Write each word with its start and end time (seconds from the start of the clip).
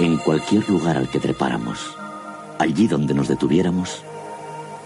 En 0.00 0.16
cualquier 0.16 0.66
lugar 0.66 0.96
al 0.96 1.10
que 1.10 1.20
trepáramos, 1.20 1.94
allí 2.58 2.86
donde 2.86 3.12
nos 3.12 3.28
detuviéramos, 3.28 4.02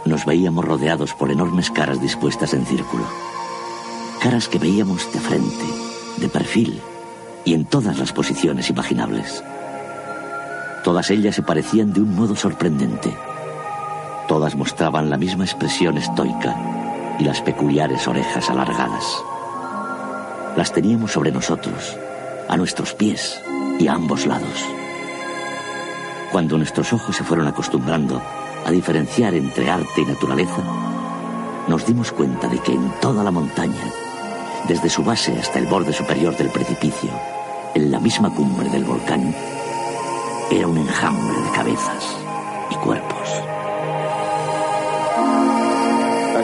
nos 0.04 0.24
veíamos 0.24 0.64
rodeados 0.64 1.14
por 1.14 1.30
enormes 1.30 1.70
caras 1.70 2.00
dispuestas 2.00 2.52
en 2.52 2.66
círculo. 2.66 3.04
Caras 4.20 4.48
que 4.48 4.58
veíamos 4.58 5.12
de 5.12 5.20
frente, 5.20 5.64
de 6.16 6.28
perfil 6.28 6.80
y 7.44 7.54
en 7.54 7.64
todas 7.64 7.96
las 7.96 8.12
posiciones 8.12 8.68
imaginables. 8.70 9.44
Todas 10.82 11.12
ellas 11.12 11.36
se 11.36 11.42
parecían 11.42 11.92
de 11.92 12.00
un 12.00 12.12
modo 12.16 12.34
sorprendente. 12.34 13.16
Todas 14.26 14.56
mostraban 14.56 15.10
la 15.10 15.16
misma 15.16 15.44
expresión 15.44 15.96
estoica 15.96 16.56
y 17.20 17.22
las 17.22 17.40
peculiares 17.40 18.08
orejas 18.08 18.50
alargadas. 18.50 19.22
Las 20.56 20.72
teníamos 20.72 21.12
sobre 21.12 21.30
nosotros, 21.30 21.96
a 22.48 22.56
nuestros 22.56 22.94
pies 22.94 23.40
y 23.78 23.88
a 23.88 23.94
ambos 23.94 24.26
lados. 24.26 24.64
Cuando 26.32 26.56
nuestros 26.58 26.92
ojos 26.92 27.16
se 27.16 27.24
fueron 27.24 27.46
acostumbrando 27.46 28.20
a 28.64 28.70
diferenciar 28.70 29.34
entre 29.34 29.70
arte 29.70 30.00
y 30.00 30.04
naturaleza, 30.04 30.62
nos 31.68 31.86
dimos 31.86 32.12
cuenta 32.12 32.48
de 32.48 32.58
que 32.58 32.72
en 32.72 32.90
toda 33.00 33.22
la 33.22 33.30
montaña, 33.30 33.92
desde 34.68 34.90
su 34.90 35.04
base 35.04 35.38
hasta 35.38 35.58
el 35.58 35.66
borde 35.66 35.92
superior 35.92 36.36
del 36.36 36.50
precipicio, 36.50 37.10
en 37.74 37.90
la 37.90 38.00
misma 38.00 38.34
cumbre 38.34 38.68
del 38.68 38.84
volcán, 38.84 39.34
era 40.50 40.66
un 40.66 40.78
enjambre 40.78 41.40
de 41.40 41.50
cabezas 41.50 42.16
y 42.70 42.74
cuerpos. 42.76 43.53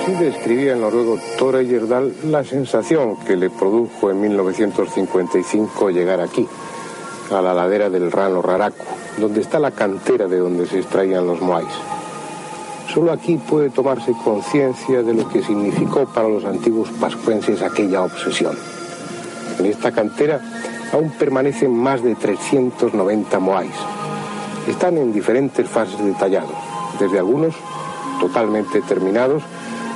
Así 0.01 0.13
describía 0.13 0.73
el 0.73 0.81
noruego 0.81 1.19
Tore 1.37 1.67
Yerdal 1.67 2.15
la 2.31 2.43
sensación 2.43 3.19
que 3.19 3.37
le 3.37 3.51
produjo 3.51 4.11
en 4.11 4.19
1955 4.23 5.91
llegar 5.91 6.23
aquí, 6.23 6.49
a 7.31 7.43
la 7.43 7.53
ladera 7.53 7.91
del 7.91 8.11
Rano 8.11 8.41
Raraku, 8.41 8.83
donde 9.19 9.43
está 9.43 9.59
la 9.59 9.73
cantera 9.73 10.27
de 10.27 10.39
donde 10.39 10.67
se 10.67 10.79
extraían 10.79 11.27
los 11.27 11.43
moais. 11.43 11.69
Solo 12.95 13.13
aquí 13.13 13.37
puede 13.37 13.69
tomarse 13.69 14.15
conciencia 14.25 15.03
de 15.03 15.13
lo 15.13 15.29
que 15.29 15.43
significó 15.43 16.07
para 16.07 16.29
los 16.29 16.47
antiguos 16.47 16.89
pascuenses 16.99 17.61
aquella 17.61 18.03
obsesión. 18.03 18.57
En 19.59 19.67
esta 19.67 19.93
cantera 19.93 20.41
aún 20.95 21.11
permanecen 21.11 21.77
más 21.77 22.03
de 22.03 22.15
390 22.15 23.39
moais. 23.39 23.75
Están 24.67 24.97
en 24.97 25.13
diferentes 25.13 25.69
fases 25.69 26.03
de 26.03 26.13
tallado, 26.13 26.55
desde 26.99 27.19
algunos 27.19 27.55
totalmente 28.19 28.81
terminados, 28.83 29.43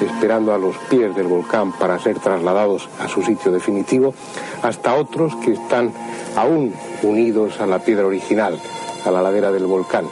esperando 0.00 0.52
a 0.52 0.58
los 0.58 0.76
pies 0.90 1.14
del 1.14 1.26
volcán 1.26 1.72
para 1.72 1.98
ser 1.98 2.18
trasladados 2.18 2.88
a 3.00 3.08
su 3.08 3.22
sitio 3.22 3.52
definitivo, 3.52 4.14
hasta 4.62 4.94
otros 4.94 5.34
que 5.36 5.52
están 5.52 5.92
aún 6.36 6.74
unidos 7.02 7.60
a 7.60 7.66
la 7.66 7.78
piedra 7.78 8.06
original, 8.06 8.60
a 9.04 9.10
la 9.10 9.22
ladera 9.22 9.52
del 9.52 9.66
volcán. 9.66 10.06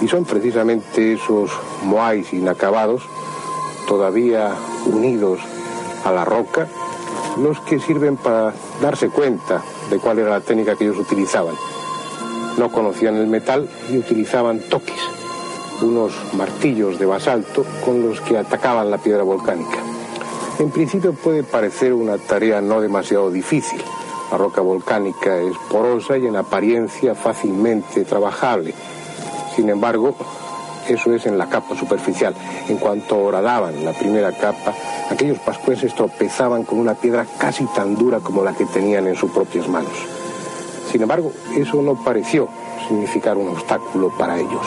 Y 0.00 0.08
son 0.08 0.24
precisamente 0.24 1.14
esos 1.14 1.50
moais 1.84 2.32
inacabados, 2.32 3.02
todavía 3.86 4.54
unidos 4.86 5.40
a 6.04 6.12
la 6.12 6.24
roca, 6.24 6.68
los 7.38 7.60
que 7.60 7.80
sirven 7.80 8.16
para 8.16 8.54
darse 8.80 9.08
cuenta 9.08 9.62
de 9.90 9.98
cuál 9.98 10.18
era 10.18 10.30
la 10.30 10.40
técnica 10.40 10.76
que 10.76 10.84
ellos 10.84 10.98
utilizaban. 10.98 11.54
No 12.58 12.70
conocían 12.70 13.16
el 13.16 13.26
metal 13.26 13.68
y 13.90 13.98
utilizaban 13.98 14.60
toques, 14.68 15.00
unos 15.82 16.12
martillos 16.34 16.98
de 16.98 17.06
basalto 17.06 17.64
con 17.84 18.02
los 18.02 18.20
que 18.20 18.38
atacaban 18.38 18.90
la 18.90 18.98
piedra 18.98 19.22
volcánica. 19.22 19.78
En 20.58 20.70
principio 20.70 21.14
puede 21.14 21.42
parecer 21.42 21.94
una 21.94 22.18
tarea 22.18 22.60
no 22.60 22.80
demasiado 22.80 23.30
difícil. 23.30 23.80
La 24.30 24.38
roca 24.38 24.60
volcánica 24.60 25.38
es 25.38 25.56
porosa 25.70 26.18
y 26.18 26.26
en 26.26 26.36
apariencia 26.36 27.14
fácilmente 27.14 28.04
trabajable. 28.04 28.74
Sin 29.56 29.68
embargo, 29.70 30.14
eso 30.88 31.14
es 31.14 31.26
en 31.26 31.38
la 31.38 31.48
capa 31.48 31.76
superficial. 31.76 32.34
En 32.68 32.76
cuanto 32.76 33.18
horadaban 33.18 33.84
la 33.84 33.92
primera 33.92 34.32
capa, 34.32 34.74
aquellos 35.10 35.38
pascuenses 35.38 35.94
tropezaban 35.94 36.64
con 36.64 36.78
una 36.78 36.94
piedra 36.94 37.26
casi 37.38 37.64
tan 37.74 37.96
dura 37.96 38.20
como 38.20 38.42
la 38.42 38.52
que 38.52 38.66
tenían 38.66 39.06
en 39.06 39.16
sus 39.16 39.30
propias 39.30 39.66
manos. 39.68 39.92
Sin 40.90 41.02
embargo, 41.02 41.32
eso 41.56 41.80
no 41.82 41.94
pareció 41.94 42.48
significar 42.88 43.36
un 43.36 43.48
obstáculo 43.48 44.12
para 44.18 44.38
ellos. 44.38 44.66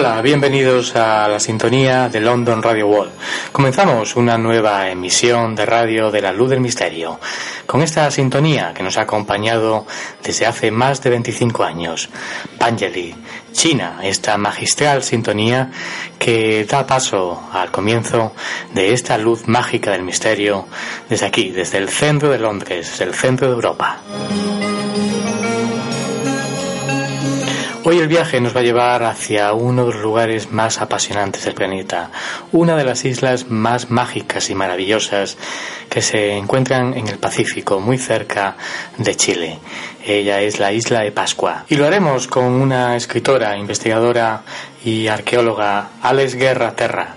Hola, 0.00 0.22
bienvenidos 0.22 0.96
a 0.96 1.28
la 1.28 1.38
sintonía 1.38 2.08
de 2.08 2.20
London 2.20 2.62
Radio 2.62 2.86
Wall. 2.86 3.10
Comenzamos 3.52 4.16
una 4.16 4.38
nueva 4.38 4.88
emisión 4.88 5.54
de 5.54 5.66
radio 5.66 6.10
de 6.10 6.22
la 6.22 6.32
luz 6.32 6.48
del 6.48 6.60
misterio, 6.60 7.20
con 7.66 7.82
esta 7.82 8.10
sintonía 8.10 8.72
que 8.72 8.82
nos 8.82 8.96
ha 8.96 9.02
acompañado 9.02 9.86
desde 10.24 10.46
hace 10.46 10.70
más 10.70 11.02
de 11.02 11.10
25 11.10 11.64
años. 11.64 12.08
Panjali, 12.58 13.14
China, 13.52 13.98
esta 14.02 14.38
magistral 14.38 15.02
sintonía 15.02 15.70
que 16.18 16.64
da 16.64 16.86
paso 16.86 17.50
al 17.52 17.70
comienzo 17.70 18.32
de 18.72 18.94
esta 18.94 19.18
luz 19.18 19.48
mágica 19.48 19.90
del 19.90 20.02
misterio 20.02 20.66
desde 21.10 21.26
aquí, 21.26 21.50
desde 21.50 21.76
el 21.76 21.90
centro 21.90 22.30
de 22.30 22.38
Londres, 22.38 22.88
desde 22.90 23.04
el 23.04 23.12
centro 23.12 23.48
de 23.48 23.52
Europa. 23.52 24.00
Hoy 27.90 27.98
el 27.98 28.06
viaje 28.06 28.40
nos 28.40 28.54
va 28.54 28.60
a 28.60 28.62
llevar 28.62 29.02
hacia 29.02 29.52
uno 29.52 29.84
de 29.84 29.94
los 29.94 30.00
lugares 30.00 30.52
más 30.52 30.80
apasionantes 30.80 31.44
del 31.44 31.54
planeta, 31.54 32.12
una 32.52 32.76
de 32.76 32.84
las 32.84 33.04
islas 33.04 33.50
más 33.50 33.90
mágicas 33.90 34.48
y 34.48 34.54
maravillosas 34.54 35.36
que 35.88 36.00
se 36.00 36.36
encuentran 36.36 36.94
en 36.94 37.08
el 37.08 37.18
Pacífico, 37.18 37.80
muy 37.80 37.98
cerca 37.98 38.56
de 38.96 39.16
Chile. 39.16 39.58
Ella 40.06 40.40
es 40.40 40.60
la 40.60 40.72
isla 40.72 41.00
de 41.00 41.10
Pascua. 41.10 41.64
Y 41.68 41.74
lo 41.74 41.84
haremos 41.84 42.28
con 42.28 42.44
una 42.44 42.94
escritora, 42.94 43.56
investigadora 43.56 44.42
y 44.84 45.08
arqueóloga, 45.08 45.88
Alex 46.00 46.36
Guerra 46.36 46.76
Terra 46.76 47.16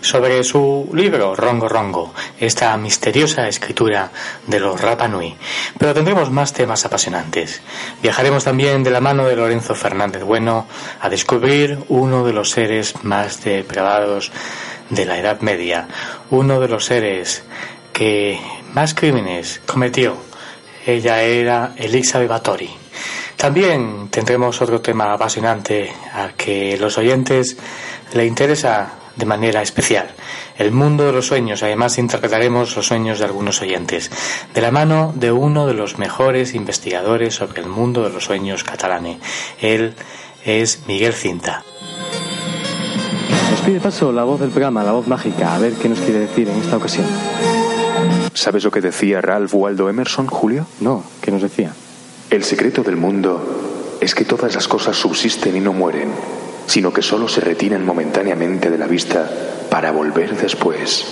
sobre 0.00 0.42
su 0.44 0.88
libro 0.94 1.34
Rongo 1.34 1.68
Rongo, 1.68 2.14
esta 2.38 2.76
misteriosa 2.76 3.48
escritura 3.48 4.10
de 4.46 4.60
los 4.60 4.80
Rapa 4.80 5.08
Nui. 5.08 5.36
Pero 5.78 5.94
tendremos 5.94 6.30
más 6.30 6.52
temas 6.52 6.84
apasionantes. 6.84 7.60
Viajaremos 8.02 8.44
también 8.44 8.82
de 8.82 8.90
la 8.90 9.00
mano 9.00 9.26
de 9.26 9.36
Lorenzo 9.36 9.74
Fernández 9.74 10.22
Bueno 10.22 10.66
a 11.00 11.08
descubrir 11.08 11.78
uno 11.88 12.24
de 12.24 12.32
los 12.32 12.50
seres 12.50 12.94
más 13.04 13.42
depravados 13.44 14.32
de 14.88 15.06
la 15.06 15.18
Edad 15.18 15.40
Media, 15.40 15.88
uno 16.30 16.60
de 16.60 16.68
los 16.68 16.84
seres 16.84 17.44
que 17.92 18.40
más 18.72 18.94
crímenes 18.94 19.60
cometió. 19.66 20.16
Ella 20.86 21.22
era 21.22 21.74
Elisa 21.76 22.18
de 22.18 22.26
Batori. 22.26 22.70
También 23.36 24.08
tendremos 24.10 24.60
otro 24.60 24.80
tema 24.80 25.12
apasionante 25.12 25.92
a 26.12 26.30
que 26.36 26.76
los 26.78 26.98
oyentes 26.98 27.56
le 28.12 28.26
interesa 28.26 28.99
de 29.16 29.26
manera 29.26 29.62
especial. 29.62 30.10
El 30.58 30.72
mundo 30.72 31.04
de 31.04 31.12
los 31.12 31.26
sueños. 31.26 31.62
Además, 31.62 31.98
interpretaremos 31.98 32.76
los 32.76 32.86
sueños 32.86 33.18
de 33.18 33.24
algunos 33.24 33.60
oyentes, 33.62 34.10
de 34.54 34.60
la 34.60 34.70
mano 34.70 35.12
de 35.14 35.32
uno 35.32 35.66
de 35.66 35.74
los 35.74 35.98
mejores 35.98 36.54
investigadores 36.54 37.34
sobre 37.34 37.62
el 37.62 37.68
mundo 37.68 38.02
de 38.02 38.10
los 38.10 38.24
sueños 38.24 38.64
catalane. 38.64 39.18
Él 39.60 39.94
es 40.44 40.82
Miguel 40.86 41.12
Cinta. 41.12 41.64
Nos 43.50 43.60
pide 43.60 43.80
paso 43.80 44.12
la 44.12 44.24
voz 44.24 44.40
del 44.40 44.50
programa, 44.50 44.84
la 44.84 44.92
voz 44.92 45.06
mágica, 45.06 45.54
a 45.54 45.58
ver 45.58 45.74
qué 45.74 45.88
nos 45.88 46.00
quiere 46.00 46.20
decir 46.20 46.48
en 46.48 46.60
esta 46.60 46.76
ocasión. 46.76 47.06
¿Sabes 48.32 48.64
lo 48.64 48.70
que 48.70 48.80
decía 48.80 49.20
Ralph 49.20 49.54
Waldo 49.54 49.88
Emerson, 49.88 50.26
Julio? 50.26 50.66
No, 50.80 51.04
¿qué 51.20 51.30
nos 51.30 51.42
decía? 51.42 51.72
El 52.30 52.44
secreto 52.44 52.82
del 52.82 52.96
mundo 52.96 53.98
es 54.00 54.14
que 54.14 54.24
todas 54.24 54.54
las 54.54 54.68
cosas 54.68 54.96
subsisten 54.96 55.56
y 55.56 55.60
no 55.60 55.72
mueren 55.72 56.10
sino 56.70 56.92
que 56.92 57.02
solo 57.02 57.26
se 57.26 57.40
retiran 57.40 57.84
momentáneamente 57.84 58.70
de 58.70 58.78
la 58.78 58.86
vista 58.86 59.28
para 59.68 59.90
volver 59.90 60.36
después. 60.36 61.04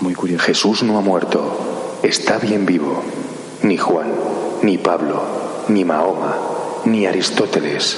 Muy 0.00 0.14
curioso. 0.14 0.44
Jesús 0.44 0.82
no 0.82 0.98
ha 0.98 1.00
muerto, 1.00 1.98
está 2.02 2.36
bien 2.36 2.66
vivo. 2.66 3.02
Ni 3.62 3.78
Juan, 3.78 4.12
ni 4.60 4.76
Pablo, 4.76 5.22
ni 5.68 5.82
Mahoma, 5.86 6.36
ni 6.84 7.06
Aristóteles. 7.06 7.96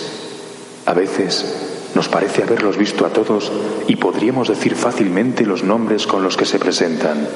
A 0.87 0.95
veces 0.95 1.91
nos 1.97 2.09
parece 2.09 2.45
haberlos 2.45 2.77
visto 2.77 3.05
a 3.05 3.11
todos 3.11 3.51
y 3.89 3.97
podríamos 3.97 4.47
decir 4.47 4.77
fácilmente 4.77 5.45
los 5.45 5.65
nombres 5.65 6.07
con 6.07 6.23
los 6.23 6.37
que 6.37 6.47
se 6.47 6.61
presentan. 6.61 7.27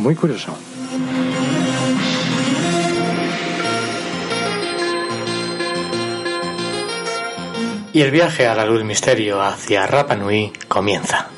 Muy 0.00 0.16
curioso. 0.16 0.56
Y 7.98 8.02
el 8.02 8.12
viaje 8.12 8.46
a 8.46 8.54
la 8.54 8.64
luz 8.64 8.84
misterio 8.84 9.42
hacia 9.42 9.84
Rapa 9.84 10.14
Nui 10.14 10.52
comienza. 10.68 11.37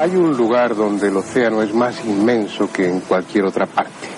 Hay 0.00 0.16
un 0.16 0.34
lugar 0.34 0.74
donde 0.74 1.08
el 1.08 1.16
océano 1.18 1.60
es 1.60 1.74
más 1.74 2.02
inmenso 2.06 2.72
que 2.72 2.88
en 2.88 3.00
cualquier 3.00 3.44
otra 3.44 3.66
parte. 3.66 4.08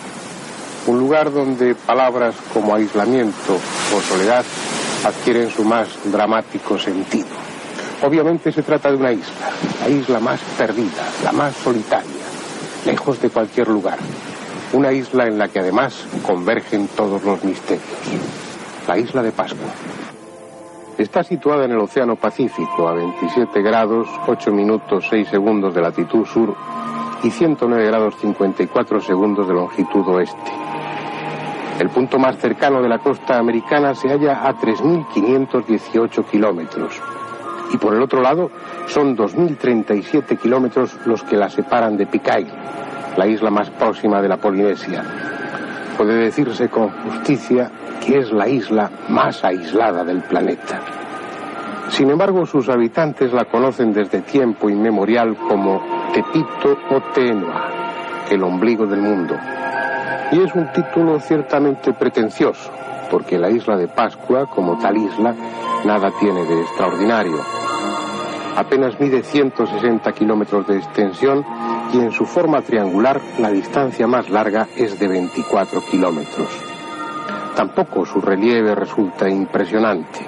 Un 0.86 1.00
lugar 1.00 1.32
donde 1.32 1.74
palabras 1.74 2.36
como 2.54 2.72
aislamiento 2.72 3.54
o 3.54 4.00
soledad 4.00 4.44
adquieren 5.04 5.50
su 5.50 5.64
más 5.64 5.88
dramático 6.04 6.78
sentido. 6.78 7.26
Obviamente 8.00 8.52
se 8.52 8.62
trata 8.62 8.92
de 8.92 8.96
una 8.96 9.10
isla, 9.10 9.50
la 9.80 9.88
isla 9.88 10.20
más 10.20 10.38
perdida, 10.56 11.02
la 11.24 11.32
más 11.32 11.56
solitaria, 11.56 12.26
lejos 12.86 13.20
de 13.20 13.30
cualquier 13.30 13.66
lugar. 13.66 13.98
Una 14.74 14.92
isla 14.92 15.26
en 15.26 15.36
la 15.36 15.48
que 15.48 15.58
además 15.58 16.06
convergen 16.24 16.86
todos 16.96 17.24
los 17.24 17.42
misterios. 17.42 17.82
La 18.86 18.96
isla 18.96 19.20
de 19.20 19.32
Pascua. 19.32 19.66
Está 21.02 21.24
situada 21.24 21.64
en 21.64 21.72
el 21.72 21.78
Océano 21.78 22.14
Pacífico, 22.14 22.86
a 22.86 22.94
27 22.94 23.60
grados, 23.60 24.06
8 24.28 24.52
minutos 24.52 25.04
6 25.10 25.26
segundos 25.30 25.74
de 25.74 25.80
latitud 25.80 26.24
sur 26.24 26.54
y 27.24 27.28
109 27.28 27.86
grados 27.86 28.14
54 28.20 29.00
segundos 29.00 29.48
de 29.48 29.52
longitud 29.52 30.06
oeste. 30.06 30.52
El 31.80 31.90
punto 31.90 32.20
más 32.20 32.36
cercano 32.38 32.80
de 32.80 32.88
la 32.88 33.00
costa 33.00 33.36
americana 33.36 33.96
se 33.96 34.10
halla 34.10 34.46
a 34.46 34.54
3.518 34.54 36.24
kilómetros. 36.30 37.02
Y 37.72 37.78
por 37.78 37.94
el 37.94 38.02
otro 38.02 38.22
lado, 38.22 38.52
son 38.86 39.16
2.037 39.16 40.38
kilómetros 40.38 40.96
los 41.04 41.24
que 41.24 41.36
la 41.36 41.50
separan 41.50 41.96
de 41.96 42.06
Picay, 42.06 42.46
la 43.16 43.26
isla 43.26 43.50
más 43.50 43.70
próxima 43.70 44.22
de 44.22 44.28
la 44.28 44.36
Polinesia. 44.36 45.31
Puede 45.96 46.16
decirse 46.16 46.68
con 46.68 46.90
justicia 46.90 47.70
que 48.04 48.18
es 48.18 48.32
la 48.32 48.48
isla 48.48 48.90
más 49.08 49.44
aislada 49.44 50.04
del 50.04 50.22
planeta. 50.22 50.80
Sin 51.90 52.10
embargo, 52.10 52.46
sus 52.46 52.68
habitantes 52.68 53.32
la 53.32 53.44
conocen 53.44 53.92
desde 53.92 54.22
tiempo 54.22 54.70
inmemorial 54.70 55.36
como 55.36 55.82
Tepito 56.14 56.78
o 56.90 57.00
Tenua, 57.12 57.68
el 58.30 58.42
ombligo 58.42 58.86
del 58.86 59.00
mundo. 59.00 59.36
Y 60.32 60.40
es 60.40 60.54
un 60.54 60.72
título 60.72 61.20
ciertamente 61.20 61.92
pretencioso, 61.92 62.70
porque 63.10 63.38
la 63.38 63.50
isla 63.50 63.76
de 63.76 63.88
Pascua, 63.88 64.46
como 64.46 64.78
tal 64.78 64.96
isla, 64.96 65.34
nada 65.84 66.10
tiene 66.18 66.44
de 66.44 66.62
extraordinario. 66.62 67.38
Apenas 68.56 68.98
mide 68.98 69.22
160 69.22 70.12
kilómetros 70.12 70.66
de 70.66 70.78
extensión 70.78 71.44
y 71.92 71.98
en 71.98 72.12
su 72.12 72.24
forma 72.24 72.62
triangular 72.62 73.20
la 73.38 73.50
distancia 73.50 74.06
más 74.06 74.30
larga 74.30 74.68
es 74.76 74.98
de 74.98 75.08
24 75.08 75.80
kilómetros. 75.90 76.48
Tampoco 77.54 78.06
su 78.06 78.20
relieve 78.20 78.74
resulta 78.74 79.28
impresionante. 79.28 80.20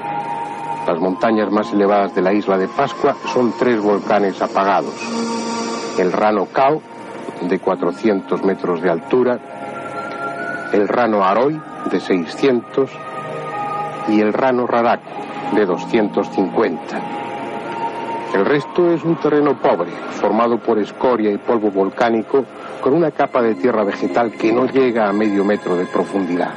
Las 0.87 0.99
montañas 0.99 1.51
más 1.51 1.73
elevadas 1.73 2.15
de 2.15 2.21
la 2.21 2.35
isla 2.35 2.59
de 2.59 2.69
Pascua 2.69 3.17
son 3.33 3.55
tres 3.59 3.81
volcanes 3.81 4.41
apagados. 4.43 4.95
El 5.99 6.13
Rano 6.13 6.47
Cao, 6.53 6.83
de 7.41 7.59
400 7.59 8.45
metros 8.45 8.83
de 8.83 8.91
altura, 8.91 9.39
el 10.73 10.87
Rano 10.87 11.25
Aroy, 11.25 11.59
de 11.91 12.01
600, 12.01 12.91
y 14.09 14.21
el 14.21 14.33
Rano 14.35 14.67
Raraku, 14.67 15.09
de 15.55 15.65
250. 15.65 17.24
El 18.35 18.45
resto 18.45 18.91
es 18.91 19.05
un 19.05 19.15
terreno 19.15 19.57
pobre, 19.61 19.93
formado 20.11 20.59
por 20.59 20.77
escoria 20.81 21.31
y 21.31 21.39
polvo 21.39 21.71
volcánico, 21.71 22.45
con 22.83 22.93
una 22.93 23.13
capa 23.13 23.41
de 23.41 23.55
tierra 23.55 23.85
vegetal 23.85 24.33
que 24.33 24.53
no 24.53 24.67
llega 24.67 25.09
a 25.09 25.13
medio 25.13 25.45
metro 25.45 25.77
de 25.77 25.87
profundidad. 25.87 26.53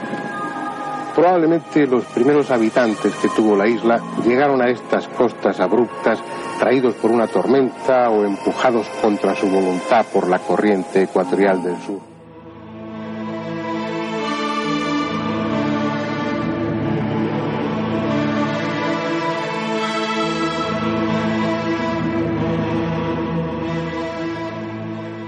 Probablemente 1.15 1.85
los 1.85 2.03
primeros 2.05 2.49
habitantes 2.49 3.13
que 3.17 3.29
tuvo 3.29 3.55
la 3.55 3.67
isla 3.67 4.01
llegaron 4.25 4.59
a 4.59 4.69
estas 4.69 5.07
costas 5.09 5.59
abruptas 5.59 6.19
traídos 6.57 6.95
por 6.95 7.11
una 7.11 7.27
tormenta 7.27 8.09
o 8.09 8.25
empujados 8.25 8.89
contra 8.99 9.35
su 9.35 9.47
voluntad 9.47 10.03
por 10.11 10.27
la 10.27 10.39
corriente 10.39 11.03
ecuatorial 11.03 11.61
del 11.61 11.77
sur. 11.77 12.06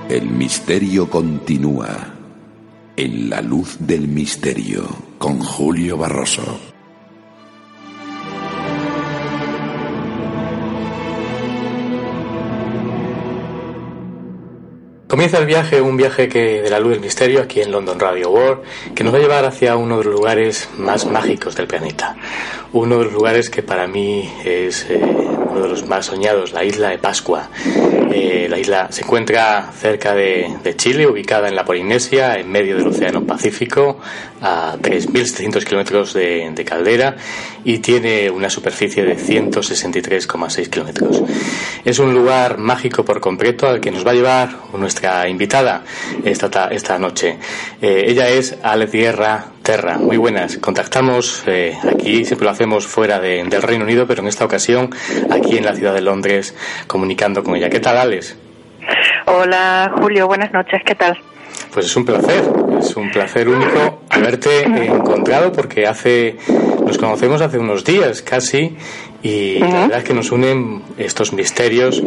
El 0.10 0.26
misterio 0.26 1.08
continúa. 1.08 2.16
En 2.96 3.30
la 3.30 3.44
luz 3.44 3.78
del 3.80 4.08
misterio, 4.08 4.84
con 5.20 5.38
Julio 5.40 5.98
Barroso. 5.98 6.60
Comienza 15.08 15.38
el 15.38 15.46
viaje, 15.46 15.80
un 15.80 15.96
viaje 15.96 16.28
que 16.28 16.64
de 16.64 16.70
la 16.72 16.80
luz 16.80 16.94
del 16.94 17.02
misterio 17.02 17.44
aquí 17.44 17.62
en 17.62 17.72
London 17.72 18.00
Radio 18.00 18.32
World, 18.32 18.64
que 18.96 19.04
nos 19.04 19.14
va 19.14 19.20
a 19.20 19.22
llevar 19.22 19.46
hacia 19.46 19.76
uno 19.76 20.00
de 20.00 20.06
los 20.06 20.16
lugares 20.16 20.70
más 20.80 21.06
mágicos 21.06 21.56
del 21.56 21.68
planeta. 21.68 22.16
Uno 22.74 22.98
de 22.98 23.04
los 23.04 23.14
lugares 23.14 23.52
que 23.52 23.62
para 23.62 23.86
mí 23.86 24.28
es 24.44 24.88
eh, 24.90 25.02
uno 25.50 25.62
de 25.62 25.70
los 25.70 25.88
más 25.88 26.06
soñados, 26.06 26.54
la 26.54 26.64
isla 26.64 26.90
de 26.90 26.98
Pascua. 26.98 27.50
Eh, 28.12 28.48
la 28.50 28.58
isla 28.58 28.88
se 28.92 29.04
encuentra 29.04 29.72
cerca 29.72 30.16
de, 30.16 30.76
Chile, 30.76 31.06
ubicada 31.08 31.48
en 31.48 31.56
la 31.56 31.66
Polinesia, 31.66 32.36
en 32.36 32.50
medio 32.50 32.78
del 32.78 32.88
Océano 32.88 33.24
Pacífico, 33.24 34.00
a 34.42 34.78
3.700 34.82 35.64
kilómetros 35.64 36.14
de, 36.14 36.52
de, 36.54 36.66
caldera 36.66 37.16
y 37.64 37.80
tiene 37.80 38.30
una 38.30 38.50
superficie 38.50 39.04
de 39.04 39.18
163,6 39.18 40.70
kilómetros. 40.70 41.24
Es 41.86 42.00
un 42.00 42.14
lugar 42.14 42.58
mágico 42.58 43.04
por 43.04 43.20
completo 43.20 43.68
al 43.68 43.80
que 43.80 43.92
nos 43.92 44.06
va 44.06 44.12
a 44.12 44.16
llevar 44.16 44.50
nuestra 44.74 45.28
invitada 45.28 45.84
esta, 46.24 46.68
esta 46.70 46.98
noche. 46.98 47.38
Eh, 47.82 48.06
ella 48.08 48.30
es 48.30 48.56
Alex 48.64 48.92
Guerra 48.92 49.46
Terra. 49.64 49.98
Muy 49.98 50.18
buenas. 50.18 50.58
Contactamos 50.58 51.44
eh, 51.48 51.78
aquí, 51.90 52.26
siempre 52.26 52.46
lo 52.46 52.52
hacemos 52.52 52.88
fuera 52.88 53.20
de, 53.20 53.44
del 53.44 53.62
Reino 53.62 53.84
Unido, 53.84 54.08
pero 54.08 54.22
en 54.22 54.28
esta 54.28 54.46
ocasión 54.46 54.90
aquí 55.30 55.58
en 55.58 55.66
la 55.66 55.76
ciudad 55.76 55.94
de 55.94 56.02
Londres, 56.02 56.56
comunicando 56.88 57.44
con 57.44 57.56
ella. 57.56 57.70
¿Qué 57.70 57.80
tal, 57.80 57.98
Alex? 57.98 58.38
Hola, 59.26 59.92
Julio. 60.00 60.28
Buenas 60.28 60.52
noches. 60.52 60.82
¿Qué 60.86 60.96
tal? 60.96 61.18
Pues 61.74 61.86
es 61.86 61.96
un 61.96 62.06
placer, 62.06 62.44
es 62.80 62.96
un 62.96 63.12
placer 63.12 63.48
único 63.48 64.02
haberte 64.10 64.64
encontrado 64.64 65.52
porque 65.52 65.86
hace, 65.86 66.38
nos 66.84 66.98
conocemos 66.98 67.42
hace 67.42 67.60
unos 67.60 67.84
días 67.84 68.24
casi 68.24 68.76
y 69.22 69.60
la 69.60 69.82
verdad 69.82 69.98
es 70.00 70.04
que 70.04 70.14
nos 70.14 70.32
unen 70.32 70.82
estos 70.98 71.32
misterios 71.34 72.02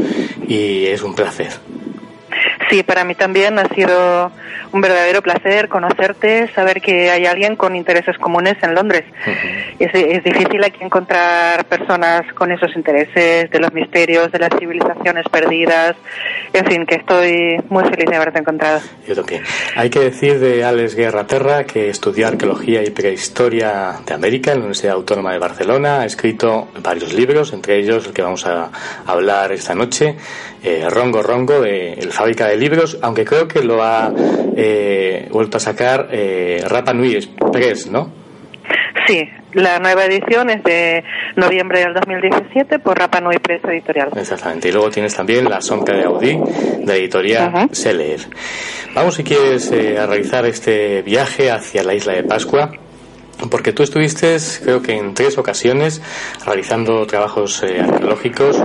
y 0.48 0.86
es 0.86 1.02
un 1.02 1.14
placer. 1.14 1.50
Sí, 2.72 2.82
para 2.82 3.04
mí 3.04 3.14
también 3.14 3.58
ha 3.58 3.68
sido 3.74 4.32
un 4.72 4.80
verdadero 4.80 5.20
placer 5.20 5.68
conocerte, 5.68 6.50
saber 6.54 6.80
que 6.80 7.10
hay 7.10 7.26
alguien 7.26 7.54
con 7.54 7.76
intereses 7.76 8.16
comunes 8.16 8.56
en 8.62 8.74
Londres. 8.74 9.04
es, 9.78 9.90
es, 9.92 10.24
difícil 10.24 10.64
aquí 10.64 10.82
encontrar 10.82 11.66
personas 11.66 12.22
con 12.32 12.50
esos 12.50 12.74
intereses 12.74 13.50
de 13.50 13.60
los 13.60 13.74
misterios, 13.74 14.32
de 14.32 14.38
las 14.38 14.48
civilizaciones 14.58 15.28
perdidas. 15.30 15.96
En 16.54 16.64
fin, 16.64 16.86
que 16.86 16.94
estoy 16.94 17.58
muy 17.68 17.84
feliz 17.84 18.06
de 18.08 18.16
haberte 18.16 18.38
encontrado. 18.38 18.80
Yo 19.06 19.14
también. 19.16 19.42
Hay 19.76 19.90
que 19.90 20.00
decir 20.00 20.38
de 20.38 20.64
Alex 20.64 20.94
Guerra 20.94 21.26
Terra 21.26 21.64
que 21.64 21.90
estudió 21.90 22.26
arqueología 22.26 22.82
y 22.82 22.88
prehistoria 22.88 23.96
de 24.06 24.14
América 24.14 24.52
en 24.52 24.60
la 24.60 24.60
Universidad 24.60 24.94
Autónoma 24.94 25.32
de 25.32 25.38
Barcelona. 25.38 26.00
Ha 26.00 26.06
escrito 26.06 26.68
varios 26.82 27.12
libros, 27.12 27.52
entre 27.52 27.76
ellos 27.76 28.06
el 28.06 28.14
que 28.14 28.22
vamos 28.22 28.46
a 28.46 28.70
hablar 29.06 29.52
esta 29.52 29.74
noche, 29.74 30.16
eh, 30.62 30.86
Rongo 30.88 31.22
Rongo, 31.22 31.60
de 31.60 31.94
El 31.94 32.12
Fábrica 32.12 32.48
de 32.48 32.56
Libros, 32.56 32.98
aunque 33.02 33.24
creo 33.24 33.48
que 33.48 33.62
lo 33.62 33.82
ha 33.82 34.12
eh, 34.56 35.28
vuelto 35.30 35.56
a 35.56 35.60
sacar 35.60 36.08
eh, 36.10 36.62
Rapa 36.66 36.92
Nui 36.92 37.14
Express, 37.14 37.90
¿no? 37.90 38.10
Sí, 39.06 39.28
la 39.54 39.78
nueva 39.78 40.04
edición 40.04 40.48
es 40.50 40.62
de 40.62 41.02
noviembre 41.36 41.80
del 41.80 41.94
2017 41.94 42.78
por 42.78 42.98
Rapa 42.98 43.20
Nui 43.20 43.36
Press 43.38 43.62
Editorial. 43.64 44.10
Exactamente. 44.16 44.68
Y 44.68 44.72
luego 44.72 44.90
tienes 44.90 45.14
también 45.14 45.44
La 45.48 45.60
Sombra 45.60 45.96
de 45.96 46.04
Audí, 46.04 46.38
de 46.78 46.96
editorial 46.96 47.52
uh 47.52 47.58
-huh. 47.58 48.26
Vamos, 48.94 49.14
si 49.14 49.24
quieres, 49.24 49.70
eh, 49.72 49.98
a 49.98 50.06
realizar 50.06 50.44
este 50.46 51.02
viaje 51.02 51.50
hacia 51.50 51.82
la 51.82 51.94
isla 51.94 52.12
de 52.14 52.24
Pascua. 52.24 52.70
Porque 53.50 53.72
tú 53.72 53.82
estuviste, 53.82 54.36
creo 54.62 54.82
que 54.82 54.92
en 54.92 55.14
tres 55.14 55.36
ocasiones, 55.38 56.00
realizando 56.46 57.06
trabajos 57.06 57.62
eh, 57.62 57.80
arqueológicos 57.80 58.62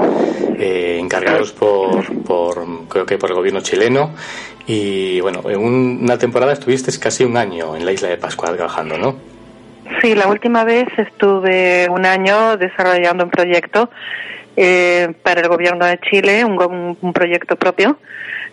eh, 0.59 0.97
encargados 0.99 1.51
por, 1.51 2.23
por, 2.23 2.87
creo 2.87 3.05
que 3.05 3.17
por 3.17 3.31
el 3.31 3.35
gobierno 3.35 3.61
chileno. 3.61 4.13
Y 4.65 5.21
bueno, 5.21 5.41
en 5.49 5.59
un, 5.59 5.99
una 6.03 6.17
temporada 6.17 6.53
estuviste 6.53 6.91
casi 6.99 7.23
un 7.23 7.37
año 7.37 7.75
en 7.75 7.85
la 7.85 7.91
isla 7.91 8.09
de 8.09 8.17
Pascua 8.17 8.53
trabajando, 8.53 8.97
¿no? 8.97 9.15
Sí, 10.01 10.13
la 10.15 10.27
última 10.27 10.63
vez 10.63 10.87
estuve 10.97 11.87
un 11.89 12.05
año 12.05 12.57
desarrollando 12.57 13.23
un 13.23 13.31
proyecto 13.31 13.89
eh, 14.57 15.13
para 15.23 15.41
el 15.41 15.47
gobierno 15.47 15.85
de 15.85 15.99
Chile, 15.99 16.43
un, 16.43 16.97
un, 16.99 17.13
proyecto 17.13 17.55
propio 17.55 17.97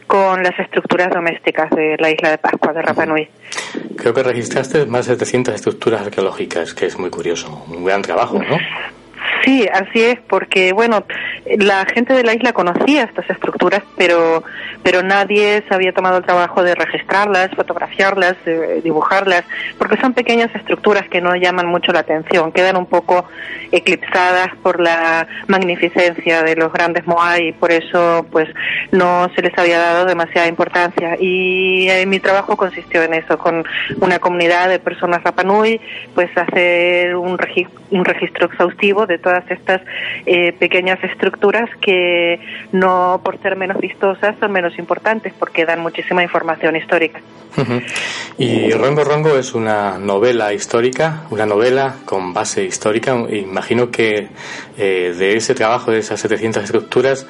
con 0.06 0.42
las 0.42 0.58
estructuras 0.58 1.10
domésticas 1.10 1.70
de 1.70 1.96
la 1.98 2.10
isla 2.10 2.30
de 2.30 2.38
Pascua 2.38 2.72
de 2.72 2.82
Rapa 2.82 3.06
Nui. 3.06 3.28
Creo 3.96 4.14
que 4.14 4.22
registraste 4.22 4.86
más 4.86 5.06
de 5.06 5.14
700 5.14 5.54
estructuras 5.54 6.02
arqueológicas, 6.02 6.74
que 6.74 6.86
es 6.86 6.98
muy 6.98 7.10
curioso, 7.10 7.64
un 7.68 7.84
gran 7.84 8.02
trabajo, 8.02 8.38
¿no? 8.38 8.58
Sí, 9.44 9.68
así 9.72 10.02
es, 10.02 10.18
porque 10.20 10.72
bueno, 10.72 11.04
la 11.58 11.84
gente 11.86 12.14
de 12.14 12.24
la 12.24 12.34
isla 12.34 12.52
conocía 12.52 13.04
estas 13.04 13.28
estructuras, 13.28 13.82
pero 13.96 14.42
pero 14.84 15.02
nadie 15.02 15.64
se 15.66 15.74
había 15.74 15.92
tomado 15.92 16.18
el 16.18 16.24
trabajo 16.24 16.62
de 16.62 16.74
registrarlas, 16.74 17.50
fotografiarlas, 17.56 18.36
dibujarlas, 18.82 19.44
porque 19.78 19.96
son 19.96 20.12
pequeñas 20.12 20.54
estructuras 20.54 21.08
que 21.08 21.22
no 21.22 21.34
llaman 21.34 21.66
mucho 21.66 21.90
la 21.90 22.00
atención, 22.00 22.52
quedan 22.52 22.76
un 22.76 22.84
poco 22.84 23.24
eclipsadas 23.72 24.48
por 24.62 24.80
la 24.80 25.26
magnificencia 25.48 26.42
de 26.42 26.54
los 26.56 26.70
grandes 26.72 27.06
moai 27.06 27.48
y 27.48 27.52
por 27.52 27.72
eso 27.72 28.26
pues 28.30 28.48
no 28.92 29.30
se 29.34 29.42
les 29.42 29.56
había 29.58 29.78
dado 29.78 30.04
demasiada 30.04 30.48
importancia. 30.48 31.16
Y 31.18 31.88
eh, 31.88 32.04
mi 32.06 32.20
trabajo 32.20 32.56
consistió 32.56 33.02
en 33.02 33.14
eso, 33.14 33.38
con 33.38 33.64
una 34.00 34.18
comunidad 34.18 34.68
de 34.68 34.78
personas 34.78 35.22
Rapanui, 35.22 35.80
pues 36.14 36.30
hacer 36.36 37.16
un, 37.16 37.38
un 37.90 38.04
registro 38.04 38.46
exhaustivo 38.46 39.06
de 39.06 39.13
todas 39.18 39.48
estas 39.50 39.80
eh, 40.26 40.52
pequeñas 40.52 41.02
estructuras 41.04 41.68
que 41.80 42.40
no 42.72 43.20
por 43.24 43.40
ser 43.40 43.56
menos 43.56 43.78
vistosas 43.78 44.36
son 44.40 44.52
menos 44.52 44.78
importantes 44.78 45.32
porque 45.38 45.64
dan 45.64 45.80
muchísima 45.80 46.22
información 46.22 46.76
histórica. 46.76 47.20
Y 48.36 48.70
Rongo 48.72 49.04
Rongo 49.04 49.36
es 49.36 49.54
una 49.54 49.98
novela 49.98 50.52
histórica, 50.52 51.22
una 51.30 51.46
novela 51.46 51.96
con 52.04 52.34
base 52.34 52.64
histórica. 52.64 53.14
Imagino 53.30 53.90
que 53.90 54.28
eh, 54.76 55.14
de 55.16 55.36
ese 55.36 55.54
trabajo, 55.54 55.92
de 55.92 55.98
esas 55.98 56.20
700 56.20 56.64
estructuras, 56.64 57.26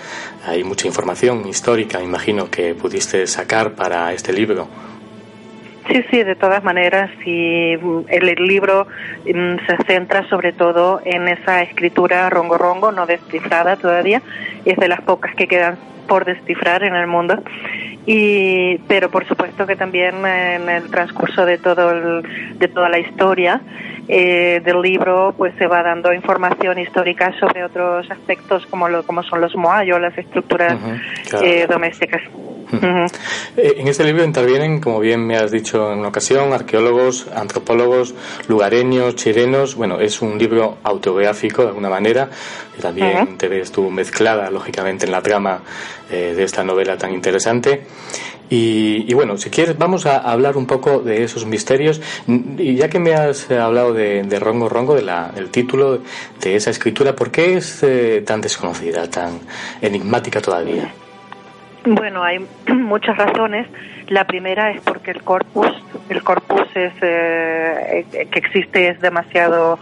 hay 0.46 0.64
mucha 0.64 0.86
información 0.86 1.46
histórica, 1.46 2.02
imagino 2.02 2.50
que 2.50 2.74
pudiste 2.74 3.26
sacar 3.26 3.72
para 3.72 4.12
este 4.12 4.32
libro. 4.32 4.68
Sí, 5.88 6.02
sí, 6.10 6.22
de 6.22 6.34
todas 6.34 6.64
maneras, 6.64 7.10
y 7.26 7.76
mm, 7.76 8.04
el, 8.08 8.34
libro 8.46 8.86
mm, 9.26 9.56
se 9.66 9.76
centra 9.86 10.26
sobre 10.28 10.52
todo 10.52 11.00
en 11.04 11.28
esa 11.28 11.62
escritura 11.62 12.30
rongo 12.30 12.56
rongo, 12.56 12.90
no 12.90 13.06
descifrada 13.06 13.76
todavía, 13.76 14.22
y 14.64 14.70
es 14.70 14.78
de 14.78 14.88
las 14.88 15.02
pocas 15.02 15.34
que 15.34 15.46
quedan 15.46 15.76
por 16.08 16.24
descifrar 16.24 16.84
en 16.84 16.94
el 16.94 17.06
mundo. 17.06 17.42
Y, 18.06 18.78
pero 18.86 19.10
por 19.10 19.26
supuesto 19.26 19.66
que 19.66 19.76
también 19.76 20.26
en 20.26 20.68
el 20.68 20.90
transcurso 20.90 21.46
de 21.46 21.56
todo 21.56 22.20
de 22.20 22.68
toda 22.68 22.90
la 22.90 22.98
historia 22.98 23.62
eh, 24.06 24.60
del 24.62 24.82
libro 24.82 25.34
pues 25.36 25.54
se 25.56 25.66
va 25.66 25.82
dando 25.82 26.12
información 26.12 26.78
histórica 26.78 27.32
sobre 27.40 27.64
otros 27.64 28.10
aspectos 28.10 28.66
como 28.66 28.86
lo, 28.88 29.02
como 29.04 29.22
son 29.22 29.40
los 29.40 29.56
moayos, 29.56 29.98
las 29.98 30.16
estructuras 30.18 30.76
eh, 31.42 31.66
domésticas. 31.66 32.20
Eh, 33.56 33.74
en 33.78 33.88
este 33.88 34.04
libro 34.04 34.24
intervienen, 34.24 34.80
como 34.80 35.00
bien 35.00 35.26
me 35.26 35.36
has 35.36 35.50
dicho 35.50 35.92
en 35.92 36.00
una 36.00 36.08
ocasión, 36.08 36.52
arqueólogos, 36.52 37.28
antropólogos, 37.34 38.14
lugareños, 38.48 39.16
chilenos. 39.16 39.74
Bueno, 39.74 40.00
es 40.00 40.20
un 40.20 40.38
libro 40.38 40.78
autobiográfico 40.82 41.62
de 41.62 41.68
alguna 41.68 41.88
manera. 41.88 42.28
Y 42.78 42.82
también 42.82 43.38
te 43.38 43.48
ves 43.48 43.72
tú 43.72 43.90
mezclada, 43.90 44.50
lógicamente, 44.50 45.06
en 45.06 45.12
la 45.12 45.22
trama 45.22 45.60
de 46.10 46.42
esta 46.42 46.62
novela 46.64 46.96
tan 46.96 47.12
interesante. 47.12 47.86
Y, 48.50 49.12
bueno, 49.14 49.36
si 49.36 49.50
quieres, 49.50 49.76
vamos 49.78 50.06
a 50.06 50.18
hablar 50.18 50.56
un 50.56 50.66
poco 50.66 51.00
de 51.00 51.24
esos 51.24 51.46
misterios. 51.46 52.00
Y 52.28 52.76
ya 52.76 52.88
que 52.88 52.98
me 52.98 53.14
has 53.14 53.50
hablado 53.50 53.92
de, 53.94 54.38
Rongo 54.38 54.68
Rongo, 54.68 54.94
del 54.94 55.50
título 55.50 56.00
de 56.40 56.56
esa 56.56 56.70
escritura, 56.70 57.16
¿por 57.16 57.30
qué 57.30 57.56
es 57.56 57.82
eh, 57.82 58.22
tan 58.24 58.40
desconocida, 58.40 59.10
tan 59.10 59.40
enigmática 59.80 60.40
todavía? 60.40 60.92
Bueno, 61.86 62.22
hay 62.22 62.38
muchas 62.68 63.16
razones. 63.16 63.66
La 64.08 64.24
primera 64.26 64.70
es 64.70 64.82
porque 64.82 65.10
el 65.10 65.22
corpus, 65.22 65.68
el 66.10 66.22
corpus 66.22 66.68
es, 66.74 66.92
eh, 67.00 68.04
que 68.30 68.38
existe 68.38 68.88
es 68.88 69.00
demasiado 69.00 69.78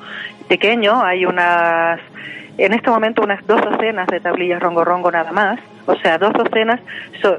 pequeño. 0.49 1.03
Hay 1.03 1.27
unas 1.27 2.01
en 2.59 2.75
este 2.75 2.91
momento 2.91 3.23
unas 3.23 3.45
dos 3.47 3.61
docenas 3.61 4.07
de 4.09 4.21
tablillas 4.21 4.61
rongo 4.61 4.85
rongo 4.85 5.11
nada 5.11 5.33
más, 5.33 5.59
o 5.87 5.97
sea, 5.97 6.19
dos 6.19 6.33
docenas 6.33 6.81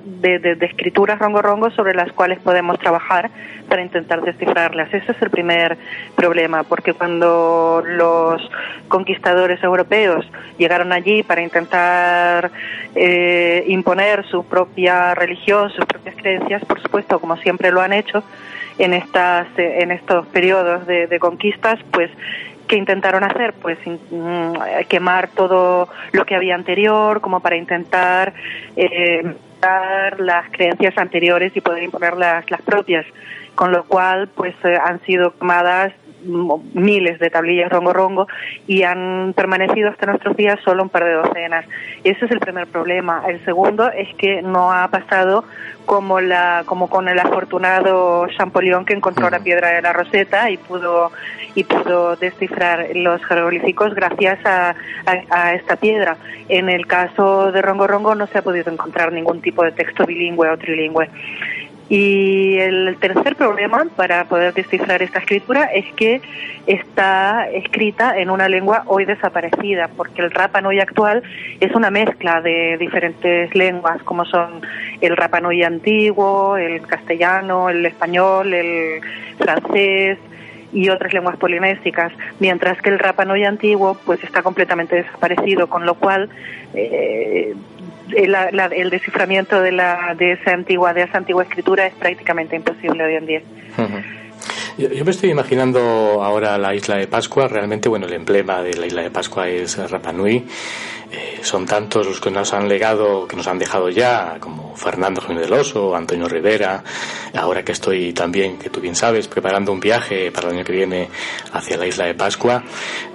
de, 0.04 0.40
de, 0.40 0.66
escrituras 0.66 1.20
rongo 1.20 1.42
rongo 1.42 1.70
sobre 1.72 1.94
las 1.94 2.12
cuales 2.12 2.40
podemos 2.40 2.78
trabajar 2.80 3.30
para 3.70 3.82
intentar 3.82 4.22
descifrarlas. 4.22 4.94
Ese 4.94 5.12
es 5.12 5.22
el 5.22 5.30
primer 5.30 5.78
problema, 6.16 6.64
porque 6.64 6.94
cuando 6.94 7.84
los 7.86 8.42
conquistadores 8.88 9.64
europeos 9.64 10.30
llegaron 10.58 10.92
allí 10.92 11.24
para 11.24 11.42
intentar 11.42 12.52
eh, 12.96 13.64
imponer 13.68 14.26
su 14.26 14.46
propia 14.46 15.16
religión, 15.16 15.70
sus 15.70 15.86
propias 15.86 16.16
creencias, 16.16 16.66
por 16.66 16.82
supuesto, 16.82 17.20
como 17.20 17.38
siempre 17.38 17.72
lo 17.72 17.82
han 17.82 17.94
hecho, 17.94 18.24
en 18.80 18.94
estas 18.94 19.48
en 19.58 19.92
estos 19.92 20.26
periodos 20.28 20.88
de, 20.88 21.06
de 21.06 21.20
conquistas, 21.20 21.80
pues 21.92 22.10
que 22.68 22.76
intentaron 22.76 23.24
hacer? 23.24 23.54
Pues 23.54 23.78
mm, 23.86 24.54
quemar 24.90 25.30
todo 25.30 25.90
lo 26.12 26.26
que 26.26 26.36
había 26.36 26.56
anterior, 26.56 27.22
como 27.22 27.40
para 27.40 27.56
intentar 27.56 28.34
eh, 28.76 29.36
dar 29.62 30.20
las 30.20 30.50
creencias 30.52 30.98
anteriores 30.98 31.56
y 31.56 31.62
poder 31.62 31.84
imponer 31.84 32.16
las, 32.16 32.50
las 32.50 32.62
propias. 32.62 33.06
Con 33.56 33.72
lo 33.72 33.84
cual, 33.86 34.30
pues 34.30 34.56
eh, 34.64 34.78
han 34.84 35.00
sido 35.02 35.38
quemadas 35.38 35.94
miles 36.24 37.20
de 37.20 37.30
tablillas 37.30 37.72
rongo 37.72 37.94
rongo 37.94 38.28
y 38.68 38.84
han 38.84 39.34
permanecido 39.36 39.90
hasta 39.90 40.06
nuestros 40.06 40.36
días 40.36 40.60
solo 40.64 40.84
un 40.84 40.90
par 40.90 41.04
de 41.04 41.14
docenas. 41.14 41.66
Ese 42.04 42.26
es 42.26 42.32
el 42.32 42.40
primer 42.40 42.68
problema. 42.68 43.24
El 43.28 43.44
segundo 43.46 43.90
es 43.92 44.14
que 44.16 44.42
no 44.42 44.72
ha 44.72 44.88
pasado 44.90 45.44
como 45.86 46.22
la 46.22 46.64
como 46.66 46.90
con 46.90 47.10
el 47.10 47.20
afortunado 47.20 48.28
Champollion 48.38 48.86
que 48.86 48.94
encontró 48.94 49.30
la 49.30 49.40
piedra 49.40 49.70
de 49.70 49.82
la 49.82 49.94
Roseta 49.94 50.50
y 50.50 50.58
pudo 50.58 51.12
y 51.56 51.64
pudo 51.64 52.16
descifrar 52.16 52.88
los 52.96 53.24
jeroglíficos 53.26 53.94
gracias 53.94 54.40
a, 54.46 54.76
esta 55.54 55.76
piedra. 55.76 56.18
En 56.50 56.70
el 56.70 56.88
caso 56.88 57.52
de 57.52 57.62
Rongo 57.62 57.88
Rongo 57.88 58.16
no 58.16 58.28
se 58.28 58.40
ha 58.40 58.42
podido 58.42 58.72
encontrar 58.72 59.12
ningún 59.12 59.42
tipo 59.42 59.64
de 59.64 59.72
texto 59.72 60.06
bilingüe 60.06 60.50
o 60.50 60.58
trilingüe. 60.58 61.10
Y 61.90 62.58
el 62.60 62.96
tercer 63.00 63.36
problema 63.36 63.86
para 63.96 64.26
poder 64.26 64.54
descifrar 64.54 65.02
esta 65.02 65.20
escritura 65.20 65.66
es 65.66 65.86
que 65.96 66.22
está 66.66 67.50
escrita 67.50 68.18
en 68.18 68.30
una 68.30 68.48
lengua 68.48 68.84
hoy 68.88 69.06
desaparecida, 69.06 69.90
porque 69.96 70.22
el 70.22 70.32
Rapa 70.32 70.62
Nui 70.62 70.80
actual 70.80 71.24
es 71.60 71.76
una 71.76 71.92
mezcla 71.92 72.42
de 72.42 72.78
diferentes 72.78 73.54
lenguas, 73.54 74.02
como 74.04 74.24
son 74.26 74.62
el 75.02 75.18
Rapa 75.18 75.42
Nui 75.42 75.62
antiguo, 75.64 76.56
el 76.56 76.82
castellano, 76.88 77.70
el 77.70 77.86
español, 77.86 78.54
el 78.54 79.02
francés, 79.38 80.18
y 80.74 80.90
otras 80.90 81.14
lenguas 81.14 81.38
polinésicas, 81.38 82.12
mientras 82.40 82.82
que 82.82 82.90
el 82.90 83.00
Rapa 83.00 83.26
Nui 83.26 83.46
antiguo 83.46 83.96
pues 84.06 84.24
está 84.24 84.42
completamente 84.42 84.96
desaparecido, 84.96 85.68
con 85.68 85.86
lo 85.86 85.94
cual 85.96 86.30
eh, 86.74 87.54
el, 88.12 88.90
desciframiento 88.90 89.62
de, 89.62 89.72
la, 89.72 90.16
de, 90.18 90.34
esa 90.34 90.52
antigua, 90.54 90.94
de 90.94 91.04
esa 91.04 91.18
antigua 91.18 91.44
escritura 91.44 91.86
es 91.86 91.94
prácticamente 91.94 92.56
imposible 92.56 93.04
hoy 93.04 93.16
en 93.16 93.26
día. 93.26 93.42
Yo, 94.76 95.06
me 95.06 95.12
estoy 95.12 95.30
imaginando 95.30 96.24
ahora 96.24 96.58
la 96.58 96.74
isla 96.74 96.98
de 96.98 97.06
Pascua. 97.06 97.48
Realmente, 97.48 97.90
bueno, 97.90 98.08
el 98.08 98.14
emblema 98.14 98.64
de 98.64 98.74
la 98.74 98.88
isla 98.88 99.04
de 99.04 99.12
Pascua 99.12 99.48
es 99.48 99.78
Rapa 99.78 100.12
Nui. 100.12 100.48
Eh, 101.12 101.42
son 101.44 101.68
tantos 101.68 102.08
los 102.08 102.20
que 102.20 102.32
nos 102.32 102.54
han 102.54 102.68
legado, 102.68 103.28
que 103.28 103.36
nos 103.36 103.46
han 103.46 103.60
dejado 103.60 103.88
ya, 103.90 104.38
como 104.40 104.76
Fernando 104.76 105.22
Jiménez 105.22 105.48
del 105.48 105.60
Oso, 105.60 105.96
Antonio 105.96 106.28
Rivera, 106.28 106.84
ahora 107.36 107.64
que 107.64 107.72
estoy 107.72 108.14
también, 108.14 108.58
que 108.58 108.72
tú 108.72 108.82
bien 108.82 108.96
sabes, 108.96 109.28
preparando 109.28 109.72
un 109.72 109.80
viaje 109.80 110.32
para 110.32 110.48
el 110.48 110.56
año 110.56 110.66
que 110.66 110.72
viene 110.72 111.10
hacia 111.52 111.78
la 111.78 111.86
isla 111.86 112.06
de 112.06 112.16
Pascua, 112.16 112.64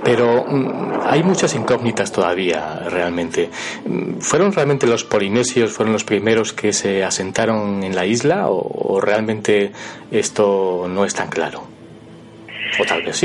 pero 0.05 0.45
mm, 0.47 1.01
hay 1.07 1.25
muchas 1.25 1.53
incógnitas 1.57 2.13
todavía, 2.13 2.85
realmente. 2.89 3.51
Mm, 3.85 4.21
¿Fueron 4.21 4.53
realmente 4.53 4.87
los 4.87 5.03
polinesios, 5.03 5.73
fueron 5.73 5.93
los 5.93 6.05
primeros 6.05 6.53
que 6.53 6.73
se 6.73 7.03
asentaron 7.03 7.83
en 7.83 7.97
la 7.97 8.07
isla 8.07 8.45
o 8.49 9.01
realmente 9.01 9.73
esto 10.13 10.87
no 10.89 11.05
es 11.05 11.15
tan 11.15 11.29
claro? 11.31 11.48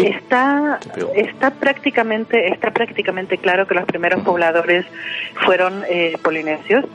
Está, 0.07 0.79
está 1.15 1.51
prácticamente, 1.51 2.47
está 2.49 2.71
prácticamente 2.71 3.37
claro 3.37 3.67
que 3.67 3.75
los 3.75 3.85
primeros 3.85 4.21
pobladores 4.23 4.85
fueron 5.45 5.83
eh, 5.89 6.17
polinesios. 6.23 6.85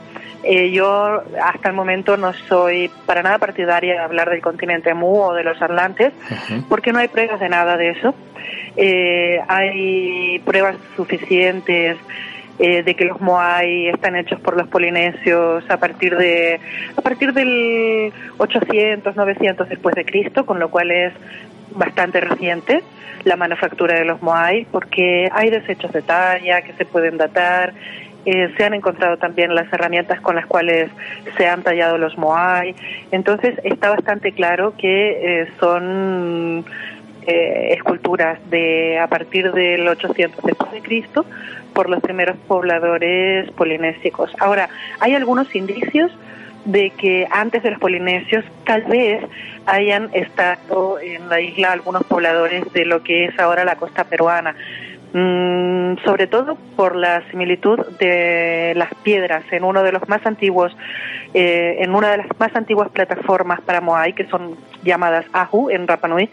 Eh, 0.43 0.71
yo 0.71 1.21
hasta 1.43 1.69
el 1.69 1.75
momento 1.75 2.15
no 2.15 2.31
soy 2.33 2.89
para 3.05 3.21
nada 3.21 3.39
partidaria 3.39 3.93
de 3.93 3.99
hablar 3.99 4.29
del 4.29 4.41
continente 4.41 4.93
Mu 4.93 5.21
o 5.21 5.33
de 5.33 5.43
los 5.43 5.61
Atlantes, 5.61 6.13
porque 6.69 6.93
no 6.93 6.99
hay 6.99 7.09
pruebas 7.09 7.39
de 7.39 7.49
nada 7.49 7.75
de 7.75 7.89
eso. 7.89 8.15
Eh, 8.77 9.39
hay 9.47 10.39
pruebas 10.45 10.77
suficientes 10.95 11.97
de 12.57 12.93
que 12.93 13.05
los 13.05 13.21
Moai 13.21 13.87
están 13.87 14.17
hechos 14.17 14.37
por 14.41 14.57
los 14.57 14.67
polinesios 14.67 15.63
a 15.69 15.77
partir 15.77 16.17
de 16.17 16.59
a 16.97 17.01
partir 17.01 17.31
del 17.31 18.11
800 18.37 19.15
900 19.15 19.69
después 19.69 19.95
de 19.95 20.03
Cristo, 20.03 20.45
con 20.45 20.59
lo 20.59 20.69
cual 20.69 20.91
es 20.91 21.13
bastante 21.71 22.21
reciente 22.21 22.83
la 23.23 23.35
manufactura 23.35 23.97
de 23.97 24.05
los 24.05 24.21
Moai 24.21 24.65
porque 24.71 25.29
hay 25.31 25.49
desechos 25.49 25.91
de 25.91 26.01
talla 26.01 26.61
que 26.61 26.73
se 26.73 26.85
pueden 26.85 27.17
datar. 27.17 27.73
Eh, 28.25 28.53
se 28.57 28.65
han 28.65 28.73
encontrado 28.73 29.17
también 29.17 29.55
las 29.55 29.71
herramientas 29.71 30.19
con 30.21 30.35
las 30.35 30.45
cuales 30.45 30.91
se 31.37 31.47
han 31.47 31.63
tallado 31.63 31.97
los 31.97 32.17
Moai. 32.17 32.75
Entonces 33.11 33.55
está 33.63 33.89
bastante 33.89 34.33
claro 34.33 34.73
que 34.77 35.41
eh, 35.41 35.47
son 35.59 36.65
eh, 37.25 37.73
esculturas 37.73 38.39
de 38.49 38.99
a 38.99 39.07
partir 39.07 39.51
del 39.51 39.87
800 39.87 40.43
después 40.43 40.71
de 40.71 40.81
Cristo 40.81 41.25
por 41.73 41.89
los 41.89 42.01
primeros 42.01 42.37
pobladores 42.47 43.49
polinésicos. 43.51 44.31
Ahora, 44.39 44.69
hay 44.99 45.15
algunos 45.15 45.53
indicios 45.55 46.11
de 46.65 46.91
que 46.91 47.27
antes 47.31 47.63
de 47.63 47.71
los 47.71 47.79
polinesios 47.79 48.45
tal 48.65 48.83
vez 48.83 49.23
hayan 49.65 50.09
estado 50.13 50.99
en 50.99 51.29
la 51.29 51.39
isla 51.41 51.71
algunos 51.71 52.03
pobladores 52.03 52.71
de 52.73 52.85
lo 52.85 53.03
que 53.03 53.25
es 53.25 53.39
ahora 53.39 53.63
la 53.65 53.75
costa 53.75 54.03
peruana. 54.03 54.55
Mm, 55.11 55.97
sobre 56.05 56.27
todo 56.27 56.55
por 56.75 56.95
la 56.95 57.27
similitud 57.31 57.79
de 57.97 58.73
las 58.75 58.93
piedras 59.01 59.43
en 59.49 59.63
uno 59.63 59.81
de 59.81 59.91
los 59.91 60.07
más 60.07 60.23
antiguos, 60.23 60.71
eh, 61.33 61.77
en 61.79 61.95
una 61.95 62.11
de 62.11 62.17
las 62.17 62.27
más 62.39 62.55
antiguas 62.55 62.89
plataformas 62.89 63.59
para 63.61 63.81
Moai, 63.81 64.13
que 64.13 64.27
son 64.27 64.55
llamadas 64.83 65.25
Ahu 65.33 65.71
en 65.71 65.87
Rapa 65.87 66.07
Nui, 66.07 66.29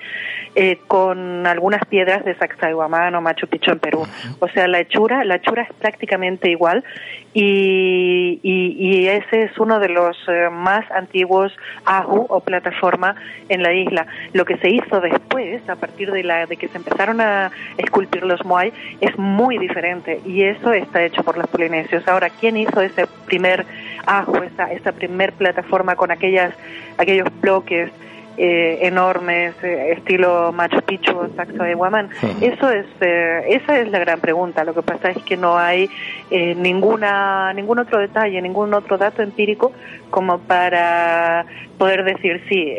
eh, 0.54 0.78
con 0.88 1.46
algunas 1.46 1.86
piedras 1.86 2.22
de 2.26 2.34
Sacsayhuamán 2.34 3.14
o 3.14 3.22
Machu 3.22 3.46
Picchu 3.46 3.72
en 3.72 3.78
Perú. 3.78 4.06
O 4.40 4.48
sea, 4.48 4.68
la 4.68 4.80
hechura, 4.80 5.24
la 5.24 5.36
hechura 5.36 5.62
es 5.62 5.72
prácticamente 5.74 6.50
igual 6.50 6.84
y, 7.32 8.40
y, 8.42 9.06
ese 9.08 9.44
es 9.44 9.58
uno 9.58 9.78
de 9.78 9.90
los 9.90 10.16
eh, 10.28 10.48
más 10.50 10.90
antiguos 10.90 11.52
Ahu 11.84 12.26
o 12.28 12.40
plataforma 12.40 13.14
en 13.48 13.62
la 13.62 13.72
isla. 13.74 14.06
Lo 14.32 14.44
que 14.44 14.56
se 14.58 14.70
hizo 14.70 15.00
después, 15.00 15.66
a 15.68 15.76
partir 15.76 16.10
de, 16.10 16.22
la, 16.22 16.46
de 16.46 16.56
que 16.56 16.68
se 16.68 16.78
empezaron 16.78 17.20
a 17.20 17.50
esculpir 17.76 18.22
los 18.22 18.42
Moai, 18.44 18.65
es 19.00 19.18
muy 19.18 19.58
diferente 19.58 20.20
y 20.24 20.42
eso 20.42 20.72
está 20.72 21.04
hecho 21.04 21.22
por 21.22 21.36
los 21.36 21.46
polinesios. 21.46 22.06
Ahora, 22.08 22.30
¿quién 22.30 22.56
hizo 22.56 22.80
ese 22.80 23.06
primer 23.26 23.64
Ahu, 24.06 24.42
esa, 24.42 24.72
esa 24.72 24.92
primer 24.92 25.32
plataforma 25.32 25.96
con 25.96 26.10
aquellas, 26.10 26.54
aquellos 26.98 27.28
bloques? 27.40 27.90
Eh, 28.36 28.78
enormes, 28.82 29.54
eh, 29.62 29.92
estilo 29.96 30.52
Machu 30.52 30.80
Picchu 30.82 31.16
o 31.16 31.28
Saxo 31.34 31.62
de 31.62 31.74
Guamán. 31.74 32.10
Eso 32.40 32.70
es, 32.70 32.86
eh, 33.00 33.44
esa 33.48 33.78
es 33.78 33.90
la 33.90 33.98
gran 33.98 34.20
pregunta. 34.20 34.64
Lo 34.64 34.74
que 34.74 34.82
pasa 34.82 35.10
es 35.10 35.22
que 35.24 35.36
no 35.36 35.56
hay 35.58 35.88
eh, 36.30 36.54
ninguna, 36.54 37.52
ningún 37.54 37.78
otro 37.78 37.98
detalle, 37.98 38.40
ningún 38.42 38.74
otro 38.74 38.98
dato 38.98 39.22
empírico 39.22 39.72
como 40.10 40.38
para 40.38 41.46
poder 41.78 42.04
decir 42.04 42.42
sí. 42.48 42.74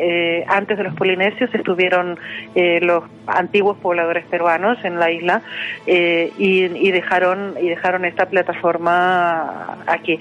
antes 0.47 0.75
de 0.75 0.83
los 0.83 0.95
polinesios 0.95 1.53
estuvieron 1.53 2.17
los 2.81 3.03
antiguos 3.27 3.77
pobladores 3.77 4.25
peruanos 4.25 4.83
en 4.83 4.99
la 4.99 5.11
isla 5.11 5.43
y, 5.85 6.31
y 6.39 6.91
dejaron 6.91 7.53
y 7.61 7.69
dejaron 7.69 8.05
esta 8.05 8.25
plataforma 8.25 9.77
aquí. 9.85 10.19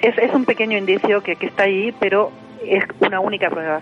Es, 0.00 0.16
es 0.16 0.32
un 0.32 0.46
pequeño 0.46 0.78
indicio 0.78 1.22
que, 1.22 1.36
que 1.36 1.46
está 1.46 1.64
ahí, 1.64 1.94
pero 2.00 2.32
es 2.66 2.84
una 3.00 3.20
única 3.20 3.50
prueba. 3.50 3.80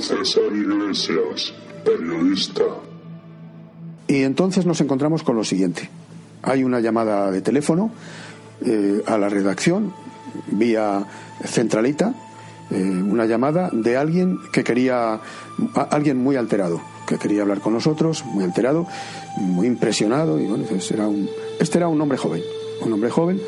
César 0.00 0.52
Iglesias, 0.52 1.52
periodista. 1.84 2.64
Y 4.08 4.22
entonces 4.22 4.66
nos 4.66 4.80
encontramos 4.80 5.22
con 5.22 5.36
lo 5.36 5.44
siguiente. 5.44 5.88
Hay 6.42 6.64
una 6.64 6.80
llamada 6.80 7.30
de 7.30 7.42
teléfono 7.42 7.90
eh, 8.64 9.02
a 9.06 9.18
la 9.18 9.28
redacción 9.28 9.92
vía 10.50 11.06
centralita 11.44 12.14
eh, 12.70 12.76
una 12.76 13.26
llamada 13.26 13.68
de 13.72 13.96
alguien 13.96 14.38
que 14.52 14.62
quería, 14.62 15.18
alguien 15.74 16.18
muy 16.18 16.36
alterado, 16.36 16.80
que 17.04 17.18
quería 17.18 17.42
hablar 17.42 17.60
con 17.60 17.72
nosotros, 17.72 18.24
muy 18.24 18.44
alterado, 18.44 18.86
muy 19.38 19.66
impresionado, 19.66 20.38
y 20.38 20.46
bueno, 20.46 20.64
pues 20.68 20.88
era 20.92 21.08
un, 21.08 21.28
este 21.58 21.78
era 21.78 21.88
un 21.88 22.00
hombre 22.00 22.16
joven, 22.16 22.42
un 22.82 22.92
hombre 22.92 23.10
joven, 23.10 23.40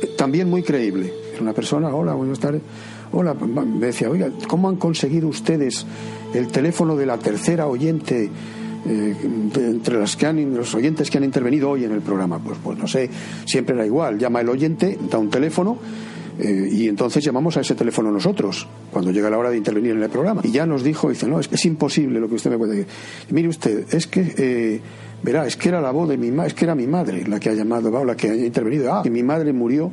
eh, 0.00 0.06
también 0.16 0.48
muy 0.48 0.62
creíble. 0.62 1.12
Era 1.32 1.42
una 1.42 1.54
persona, 1.54 1.88
hola, 1.92 2.14
buenas 2.14 2.38
tardes. 2.38 2.62
Hola, 3.10 3.34
me 3.34 3.86
decía, 3.86 4.10
oiga, 4.10 4.28
¿cómo 4.48 4.68
han 4.68 4.76
conseguido 4.76 5.28
ustedes 5.28 5.86
el 6.34 6.48
teléfono 6.48 6.94
de 6.94 7.06
la 7.06 7.18
tercera 7.18 7.66
oyente 7.66 8.30
eh, 8.86 9.16
entre 9.56 9.98
las 9.98 10.14
que 10.16 10.26
han, 10.26 10.54
los 10.54 10.74
oyentes 10.74 11.10
que 11.10 11.16
han 11.16 11.24
intervenido 11.24 11.70
hoy 11.70 11.84
en 11.84 11.92
el 11.92 12.02
programa? 12.02 12.38
Pues, 12.38 12.58
pues 12.62 12.78
no 12.78 12.86
sé, 12.86 13.08
siempre 13.46 13.74
era 13.74 13.86
igual. 13.86 14.18
Llama 14.18 14.42
el 14.42 14.48
oyente, 14.50 14.98
da 15.10 15.16
un 15.16 15.30
teléfono 15.30 15.78
eh, 16.38 16.68
y 16.70 16.86
entonces 16.86 17.24
llamamos 17.24 17.56
a 17.56 17.62
ese 17.62 17.74
teléfono 17.74 18.10
nosotros, 18.10 18.68
cuando 18.92 19.10
llega 19.10 19.30
la 19.30 19.38
hora 19.38 19.50
de 19.50 19.56
intervenir 19.56 19.92
en 19.92 20.02
el 20.02 20.10
programa. 20.10 20.42
Y 20.44 20.50
ya 20.50 20.66
nos 20.66 20.84
dijo, 20.84 21.08
dice, 21.08 21.26
no, 21.26 21.40
es 21.40 21.48
que 21.48 21.54
es 21.54 21.64
imposible 21.64 22.20
lo 22.20 22.28
que 22.28 22.34
usted 22.34 22.50
me 22.50 22.58
puede 22.58 22.76
decir. 22.76 22.92
mire 23.30 23.48
usted, 23.48 23.86
es 23.90 24.06
que, 24.06 24.34
eh, 24.36 24.80
verá, 25.22 25.46
es 25.46 25.56
que 25.56 25.70
era 25.70 25.80
la 25.80 25.90
voz 25.92 26.10
de 26.10 26.18
mi 26.18 26.30
madre, 26.30 26.48
es 26.48 26.54
que 26.54 26.66
era 26.66 26.74
mi 26.74 26.86
madre 26.86 27.26
la 27.26 27.40
que 27.40 27.48
ha 27.48 27.54
llamado, 27.54 27.90
o 27.90 28.04
la 28.04 28.16
que 28.16 28.28
ha 28.28 28.36
intervenido. 28.36 28.92
Ah, 28.92 29.02
que 29.02 29.10
mi 29.10 29.22
madre 29.22 29.54
murió 29.54 29.90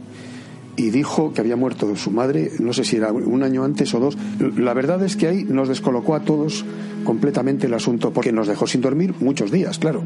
y 0.77 0.89
dijo 0.89 1.33
que 1.33 1.41
había 1.41 1.55
muerto 1.55 1.95
su 1.95 2.11
madre, 2.11 2.51
no 2.59 2.73
sé 2.73 2.83
si 2.83 2.97
era 2.97 3.11
un 3.11 3.43
año 3.43 3.63
antes 3.63 3.93
o 3.93 3.99
dos. 3.99 4.17
La 4.57 4.73
verdad 4.73 5.03
es 5.03 5.15
que 5.15 5.27
ahí 5.27 5.43
nos 5.43 5.69
descolocó 5.69 6.15
a 6.15 6.21
todos 6.21 6.65
completamente 7.03 7.67
el 7.67 7.73
asunto, 7.73 8.11
porque 8.11 8.31
nos 8.31 8.47
dejó 8.47 8.67
sin 8.67 8.81
dormir 8.81 9.13
muchos 9.19 9.51
días, 9.51 9.79
claro. 9.79 10.01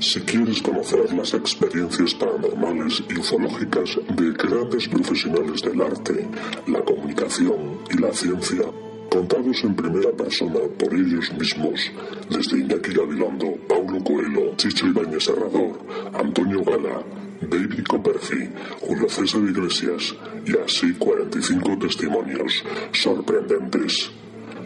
Si 0.00 0.20
quieres 0.20 0.62
conocer 0.62 1.12
las 1.12 1.34
experiencias 1.34 2.14
paranormales 2.14 3.02
y 3.10 3.18
ufológicas 3.18 3.98
de 4.16 4.32
grandes 4.32 4.88
profesionales 4.88 5.60
del 5.62 5.80
arte, 5.82 6.26
la 6.66 6.80
comunicación 6.82 7.78
y 7.90 7.98
la 8.00 8.12
ciencia, 8.12 8.64
contados 9.08 9.64
en 9.64 9.74
primera 9.74 10.10
persona 10.12 10.60
por 10.78 10.92
ellos 10.94 11.32
mismos, 11.32 11.90
desde 12.28 12.58
Iñaki 12.58 12.92
Gabilondo, 12.92 13.56
Paulo 13.68 14.02
Coelho, 14.04 14.54
Chicho 14.56 14.86
Ibáñez 14.86 15.24
Serrador, 15.24 15.78
Antonio 16.14 16.62
Gala, 16.64 17.02
David 17.40 17.84
Copperfield, 17.88 18.52
Julio 18.80 19.08
César 19.08 19.40
Iglesias 19.40 20.14
y 20.44 20.56
así 20.58 20.92
45 20.94 21.78
testimonios 21.78 22.64
sorprendentes. 22.92 24.10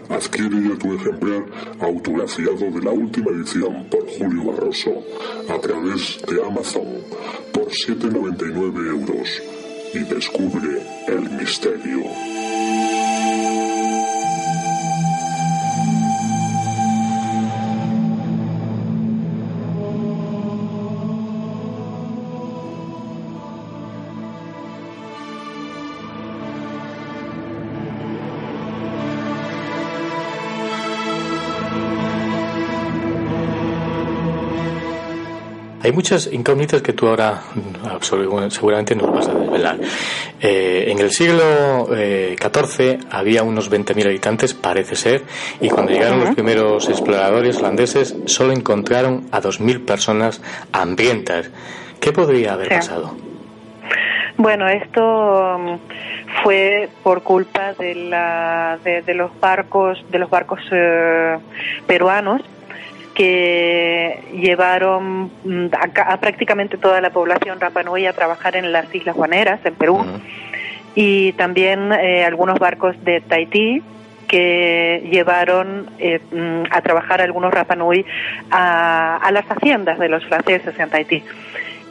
Adquiere 0.09 0.69
ya 0.69 0.77
tu 0.77 0.93
ejemplar 0.95 1.45
autografiado 1.81 2.71
de 2.71 2.83
la 2.83 2.91
última 2.91 3.31
edición 3.31 3.87
por 3.89 4.07
Julio 4.09 4.53
Barroso 4.53 5.03
a 5.49 5.59
través 5.59 6.21
de 6.29 6.45
Amazon 6.45 6.89
por 7.53 7.69
7,99 7.69 8.89
euros 8.89 9.43
y 9.95 9.99
descubre 10.01 10.83
el 11.07 11.31
misterio. 11.31 12.52
Hay 35.93 35.97
muchas 35.97 36.33
incógnitas 36.33 36.81
que 36.81 36.95
tú 36.95 37.07
ahora 37.07 37.43
seguramente 38.49 38.95
nos 38.95 39.13
vas 39.13 39.29
a 39.29 39.35
desvelar. 39.35 39.79
Eh, 40.41 40.87
en 40.89 40.99
el 40.99 41.11
siglo 41.11 41.87
XIV 41.87 42.81
eh, 42.81 42.99
había 43.11 43.43
unos 43.43 43.71
20.000 43.71 44.07
habitantes, 44.07 44.55
parece 44.55 44.97
ser, 44.97 45.23
y 45.61 45.69
cuando 45.69 45.93
llegaron 45.93 46.21
los 46.21 46.35
primeros 46.35 46.89
exploradores 46.89 47.59
holandeses 47.59 48.17
solo 48.25 48.55
encontraron 48.55 49.27
a 49.33 49.43
2.000 49.43 49.85
personas 49.85 50.41
hambrientas. 50.73 51.51
¿Qué 52.01 52.11
podría 52.11 52.55
haber 52.55 52.71
pasado? 52.71 53.15
Bueno, 54.39 54.67
esto 54.71 55.59
mm, 55.59 55.75
fue 56.43 56.89
por 57.03 57.23
culpa 57.23 57.75
de, 57.75 57.95
la, 57.97 58.79
de, 58.83 59.13
los 59.13 59.39
barcos 59.39 60.03
de 60.11 60.19
los 60.19 60.31
barcos 60.31 60.61
eh, 60.73 61.37
peruanos 61.87 62.41
que 63.23 64.19
llevaron 64.33 65.31
mm, 65.45 65.67
a, 65.97 66.17
prácticamente 66.17 66.77
toda 66.77 67.01
la 67.01 67.11
población 67.11 67.61
Rapanui 67.61 68.05
a 68.07 68.13
trabajar 68.13 68.57
en 68.57 68.73
las 68.73 68.93
Islas 68.93 69.15
Guaneras, 69.15 69.61
en 69.63 69.77
Perú, 69.77 70.05
y 70.97 71.31
también 71.35 71.93
eh, 71.93 72.25
algunos 72.25 72.59
barcos 72.59 72.97
de 73.05 73.21
Tahití 73.21 73.81
que 74.27 75.09
llevaron 75.09 75.89
eh, 76.01 76.19
mm, 76.33 76.73
a 76.73 76.81
trabajar 76.81 77.21
algunos 77.21 77.55
Rapanui 77.55 78.05
a, 78.51 79.19
a 79.19 79.31
las 79.31 79.45
haciendas 79.47 80.01
de 80.01 80.09
los 80.09 80.25
franceses 80.25 80.77
en 80.77 80.91
Tahití. 80.91 81.23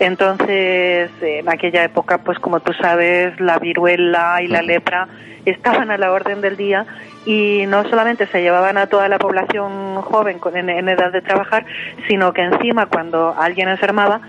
Entonces, 0.02 1.12
en 1.22 1.48
aquella 1.48 1.84
época, 1.84 2.24
pues 2.24 2.40
como 2.40 2.60
tú 2.60 2.74
sabes, 2.74 3.40
la 3.40 3.60
viruela 3.60 4.42
y 4.42 4.48
la 4.48 4.64
lepra 4.64 5.08
estaban 5.46 5.92
a 5.92 5.98
la 6.00 6.12
orden 6.12 6.42
del 6.42 6.58
día 6.58 6.88
y 7.24 7.66
no 7.68 7.88
solamente 7.88 8.26
se 8.26 8.42
llevaban 8.42 8.80
a 8.80 8.88
toda 8.88 9.08
la 9.10 9.20
población 9.20 10.02
joven 10.02 10.40
en, 10.56 10.90
edad 10.90 11.12
de 11.12 11.22
trabajar, 11.22 11.68
sino 12.08 12.34
que 12.34 12.42
encima 12.42 12.88
cuando 12.88 13.36
alguien 13.38 13.70
enfermaba, 13.70 14.22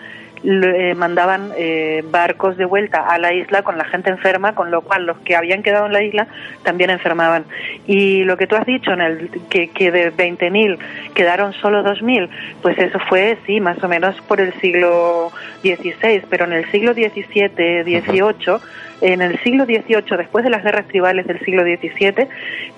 eh, 0.45 0.95
mandaban 0.97 1.53
eh, 1.57 2.03
barcos 2.11 2.57
de 2.57 2.65
vuelta 2.65 3.07
a 3.07 3.19
la 3.19 3.33
isla 3.33 3.63
con 3.63 3.79
la 3.79 3.85
gente 3.85 4.11
enferma, 4.11 4.55
con 4.55 4.71
lo 4.71 4.83
cual 4.83 5.07
los 5.07 5.19
que 5.19 5.37
habían 5.37 5.63
quedado 5.63 5.87
en 5.87 5.93
la 5.93 6.03
isla 6.03 6.27
también 6.65 6.91
enfermaban. 6.91 7.45
Y 7.87 8.25
lo 8.25 8.37
que 8.37 8.47
tú 8.47 8.57
has 8.57 8.67
dicho, 8.67 8.93
en 8.93 9.01
el, 9.01 9.31
que, 9.49 9.69
que 9.69 9.91
de 9.91 10.13
20.000 10.13 10.79
quedaron 11.15 11.53
solo 11.53 11.85
2.000, 11.85 12.29
pues 12.61 12.79
eso 12.79 12.99
fue, 13.09 13.39
sí, 13.47 13.61
más 13.61 13.83
o 13.85 13.89
menos 13.89 14.21
por 14.23 14.41
el 14.41 14.53
siglo 14.61 15.31
XVI, 15.63 16.25
pero 16.29 16.45
en 16.47 16.55
el 16.55 16.71
siglo 16.71 16.93
XVII, 16.93 17.85
XVIII, 17.85 18.59
en 19.01 19.23
el 19.23 19.39
siglo 19.41 19.65
XVIII, 19.65 20.17
después 20.17 20.45
de 20.45 20.51
las 20.51 20.63
guerras 20.63 20.87
tribales 20.89 21.27
del 21.27 21.39
siglo 21.41 21.63
XVII, 21.63 22.29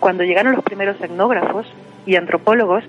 cuando 0.00 0.24
llegaron 0.24 0.54
los 0.54 0.64
primeros 0.64 1.00
etnógrafos 1.00 1.66
y 2.06 2.16
antropólogos, 2.16 2.84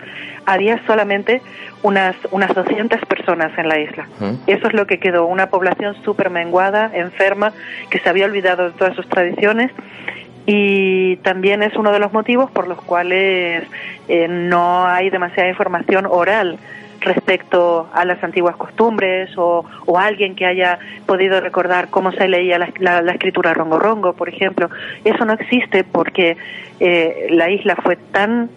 había 0.46 0.86
solamente 0.86 1.42
unas, 1.84 2.16
unas 2.32 2.54
200 2.54 3.00
personas 3.06 3.58
en 3.58 3.70
la 3.70 3.80
isla. 3.80 4.08
Eso 4.48 4.68
es 4.68 4.74
lo 4.74 4.88
que 4.88 5.00
quedó, 5.00 5.26
una 5.26 5.50
población 5.50 5.96
súper 6.04 6.30
menguada, 6.30 6.92
enferma, 6.94 7.54
que 7.90 8.00
se 8.00 8.10
había 8.10 8.26
olvidado 8.26 8.66
de 8.66 8.72
todas 8.72 8.96
sus 8.96 9.08
tradiciones 9.08 9.72
y 10.46 11.16
también 11.18 11.64
es 11.64 11.76
uno 11.76 11.92
de 11.92 12.00
los 12.00 12.14
motivos 12.14 12.52
por 12.52 12.68
los 12.68 12.80
cuales 12.82 13.64
eh, 14.08 14.28
no 14.28 14.86
hay 14.86 15.10
demasiada 15.10 15.50
información 15.50 16.06
oral 16.06 16.60
respecto 17.02 17.88
a 17.94 18.06
las 18.06 18.24
antiguas 18.24 18.56
costumbres 18.56 19.30
o, 19.38 19.66
o 19.86 19.98
alguien 19.98 20.36
que 20.36 20.46
haya 20.46 20.80
podido 21.06 21.40
recordar 21.40 21.90
cómo 21.90 22.12
se 22.12 22.28
leía 22.28 22.60
la, 22.60 23.02
la, 23.02 23.12
escritura 23.12 23.54
rongo 23.54 23.80
rongo, 23.80 24.14
por 24.14 24.30
ejemplo. 24.30 24.70
Eso 25.04 25.26
no 25.26 25.34
existe 25.34 25.84
porque 25.84 26.38
eh, 26.80 27.28
la 27.30 27.50
isla 27.50 27.76
fue 27.76 27.96
tan 27.96 28.50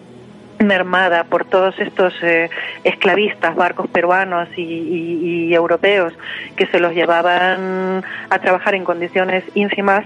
mermada 0.59 1.23
por 1.23 1.45
todos 1.45 1.77
estos 1.79 2.13
eh, 2.21 2.49
esclavistas, 2.83 3.55
barcos 3.55 3.87
peruanos 3.87 4.49
y, 4.57 5.53
europeos 5.53 6.13
que 6.55 6.67
se 6.67 6.79
los 6.79 6.93
llevaban 6.93 8.03
a 8.29 8.39
trabajar 8.39 8.75
en 8.75 8.85
condiciones 8.85 9.43
ínfimas, 9.55 10.05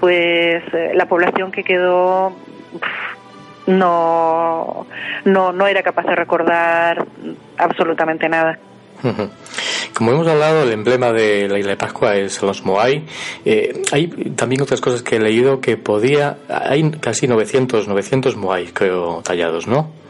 pues 0.00 0.62
eh, 0.72 0.92
la 0.94 1.06
población 1.06 1.52
que 1.52 1.62
quedó 1.62 2.34
no, 3.66 4.86
no, 5.24 5.52
no 5.52 5.66
era 5.66 5.82
capaz 5.82 6.04
de 6.06 6.16
recordar 6.16 7.06
absolutamente 7.58 8.28
nada. 8.28 8.58
Como 9.94 10.12
hemos 10.12 10.26
hablado, 10.26 10.62
el 10.62 10.72
emblema 10.72 11.12
de 11.12 11.48
la 11.48 11.58
isla 11.58 11.72
de 11.72 11.76
Pascua 11.76 12.16
es 12.16 12.40
los 12.42 12.64
Moai. 12.64 13.04
Eh, 13.44 13.82
hay 13.92 14.06
también 14.36 14.62
otras 14.62 14.80
cosas 14.80 15.02
que 15.02 15.16
he 15.16 15.20
leído 15.20 15.60
que 15.60 15.76
podía. 15.76 16.38
Hay 16.48 16.90
casi 16.92 17.26
900, 17.26 17.88
900 17.88 18.36
Moai, 18.36 18.66
creo, 18.72 19.22
tallados, 19.22 19.66
¿no? 19.66 20.01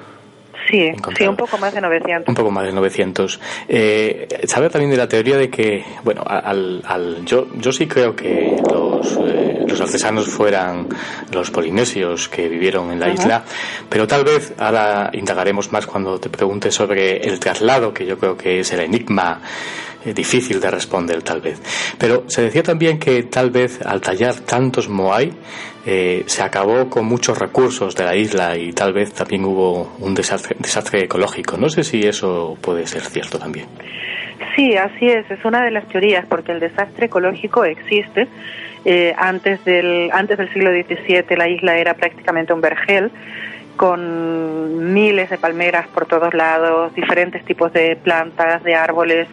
Sí, 0.71 0.93
sí, 1.17 1.27
un 1.27 1.37
poco 1.37 1.59
más 1.59 1.75
de 1.75 1.81
900. 1.81 2.29
Un 2.29 2.35
poco 2.35 2.51
más 2.51 2.65
de 2.65 2.73
900. 2.73 3.41
Eh, 3.69 4.29
saber 4.45 4.71
también 4.71 4.91
de 4.91 4.97
la 4.97 5.09
teoría 5.09 5.37
de 5.37 5.51
que, 5.51 5.85
bueno, 6.05 6.23
al, 6.27 6.83
al 6.87 7.25
yo, 7.25 7.49
yo 7.55 7.73
sí 7.73 7.87
creo 7.87 8.15
que 8.15 8.57
los, 8.71 9.19
eh, 9.27 9.65
los 9.67 9.81
artesanos 9.81 10.29
fueran 10.29 10.89
los 11.33 11.51
polinesios 11.51 12.29
que 12.29 12.49
vivieron 12.49 12.91
en 12.93 13.01
la 13.01 13.07
uh 13.07 13.11
-huh. 13.11 13.15
isla, 13.15 13.45
pero 13.89 14.07
tal 14.07 14.25
vez 14.25 14.55
ahora 14.59 15.11
indagaremos 15.13 15.73
más 15.73 15.87
cuando 15.87 16.19
te 16.19 16.29
pregunte 16.29 16.71
sobre 16.71 17.17
el 17.19 17.41
traslado, 17.41 17.93
que 17.93 18.07
yo 18.07 18.19
creo 18.19 18.37
que 18.37 18.61
es 18.61 18.73
el 18.73 18.81
enigma 18.81 19.41
eh, 20.05 20.13
difícil 20.13 20.61
de 20.61 20.71
responder 20.71 21.23
tal 21.23 21.41
vez. 21.41 21.61
Pero 21.99 22.25
se 22.29 22.43
decía 22.43 22.63
también 22.63 22.99
que 22.99 23.23
tal 23.25 23.51
vez 23.51 23.81
al 23.83 24.01
tallar 24.01 24.35
tantos 24.41 24.89
moai 24.89 25.33
eh, 25.85 26.23
se 26.27 26.43
acabó 26.43 26.89
con 26.89 27.07
muchos 27.07 27.39
recursos 27.39 27.95
de 27.95 28.05
la 28.05 28.15
isla 28.15 28.57
y 28.57 28.73
tal 28.73 28.93
vez 28.93 29.13
también 29.13 29.45
hubo 29.45 29.95
un 29.99 30.15
desastre, 30.15 30.57
desastre 30.59 31.05
ecológico. 31.05 31.57
No 31.57 31.69
sé 31.69 31.83
si 31.83 32.01
eso 32.01 32.57
puede 32.61 32.87
ser 32.87 33.03
cierto 33.03 33.39
también. 33.39 33.67
Sí, 34.57 34.77
así 34.77 35.09
es, 35.09 35.31
es 35.31 35.45
una 35.45 35.65
de 35.65 35.71
las 35.71 35.89
teorías, 35.89 36.27
porque 36.27 36.53
el 36.53 36.61
desastre 36.61 37.07
ecológico 37.07 37.65
existe. 37.65 38.29
Eh, 38.85 39.15
antes, 39.17 39.65
del, 39.65 40.11
antes 40.13 40.37
del 40.39 40.53
siglo 40.53 40.71
XVII 40.71 41.37
la 41.37 41.49
isla 41.49 41.79
era 41.79 41.95
prácticamente 41.95 42.53
un 42.53 42.61
vergel 42.61 43.13
con 43.77 44.93
miles 44.93 45.31
de 45.31 45.39
palmeras 45.39 45.87
por 45.89 46.07
todos 46.07 46.35
lados, 46.35 46.95
diferentes 46.95 47.45
tipos 47.45 47.73
de 47.73 47.97
plantas, 47.97 48.63
de 48.65 48.75
árboles, 48.75 49.29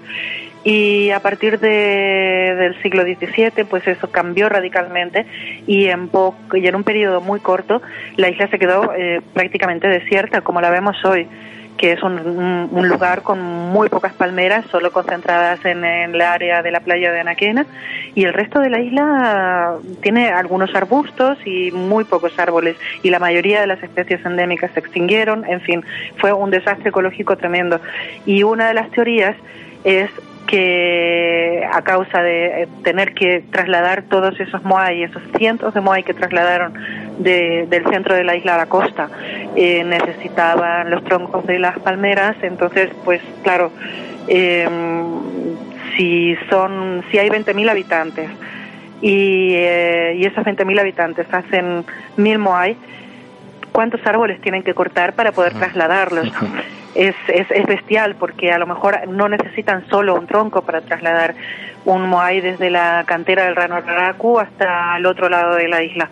y 0.69 1.09
a 1.09 1.19
partir 1.19 1.59
de, 1.59 2.55
del 2.55 2.79
siglo 2.83 3.01
XVII 3.01 3.65
pues 3.67 3.87
eso 3.87 4.11
cambió 4.11 4.49
radicalmente 4.49 5.25
y 5.65 5.87
en, 5.87 6.11
y 6.53 6.67
en 6.67 6.75
un 6.75 6.83
periodo 6.83 7.21
muy 7.21 7.39
corto 7.39 7.81
la 8.17 8.29
isla 8.29 8.47
se 8.49 8.59
quedó 8.59 8.93
eh, 8.93 9.19
prácticamente 9.33 9.87
desierta 9.87 10.41
como 10.41 10.61
la 10.61 10.69
vemos 10.69 11.03
hoy 11.05 11.27
que 11.75 11.93
es 11.93 12.03
un, 12.03 12.19
un, 12.71 12.89
lugar 12.89 13.21
con 13.21 13.41
muy 13.41 13.87
pocas 13.87 14.11
palmeras, 14.11 14.65
solo 14.69 14.91
concentradas 14.91 15.63
en 15.63 15.85
el 15.85 16.19
área 16.19 16.61
de 16.61 16.71
la 16.71 16.81
playa 16.81 17.09
de 17.13 17.21
Anaquena, 17.21 17.65
y 18.15 18.25
el 18.25 18.33
resto 18.33 18.59
de 18.59 18.69
la 18.69 18.81
isla 18.81 19.77
tiene 20.01 20.27
algunos 20.27 20.75
arbustos 20.75 21.37
y 21.45 21.71
muy 21.71 22.03
pocos 22.03 22.37
árboles, 22.37 22.75
y 23.01 23.09
la 23.09 23.19
mayoría 23.19 23.61
de 23.61 23.67
las 23.67 23.81
especies 23.81 24.25
endémicas 24.25 24.71
se 24.73 24.81
extinguieron, 24.81 25.45
en 25.45 25.61
fin, 25.61 25.85
fue 26.17 26.33
un 26.33 26.51
desastre 26.51 26.89
ecológico 26.89 27.37
tremendo. 27.37 27.79
Y 28.25 28.43
una 28.43 28.67
de 28.67 28.73
las 28.73 28.91
teorías 28.91 29.37
es 29.85 30.09
que 30.49 31.63
a 31.71 31.83
causa 31.83 32.23
de 32.23 32.67
tener 32.83 33.13
que 33.13 33.43
trasladar 33.51 34.03
todos 34.09 34.39
esos 34.39 34.63
moai, 34.63 35.03
esos 35.03 35.21
cientos 35.37 35.75
de 35.75 35.81
moai 35.81 36.01
que 36.01 36.15
trasladaron 36.15 36.73
de, 37.19 37.67
del 37.69 37.85
centro 37.85 38.15
de 38.15 38.23
la 38.23 38.35
isla 38.35 38.55
a 38.55 38.57
la 38.57 38.65
costa, 38.65 39.09
eh, 39.55 39.83
necesitaban 39.83 40.89
los 40.89 41.03
troncos 41.03 41.45
de 41.45 41.59
las 41.59 41.77
palmeras, 41.77 42.35
entonces, 42.41 42.89
pues 43.05 43.21
claro, 43.43 43.71
eh, 44.27 44.67
si 45.95 46.35
son, 46.49 47.03
si 47.11 47.19
hay 47.19 47.29
20.000 47.29 47.69
habitantes 47.69 48.29
y, 49.01 49.53
eh, 49.53 50.15
y 50.17 50.25
esos 50.25 50.43
20.000 50.43 50.79
habitantes 50.79 51.27
hacen 51.31 51.85
mil 52.17 52.39
moai, 52.39 52.75
¿cuántos 53.71 54.03
árboles 54.03 54.41
tienen 54.41 54.63
que 54.63 54.73
cortar 54.73 55.13
para 55.13 55.31
poder 55.31 55.53
trasladarlos? 55.53 56.31
es, 56.95 57.15
es, 57.27 57.49
es, 57.51 57.65
bestial 57.65 58.15
porque 58.15 58.51
a 58.51 58.57
lo 58.57 58.67
mejor 58.67 59.07
no 59.07 59.29
necesitan 59.29 59.87
solo 59.89 60.15
un 60.15 60.27
tronco 60.27 60.61
para 60.61 60.81
trasladar 60.81 61.35
un 61.85 62.09
moai 62.09 62.41
desde 62.41 62.69
la 62.69 63.03
cantera 63.05 63.45
del 63.45 63.55
Rano 63.55 63.79
Raraku 63.79 64.39
hasta 64.39 64.97
el 64.97 65.05
otro 65.05 65.29
lado 65.29 65.55
de 65.55 65.67
la 65.67 65.83
isla. 65.83 66.09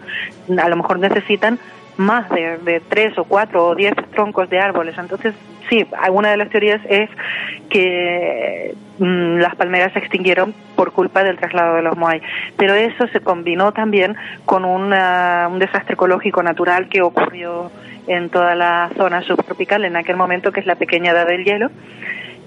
A 0.62 0.70
lo 0.70 0.76
mejor 0.76 1.00
necesitan 1.00 1.60
más 1.98 2.30
de, 2.30 2.58
de 2.60 2.80
tres 2.80 3.18
o 3.18 3.24
cuatro 3.24 3.68
o 3.68 3.76
diez 3.76 3.94
troncos 4.12 4.50
de 4.50 4.60
árboles. 4.60 4.96
Entonces, 4.98 5.34
sí, 5.70 5.86
alguna 6.00 6.30
de 6.30 6.38
las 6.38 6.50
teorías 6.50 6.82
es 6.88 7.10
que 7.70 8.76
mmm, 9.00 9.38
las 9.38 9.56
palmeras 9.56 9.94
se 9.94 10.00
extinguieron 10.00 10.54
por 10.76 10.92
culpa 10.92 11.24
del 11.24 11.38
traslado 11.38 11.76
de 11.76 11.82
los 11.82 11.98
moai. 11.98 12.22
Pero 12.58 12.74
eso 12.76 13.08
se 13.08 13.20
combinó 13.20 13.72
también 13.72 14.16
con 14.46 14.64
una, 14.64 15.48
un 15.52 15.60
desastre 15.60 15.96
ecológico 15.96 16.44
natural 16.44 16.88
que 16.88 17.02
ocurrió 17.02 17.72
en 18.08 18.30
toda 18.30 18.56
la 18.56 18.90
zona 18.98 19.22
subtropical 19.22 19.86
en 19.86 19.96
aquel 19.96 20.16
momento, 20.16 20.52
que 20.52 20.60
es 20.60 20.66
la 20.66 20.76
pequeña 20.76 21.12
edad 21.12 21.28
del 21.28 21.44
hielo, 21.44 21.70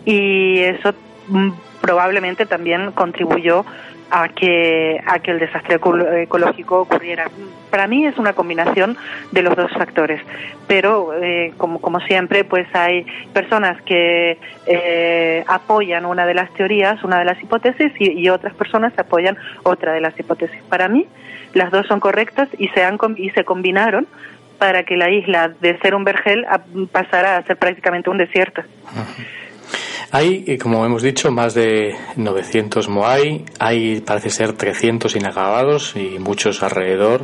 y 0.05 0.59
eso 0.61 0.95
mm, 1.29 1.51
probablemente 1.81 2.47
también 2.47 2.93
contribuyó 2.93 3.65
a 4.11 4.29
que, 4.29 5.01
a 5.07 5.21
que 5.21 5.31
el 5.31 5.39
desastre 5.39 5.77
ecológico 6.23 6.81
ocurriera. 6.81 7.31
Para 7.71 7.87
mí 7.87 8.05
es 8.07 8.19
una 8.19 8.33
combinación 8.33 8.97
de 9.31 9.43
los 9.43 9.55
dos 9.55 9.71
factores, 9.73 10.21
pero 10.67 11.15
eh, 11.15 11.53
como, 11.57 11.81
como 11.81 12.01
siempre, 12.01 12.45
pues 12.45 12.67
hay 12.75 13.07
personas 13.33 13.81
que 13.83 14.39
eh, 14.67 15.45
apoyan 15.47 16.07
una 16.07 16.27
de 16.27 16.35
las 16.35 16.53
teorías, 16.55 17.03
una 17.05 17.21
de 17.21 17.25
las 17.25 17.41
hipótesis, 17.41 17.93
y, 17.99 18.11
y, 18.21 18.29
otras 18.29 18.55
personas 18.55 18.93
apoyan 18.99 19.37
otra 19.63 19.93
de 19.93 20.01
las 20.01 20.19
hipótesis. 20.19 20.61
Para 20.69 20.89
mí, 20.89 21.07
las 21.55 21.71
dos 21.71 21.87
son 21.87 22.01
correctas 22.01 22.49
y 22.59 22.69
se, 22.69 22.83
han, 22.83 22.99
y 23.17 23.31
se 23.31 23.45
combinaron 23.45 24.07
para 24.61 24.85
que 24.85 24.97
la 24.97 25.11
isla, 25.11 25.49
de 25.61 25.79
ser 25.79 25.95
un 25.95 26.05
vergel, 26.05 26.47
pasara 26.93 27.39
a 27.39 27.43
ser 27.43 27.57
prácticamente 27.57 28.11
un 28.11 28.19
desierto. 28.19 28.63
Hay, 30.13 30.45
eh, 30.47 30.59
como 30.59 30.85
hemos 30.85 31.03
dicho, 31.03 31.31
más 31.31 31.55
de 31.55 31.95
900 32.17 32.89
moai, 32.89 33.45
hay 33.59 34.01
parece 34.01 34.31
ser 34.31 34.53
300 34.53 35.15
inacabados 35.17 35.95
y 35.97 36.19
muchos 36.19 36.63
alrededor 36.63 37.23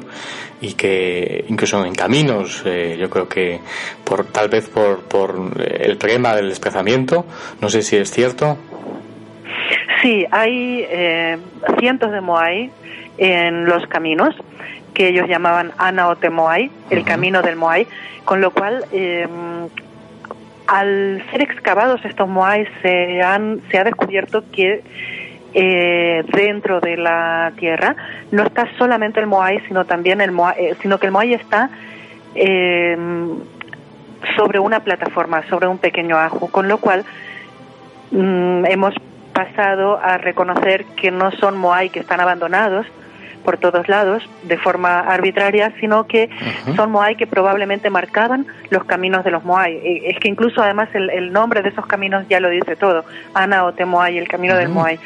y 0.61 0.75
que 0.75 1.45
incluso 1.49 1.85
en 1.85 1.95
caminos, 1.95 2.63
eh, 2.65 2.97
yo 2.99 3.11
creo 3.11 3.29
que 3.29 3.61
por 4.05 4.25
tal 4.27 4.49
vez 4.49 4.69
por, 4.69 5.03
por 5.03 5.61
el 5.69 5.97
problema 5.99 6.35
del 6.37 6.49
desplazamiento, 6.49 7.27
no 7.61 7.69
sé 7.69 7.83
si 7.83 7.97
es 7.97 8.11
cierto. 8.11 8.57
Sí, 10.01 10.25
hay 10.31 10.87
eh, 10.89 11.39
cientos 11.81 12.13
de 12.13 12.21
moai 12.21 12.71
en 13.19 13.65
los 13.65 13.85
caminos 13.89 14.35
que 14.97 15.09
ellos 15.09 15.29
llamaban 15.29 15.73
Anaote 15.77 16.31
Moai, 16.31 16.71
el 16.89 16.99
uh 16.99 17.03
-huh. 17.03 17.05
camino 17.05 17.43
del 17.43 17.57
Moai, 17.57 17.87
con 18.25 18.41
lo 18.41 18.51
cual 18.51 18.83
eh, 18.93 19.29
al 20.67 21.23
ser 21.31 21.43
excavados 21.43 22.03
estos 22.07 22.27
Moai 22.27 22.67
se, 22.81 23.23
han, 23.23 23.61
se 23.71 23.79
ha 23.79 23.85
descubierto 23.85 24.43
que 24.51 24.83
eh, 25.53 26.25
dentro 26.33 26.81
de 26.81 26.97
la 26.97 27.53
tierra 27.59 27.95
no 28.31 28.43
está 28.43 28.69
solamente 28.79 29.21
el 29.21 29.27
Moai, 29.27 29.61
sino 29.69 29.85
también 29.85 30.23
el 30.23 30.33
Moai, 30.33 30.55
eh, 30.59 30.75
sino 30.81 30.99
que 30.99 31.07
el 31.07 31.13
Moai 31.13 31.35
está 31.35 31.69
eh, 32.35 32.97
sobre 34.35 34.59
una 34.59 34.81
plataforma, 34.81 35.43
sobre 35.51 35.67
un 35.67 35.77
pequeño 35.77 36.17
ajo, 36.17 36.49
con 36.49 36.69
lo 36.69 36.79
cual 36.79 37.05
mmm, 38.13 38.65
hemos 38.65 38.95
pasado 39.35 39.99
a 40.03 40.17
reconocer 40.17 40.87
que 40.97 41.11
no 41.11 41.31
son 41.33 41.59
Moai 41.59 41.91
que 41.91 42.01
están 42.01 42.21
abandonados 42.21 42.87
por 43.47 43.59
todos 43.59 43.89
lados 43.89 44.29
de 44.43 44.59
forma 44.59 44.99
arbitraria, 44.99 45.73
sino 45.79 46.09
que 46.09 46.29
son 46.75 46.91
Moai 46.91 47.15
que 47.15 47.29
probablemente 47.29 47.91
marcaban 47.91 48.45
los 48.71 48.83
caminos 48.85 49.25
de 49.25 49.31
los 49.31 49.45
Moai. 49.45 49.81
Es 50.05 50.19
que 50.19 50.27
incluso 50.27 50.61
además 50.61 50.89
el, 50.95 51.33
nombre 51.33 51.63
de 51.63 51.69
esos 51.69 51.87
caminos 51.87 52.27
ya 52.29 52.41
lo 52.41 52.51
dice 52.51 52.75
todo, 52.75 53.05
Ana 53.35 53.65
o 53.65 53.73
Moai, 53.87 54.19
el 54.19 54.27
camino 54.27 54.57
del 54.57 54.69
Moai. 54.69 54.99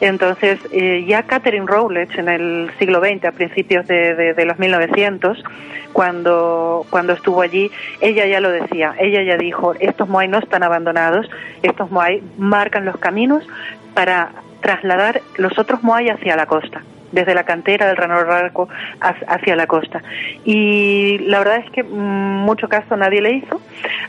Entonces, 0.00 0.58
eh, 0.72 1.04
ya 1.06 1.24
Catherine 1.24 1.66
Rowledge 1.66 2.18
en 2.18 2.28
el 2.28 2.72
siglo 2.78 3.00
XX, 3.00 3.26
a 3.26 3.32
principios 3.32 3.86
de, 3.86 4.34
de, 4.34 4.44
los 4.46 4.58
1900, 4.58 5.44
cuando, 5.92 6.86
cuando 6.88 7.12
estuvo 7.12 7.42
allí, 7.42 7.70
ella 8.00 8.26
ya 8.26 8.40
lo 8.40 8.50
decía, 8.50 8.94
ella 8.98 9.22
ya 9.22 9.36
dijo, 9.36 9.74
estos 9.78 10.08
Moai 10.08 10.28
no 10.28 10.38
están 10.38 10.62
abandonados, 10.62 11.30
estos 11.62 11.90
Moai 11.90 12.22
marcan 12.38 12.86
los 12.86 12.96
caminos 12.96 13.46
para 13.94 14.30
trasladar 14.60 15.20
los 15.36 15.56
otros 15.58 15.82
Moai 15.82 16.08
hacia 16.08 16.36
la 16.36 16.46
costa 16.46 16.82
desde 17.12 17.34
la 17.34 17.44
cantera 17.44 17.86
del 17.86 17.96
Rano 17.96 18.22
Rarco 18.24 18.68
hacia 19.00 19.56
la 19.56 19.66
costa. 19.66 20.02
Y 20.44 21.18
la 21.20 21.38
verdad 21.38 21.58
es 21.64 21.70
que 21.70 21.82
mucho 21.82 22.68
caso 22.68 22.96
nadie 22.96 23.22
le 23.22 23.32
hizo. 23.32 23.60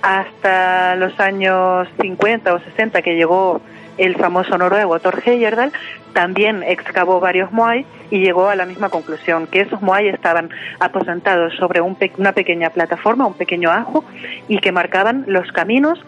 Hasta 0.02 0.96
los 0.96 1.20
años 1.20 1.88
50 2.02 2.54
o 2.54 2.60
60 2.60 3.02
que 3.02 3.16
llegó 3.16 3.62
el 3.98 4.16
famoso 4.16 4.58
noruego 4.58 5.00
Thor 5.00 5.22
Heyerdahl, 5.24 5.72
también 6.14 6.64
excavó 6.64 7.20
varios 7.20 7.52
Moai 7.52 7.86
y 8.10 8.20
llegó 8.20 8.50
a 8.50 8.56
la 8.56 8.66
misma 8.66 8.90
conclusión, 8.90 9.48
que 9.48 9.62
esos 9.62 9.82
Moai 9.82 10.08
estaban 10.08 10.50
aposentados 10.80 11.54
sobre 11.56 11.82
una 11.82 12.32
pequeña 12.34 12.70
plataforma, 12.70 13.28
un 13.28 13.34
pequeño 13.34 13.72
ajo, 13.72 14.04
y 14.48 14.60
que 14.60 14.72
marcaban 14.72 15.26
los 15.28 15.52
caminos 15.52 16.04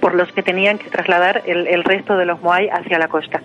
por 0.00 0.14
los 0.14 0.30
que 0.32 0.42
tenían 0.42 0.78
que 0.78 0.90
trasladar 0.90 1.42
el 1.46 1.84
resto 1.84 2.16
de 2.16 2.26
los 2.26 2.40
Moai 2.40 2.68
hacia 2.68 2.98
la 2.98 3.08
costa. 3.08 3.40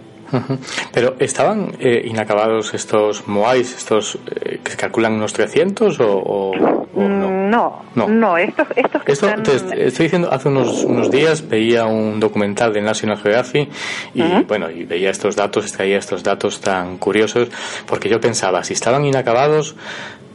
Pero 0.94 1.16
estaban 1.20 1.74
eh, 1.80 2.02
inacabados 2.06 2.74
estos 2.74 3.28
Moais, 3.28 3.76
estos 3.76 4.20
eh, 4.36 4.60
que 4.64 4.72
se 4.72 4.78
calculan 4.78 5.14
unos 5.14 5.34
300 5.34 5.98
o, 6.02 6.54
mm, 6.94 7.50
no? 7.50 7.84
no? 7.96 8.08
no, 8.08 8.38
estos, 8.38 8.68
estos 8.76 9.04
que 9.04 9.12
están... 9.14 9.42
estoy 9.42 10.06
diciendo, 10.06 10.30
hace 10.32 10.50
unos, 10.50 10.84
unos 10.84 11.10
días 11.12 11.48
veía 11.48 11.86
un 11.86 12.20
documental 12.20 12.74
de 12.74 12.82
National 12.82 13.18
Geographic 13.18 13.70
y 14.14 14.44
bueno, 14.44 14.70
y 14.70 14.84
veía 14.84 15.10
estos 15.10 15.36
datos, 15.36 15.66
extraía 15.66 15.98
estos 15.98 16.24
datos 16.24 16.60
tan 16.62 16.98
curiosos 16.98 17.50
porque 17.86 18.10
yo 18.10 18.20
pensaba, 18.20 18.64
si 18.64 18.74
estaban 18.74 19.06
inacabados, 19.06 19.76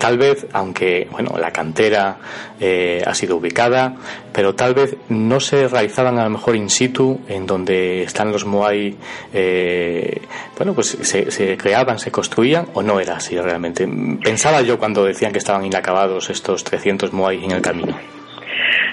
Tal 0.02 0.18
vez, 0.18 0.48
aunque 0.52 1.06
bueno, 1.12 1.36
la 1.38 1.52
cantera 1.52 2.16
eh, 2.58 3.04
ha 3.06 3.14
sido 3.14 3.36
ubicada, 3.36 3.94
pero 4.32 4.52
tal 4.52 4.74
vez 4.74 4.96
no 5.08 5.38
se 5.38 5.68
realizaban 5.68 6.18
a 6.18 6.24
lo 6.24 6.30
mejor 6.30 6.56
in 6.56 6.70
situ, 6.70 7.20
en 7.28 7.46
donde 7.46 8.02
están 8.02 8.32
los 8.32 8.44
Moai, 8.44 8.96
eh, 9.32 10.20
bueno, 10.56 10.74
pues 10.74 10.88
se, 10.88 11.30
se, 11.30 11.56
creaban, 11.56 12.00
se 12.00 12.10
construían, 12.10 12.66
o 12.74 12.82
no 12.82 12.98
era 12.98 13.14
así 13.14 13.38
realmente. 13.38 13.88
Pensaba 14.20 14.60
yo 14.62 14.76
cuando 14.76 15.04
decían 15.04 15.30
que 15.30 15.38
estaban 15.38 15.64
inacabados 15.64 16.30
estos 16.30 16.64
300 16.64 17.12
Moai 17.12 17.44
en 17.44 17.52
el 17.52 17.62
camino. 17.62 17.96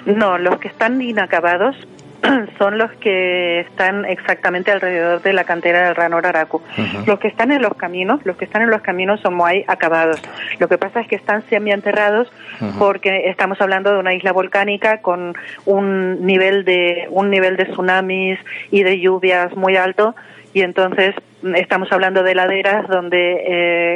No, 0.05 0.37
los 0.37 0.59
que 0.59 0.67
están 0.67 1.01
inacabados 1.01 1.75
son 2.57 2.77
los 2.77 2.91
que 2.93 3.61
están 3.61 4.05
exactamente 4.05 4.71
alrededor 4.71 5.21
de 5.21 5.33
la 5.33 5.43
cantera 5.43 5.85
del 5.85 5.95
Ranor 5.95 6.25
Araku. 6.25 6.61
Los 7.05 7.19
que 7.19 7.27
están 7.27 7.51
en 7.51 7.61
los 7.61 7.73
caminos, 7.75 8.19
los 8.25 8.37
que 8.37 8.45
están 8.45 8.61
en 8.61 8.69
los 8.69 8.81
caminos 8.81 9.19
son 9.21 9.35
muy 9.35 9.63
acabados. 9.67 10.21
Lo 10.59 10.67
que 10.67 10.77
pasa 10.77 11.01
es 11.01 11.07
que 11.07 11.15
están 11.15 11.43
semi-enterrados 11.49 12.31
porque 12.77 13.29
estamos 13.29 13.59
hablando 13.61 13.91
de 13.91 13.99
una 13.99 14.13
isla 14.13 14.31
volcánica 14.31 15.01
con 15.01 15.35
un 15.65 16.25
nivel 16.25 16.65
de 16.65 17.07
un 17.09 17.29
nivel 17.29 17.57
de 17.57 17.65
tsunamis 17.65 18.39
y 18.71 18.83
de 18.83 18.99
lluvias 18.99 19.55
muy 19.55 19.75
alto 19.75 20.15
y 20.53 20.61
entonces 20.61 21.15
estamos 21.55 21.91
hablando 21.91 22.23
de 22.23 22.35
laderas 22.35 22.87
donde 22.87 23.43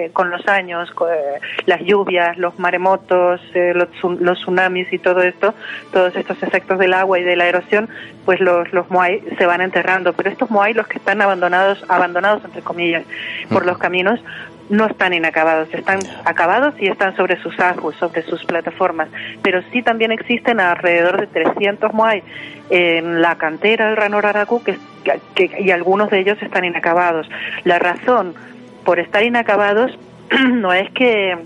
eh, 0.05 0.09
con 0.13 0.29
los 0.29 0.47
años, 0.47 0.89
eh, 1.11 1.39
las 1.65 1.81
lluvias, 1.81 2.37
los 2.37 2.57
maremotos, 2.59 3.41
eh, 3.53 3.73
los, 3.73 3.89
tsunamis 4.37 4.91
y 4.91 4.99
todo 4.99 5.21
esto, 5.21 5.53
todos 5.91 6.15
estos 6.15 6.41
efectos 6.43 6.79
del 6.79 6.93
agua 6.93 7.19
y 7.19 7.23
de 7.23 7.35
la 7.35 7.47
erosión, 7.47 7.89
pues 8.25 8.39
los, 8.39 8.71
los 8.73 8.89
moai 8.89 9.21
se 9.37 9.45
van 9.45 9.61
enterrando. 9.61 10.13
Pero 10.13 10.29
estos 10.29 10.49
moai, 10.49 10.73
los 10.73 10.87
que 10.87 10.97
están 10.97 11.21
abandonados, 11.21 11.83
abandonados 11.89 12.43
entre 12.45 12.61
comillas, 12.61 13.03
por 13.49 13.65
los 13.65 13.77
caminos, 13.77 14.19
no 14.69 14.85
están 14.85 15.13
inacabados, 15.13 15.67
están 15.73 15.99
acabados 16.25 16.73
y 16.79 16.87
están 16.87 17.15
sobre 17.15 17.41
sus 17.41 17.59
ajos, 17.59 17.95
sobre 17.97 18.23
sus 18.23 18.43
plataformas, 18.45 19.09
pero 19.41 19.61
sí 19.71 19.81
también 19.81 20.11
existen 20.11 20.59
alrededor 20.59 21.19
de 21.19 21.27
300 21.27 21.93
moai 21.93 22.23
en 22.69 23.21
la 23.21 23.35
cantera 23.35 23.87
del 23.87 23.97
Ranor 23.97 24.25
Araku 24.25 24.63
que, 24.63 24.77
y 25.59 25.71
algunos 25.71 26.09
de 26.09 26.19
ellos 26.19 26.41
están 26.41 26.63
inacabados. 26.63 27.27
La 27.63 27.79
razón 27.79 28.33
por 28.83 28.99
estar 28.99 29.23
inacabados 29.23 29.97
no 30.51 30.73
es 30.73 30.89
que 30.91 31.37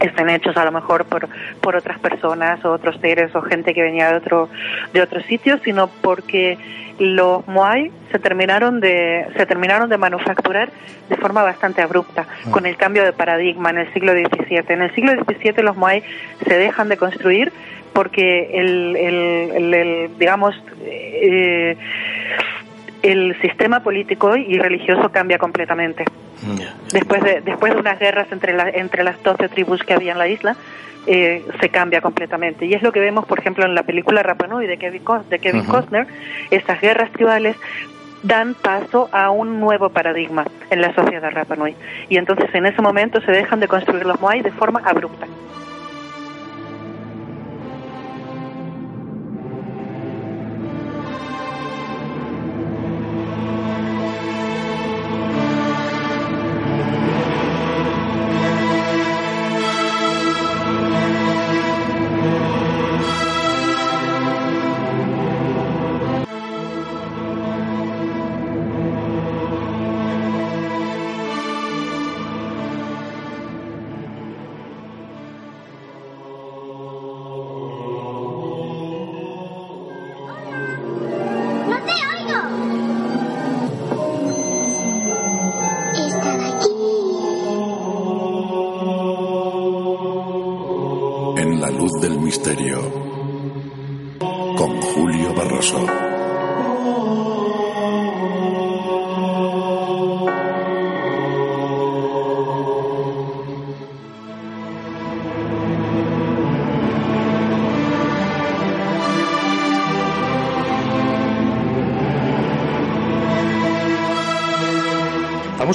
estén 0.00 0.30
hechos 0.30 0.56
a 0.56 0.64
lo 0.64 0.72
mejor 0.72 1.04
por, 1.04 1.28
por 1.60 1.76
otras 1.76 1.98
personas 1.98 2.64
o 2.64 2.72
otros 2.72 2.98
seres 3.00 3.34
o 3.34 3.42
gente 3.42 3.74
que 3.74 3.82
venía 3.82 4.10
de 4.10 4.16
otro 4.16 4.48
de 4.92 5.02
otros 5.02 5.24
sitios, 5.26 5.60
sino 5.62 5.88
porque 5.88 6.58
los 6.98 7.46
Moai 7.46 7.90
se 8.10 8.18
terminaron 8.18 8.80
de 8.80 9.26
se 9.36 9.46
terminaron 9.46 9.88
de 9.88 9.98
manufacturar 9.98 10.70
de 11.08 11.16
forma 11.16 11.42
bastante 11.42 11.82
abrupta 11.82 12.26
ah. 12.28 12.50
con 12.50 12.66
el 12.66 12.76
cambio 12.76 13.04
de 13.04 13.12
paradigma 13.12 13.70
en 13.70 13.78
el 13.78 13.92
siglo 13.92 14.12
XVII. 14.12 14.64
En 14.68 14.82
el 14.82 14.94
siglo 14.94 15.12
XVII 15.12 15.62
los 15.62 15.76
Moai 15.76 16.02
se 16.46 16.58
dejan 16.58 16.88
de 16.88 16.96
construir 16.96 17.52
porque 17.92 18.50
el, 18.54 18.96
el, 18.96 20.10
digamos 20.18 20.54
eh, 20.84 21.76
el 23.02 23.40
sistema 23.40 23.80
político 23.80 24.36
y 24.36 24.58
religioso 24.58 25.10
cambia 25.10 25.38
completamente. 25.38 26.04
Después 26.92 27.22
de, 27.22 27.40
después 27.42 27.74
de 27.74 27.80
unas 27.80 27.98
guerras 27.98 28.28
entre, 28.32 28.54
la, 28.54 28.68
entre 28.68 29.04
las 29.04 29.22
12 29.22 29.48
tribus 29.48 29.82
que 29.82 29.94
había 29.94 30.12
en 30.12 30.18
la 30.18 30.28
isla, 30.28 30.56
eh, 31.06 31.44
se 31.60 31.68
cambia 31.68 32.00
completamente. 32.00 32.66
Y 32.66 32.74
es 32.74 32.82
lo 32.82 32.92
que 32.92 33.00
vemos, 33.00 33.26
por 33.26 33.38
ejemplo, 33.38 33.64
en 33.64 33.74
la 33.74 33.82
película 33.82 34.22
Rapanui 34.22 34.66
de 34.66 34.78
Kevin, 34.78 35.02
de 35.28 35.38
Kevin 35.38 35.64
Costner, 35.64 36.06
estas 36.50 36.80
guerras 36.80 37.10
tribales 37.12 37.56
dan 38.22 38.54
paso 38.54 39.08
a 39.12 39.30
un 39.30 39.60
nuevo 39.60 39.88
paradigma 39.88 40.44
en 40.70 40.82
la 40.82 40.94
sociedad 40.94 41.30
Rapanui. 41.30 41.74
Y 42.08 42.16
entonces 42.16 42.54
en 42.54 42.66
ese 42.66 42.82
momento 42.82 43.20
se 43.22 43.32
dejan 43.32 43.60
de 43.60 43.68
construir 43.68 44.04
los 44.04 44.20
Moai 44.20 44.42
de 44.42 44.52
forma 44.52 44.80
abrupta. 44.84 45.26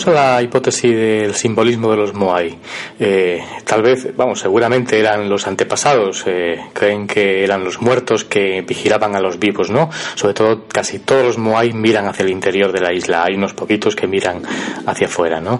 La 0.08 0.41
hipótesis 0.41 0.95
del 0.95 1.34
simbolismo 1.34 1.91
de 1.91 1.97
los 1.97 2.14
Moai. 2.14 2.58
Eh, 2.99 3.41
tal 3.66 3.82
vez, 3.82 4.16
vamos, 4.16 4.39
seguramente 4.39 4.99
eran 4.99 5.30
los 5.30 5.47
antepasados, 5.47 6.24
eh, 6.28 6.60
creen 6.74 7.08
que 7.08 7.43
eran 7.43 7.64
los 7.64 7.82
muertos 7.82 8.26
que 8.26 8.62
vigilaban 8.62 9.16
a 9.16 9.20
los 9.20 9.39
vivos, 9.39 9.70
¿no? 9.70 9.89
Sobre 10.16 10.34
todo, 10.34 10.68
casi 10.68 10.99
todos 10.99 11.26
los 11.26 11.38
Moai 11.38 11.74
miran 11.74 12.08
hacia 12.08 12.24
el 12.24 12.30
interior 12.30 12.72
de 12.72 12.82
la 12.82 12.93
isla, 12.93 13.24
hay 13.24 13.36
unos 13.36 13.53
poquitos 13.53 13.95
que 13.95 14.08
miran 14.08 14.41
hacia 14.86 15.08
afuera, 15.08 15.39
¿no? 15.41 15.60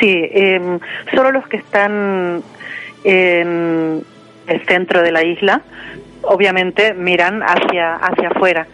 Sí, 0.00 0.20
em, 0.32 0.78
solo 1.14 1.32
los 1.32 1.46
que 1.48 1.58
están 1.58 2.42
en 3.04 4.02
el 4.46 4.66
centro 4.66 5.02
de 5.02 5.12
la 5.12 5.24
isla, 5.24 5.62
obviamente 6.22 6.94
miran 6.94 7.42
hacia, 7.42 7.96
hacia 7.96 8.28
afuera, 8.28 8.66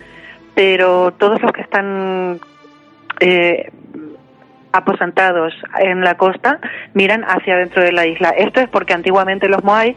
pero 0.54 1.12
todos 1.12 1.40
los 1.40 1.52
que 1.52 1.62
están 1.62 2.40
eh, 3.20 3.70
aposentados 4.72 5.54
en 5.78 6.02
la 6.02 6.16
costa 6.16 6.58
miran 6.94 7.24
hacia 7.24 7.56
dentro 7.56 7.82
de 7.82 7.92
la 7.92 8.06
isla. 8.06 8.30
Esto 8.30 8.60
es 8.60 8.68
porque 8.68 8.94
antiguamente 8.94 9.48
los 9.48 9.64
moai 9.64 9.96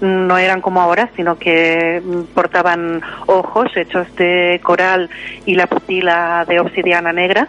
no 0.00 0.36
eran 0.36 0.60
como 0.60 0.80
ahora, 0.80 1.10
sino 1.14 1.38
que 1.38 2.02
portaban 2.34 3.02
ojos 3.26 3.68
hechos 3.76 4.14
de 4.16 4.60
coral 4.62 5.08
y 5.46 5.54
la 5.54 5.66
pupila 5.66 6.44
de 6.48 6.60
obsidiana 6.60 7.12
negra. 7.12 7.48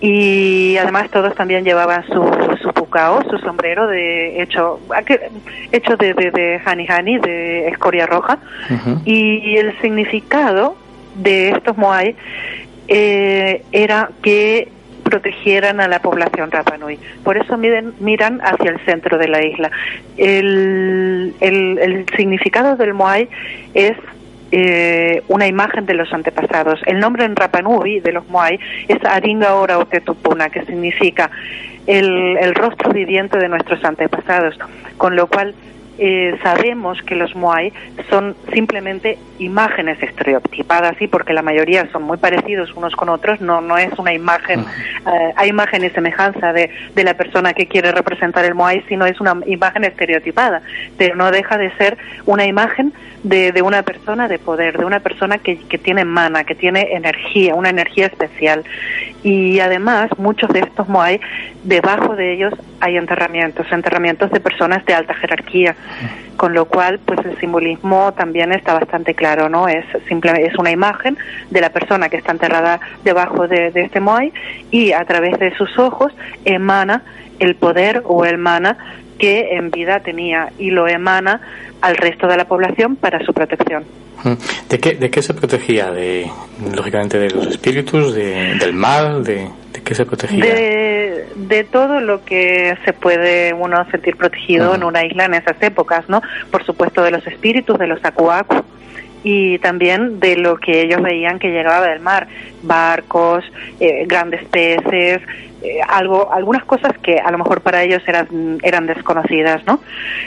Y 0.00 0.78
además 0.78 1.10
todos 1.10 1.34
también 1.34 1.62
llevaban 1.62 2.06
su, 2.06 2.22
su 2.62 2.72
pucao, 2.72 3.22
su 3.28 3.36
sombrero 3.38 3.86
de 3.86 4.40
hecho 4.40 4.80
hecho 5.72 5.96
de, 5.96 6.14
de, 6.14 6.30
de 6.30 6.60
hani 6.64 6.86
hani, 6.86 7.18
de 7.18 7.68
escoria 7.68 8.06
roja. 8.06 8.38
Y 9.04 9.56
el 9.56 9.78
significado 9.80 10.76
de 11.16 11.50
estos 11.50 11.76
moai 11.76 12.16
eh, 12.88 13.62
era 13.72 14.10
que 14.22 14.68
protegieran 15.10 15.80
a 15.80 15.88
la 15.88 16.00
población 16.00 16.50
Rapanui. 16.50 16.98
Por 17.24 17.36
eso 17.36 17.58
miran 17.58 18.40
hacia 18.42 18.70
el 18.70 18.80
centro 18.84 19.18
de 19.18 19.28
la 19.28 19.44
isla. 19.44 19.70
El, 20.16 21.34
significado 22.16 22.76
del 22.76 22.94
Moai 22.94 23.28
es 23.74 23.96
eh, 24.52 25.22
una 25.28 25.46
imagen 25.46 25.84
de 25.86 25.94
los 25.94 26.12
antepasados. 26.12 26.80
El 26.86 27.00
nombre 27.00 27.24
en 27.24 27.36
Rapanui 27.36 28.00
de 28.00 28.12
los 28.12 28.28
Moai 28.28 28.58
es 28.88 29.04
Aringa 29.04 29.54
Ora 29.54 29.78
Otetupuna, 29.78 30.48
que 30.48 30.64
significa 30.64 31.30
el 31.86 32.54
rostro 32.54 32.92
viviente 32.92 33.38
de 33.38 33.48
nuestros 33.48 33.84
antepasados, 33.84 34.56
con 34.96 35.16
lo 35.16 35.26
cual 35.26 35.54
eh, 36.02 36.38
sabemos 36.42 36.98
que 37.02 37.14
los 37.14 37.36
Moai 37.36 37.74
son 38.08 38.34
simplemente 38.54 39.18
imágenes 39.38 40.02
estereotipadas, 40.02 40.96
sí, 40.98 41.06
porque 41.06 41.34
la 41.34 41.42
mayoría 41.42 41.86
son 41.92 42.04
muy 42.04 42.16
parecidos 42.16 42.72
unos 42.74 42.96
con 42.96 43.10
otros, 43.10 43.42
no, 43.42 43.60
no 43.60 43.76
es 43.76 43.92
una 43.98 44.14
imagen, 44.14 44.60
eh, 44.60 45.32
hay 45.36 45.50
imagen 45.50 45.84
y 45.84 45.90
semejanza 45.90 46.54
de, 46.54 46.70
de 46.94 47.04
la 47.04 47.12
persona 47.12 47.52
que 47.52 47.66
quiere 47.66 47.92
representar 47.92 48.46
el 48.46 48.54
Moai, 48.54 48.82
sino 48.88 49.04
es 49.04 49.20
una 49.20 49.36
imagen 49.44 49.84
estereotipada, 49.84 50.62
pero 50.96 51.16
no 51.16 51.30
deja 51.30 51.58
de 51.58 51.70
ser 51.76 51.98
una 52.24 52.46
imagen 52.46 52.94
de, 53.22 53.52
de 53.52 53.62
una 53.62 53.82
persona 53.82 54.28
de 54.28 54.38
poder, 54.38 54.78
de 54.78 54.84
una 54.84 55.00
persona 55.00 55.38
que, 55.38 55.58
que 55.58 55.78
tiene 55.78 56.04
mana, 56.04 56.44
que 56.44 56.54
tiene 56.54 56.88
energía, 56.92 57.54
una 57.54 57.70
energía 57.70 58.06
especial. 58.06 58.64
Y 59.22 59.60
además, 59.60 60.10
muchos 60.18 60.50
de 60.50 60.60
estos 60.60 60.88
Moai, 60.88 61.20
debajo 61.64 62.16
de 62.16 62.32
ellos 62.32 62.54
hay 62.80 62.96
enterramientos, 62.96 63.66
enterramientos 63.70 64.30
de 64.30 64.40
personas 64.40 64.84
de 64.86 64.94
alta 64.94 65.14
jerarquía, 65.14 65.76
con 66.36 66.54
lo 66.54 66.64
cual, 66.64 66.98
pues 67.04 67.20
el 67.26 67.38
simbolismo 67.38 68.12
también 68.14 68.52
está 68.52 68.72
bastante 68.72 69.14
claro, 69.14 69.50
¿no? 69.50 69.68
Es 69.68 69.84
simplemente 70.08 70.48
es 70.48 70.58
una 70.58 70.70
imagen 70.70 71.18
de 71.50 71.60
la 71.60 71.70
persona 71.70 72.08
que 72.08 72.16
está 72.16 72.32
enterrada 72.32 72.80
debajo 73.04 73.46
de, 73.46 73.70
de 73.70 73.82
este 73.82 74.00
Moai 74.00 74.32
y 74.70 74.92
a 74.92 75.04
través 75.04 75.38
de 75.38 75.54
sus 75.56 75.78
ojos 75.78 76.12
emana 76.46 77.02
el 77.40 77.56
poder 77.56 78.02
o 78.06 78.24
el 78.24 78.38
mana 78.38 78.78
que 79.20 79.54
en 79.56 79.70
vida 79.70 80.00
tenía 80.00 80.50
y 80.58 80.70
lo 80.70 80.88
emana 80.88 81.40
al 81.82 81.96
resto 81.96 82.26
de 82.26 82.36
la 82.36 82.46
población 82.46 82.96
para 82.96 83.24
su 83.24 83.32
protección. 83.32 83.84
¿De 84.68 84.78
qué, 84.78 84.96
de 84.96 85.10
qué 85.10 85.22
se 85.22 85.32
protegía? 85.32 85.90
De, 85.90 86.26
lógicamente 86.74 87.18
de 87.18 87.30
los 87.30 87.46
espíritus, 87.46 88.14
de, 88.14 88.54
del 88.56 88.74
mal, 88.74 89.24
de, 89.24 89.48
de 89.72 89.82
qué 89.82 89.94
se 89.94 90.04
protegía? 90.04 90.44
De, 90.44 91.26
de 91.36 91.64
todo 91.64 92.00
lo 92.00 92.22
que 92.24 92.76
se 92.84 92.92
puede 92.92 93.54
uno 93.54 93.82
sentir 93.90 94.16
protegido 94.16 94.74
en 94.74 94.84
una 94.84 95.04
isla 95.06 95.24
en 95.24 95.34
esas 95.34 95.56
épocas, 95.62 96.06
¿no? 96.08 96.20
Por 96.50 96.64
supuesto 96.64 97.02
de 97.02 97.12
los 97.12 97.26
espíritus, 97.26 97.78
de 97.78 97.86
los 97.86 98.04
acuacu 98.04 98.62
y 99.22 99.58
también 99.58 100.20
de 100.20 100.36
lo 100.36 100.56
que 100.56 100.82
ellos 100.82 101.02
veían 101.02 101.38
que 101.38 101.48
llegaba 101.48 101.86
del 101.86 102.00
mar, 102.00 102.26
barcos, 102.62 103.44
eh, 103.78 104.04
grandes 104.06 104.44
peces, 104.48 105.20
eh, 105.62 105.80
algo, 105.86 106.32
algunas 106.32 106.64
cosas 106.64 106.96
que 106.98 107.18
a 107.18 107.30
lo 107.30 107.38
mejor 107.38 107.60
para 107.60 107.82
ellos 107.82 108.02
eran, 108.06 108.58
eran 108.62 108.86
desconocidas, 108.86 109.64
¿no? 109.66 109.80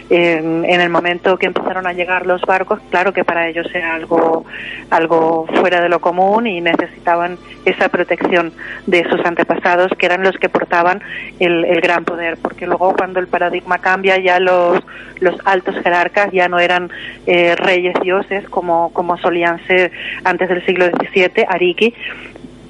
en 0.09 0.81
el 0.81 0.89
momento 0.89 1.37
que 1.37 1.47
empezaron 1.47 1.87
a 1.87 1.93
llegar 1.93 2.27
los 2.27 2.41
barcos, 2.41 2.79
claro 2.91 3.13
que 3.13 3.23
para 3.23 3.47
ellos 3.47 3.67
era 3.73 3.95
algo, 3.95 4.45
algo 4.89 5.47
fuera 5.59 5.81
de 5.81 5.89
lo 5.89 5.99
común 5.99 6.45
y 6.45 6.61
necesitaban 6.61 7.37
esa 7.65 7.89
protección 7.89 8.53
de 8.85 9.03
sus 9.09 9.25
antepasados, 9.25 9.91
que 9.97 10.05
eran 10.05 10.23
los 10.23 10.35
que 10.37 10.49
portaban 10.49 11.01
el, 11.39 11.65
el 11.65 11.81
gran 11.81 12.05
poder, 12.05 12.37
porque 12.41 12.67
luego 12.67 12.93
cuando 12.95 13.19
el 13.19 13.27
paradigma 13.27 13.79
cambia 13.79 14.17
ya 14.17 14.39
los, 14.39 14.83
los 15.19 15.35
altos 15.45 15.75
jerarcas 15.81 16.31
ya 16.31 16.47
no 16.47 16.59
eran 16.59 16.91
eh, 17.25 17.55
reyes 17.55 17.95
dioses 18.01 18.47
como, 18.49 18.91
como 18.93 19.17
solían 19.17 19.65
ser 19.65 19.91
antes 20.23 20.49
del 20.49 20.65
siglo 20.65 20.85
XVII, 20.85 21.45
Ariki, 21.47 21.93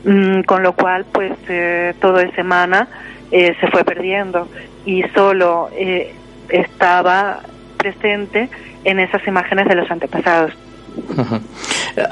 Mm, 0.04 0.41
con 0.41 0.62
lo 0.62 0.74
cual 0.74 1.06
pues 1.12 1.32
eh, 1.47 1.93
todo 2.01 2.20
ese 2.20 2.43
mana 2.43 2.89
eh, 3.32 3.56
se 3.62 3.68
fue 3.68 3.86
perdiendo 3.86 4.49
y 4.86 5.01
solo 5.16 5.70
eh, 5.74 6.14
estaba 6.49 7.39
presente 7.78 8.49
en 8.84 8.99
esas 8.99 9.26
imágenes 9.26 9.66
de 9.68 9.76
los 9.76 9.89
antepasados. 9.89 10.54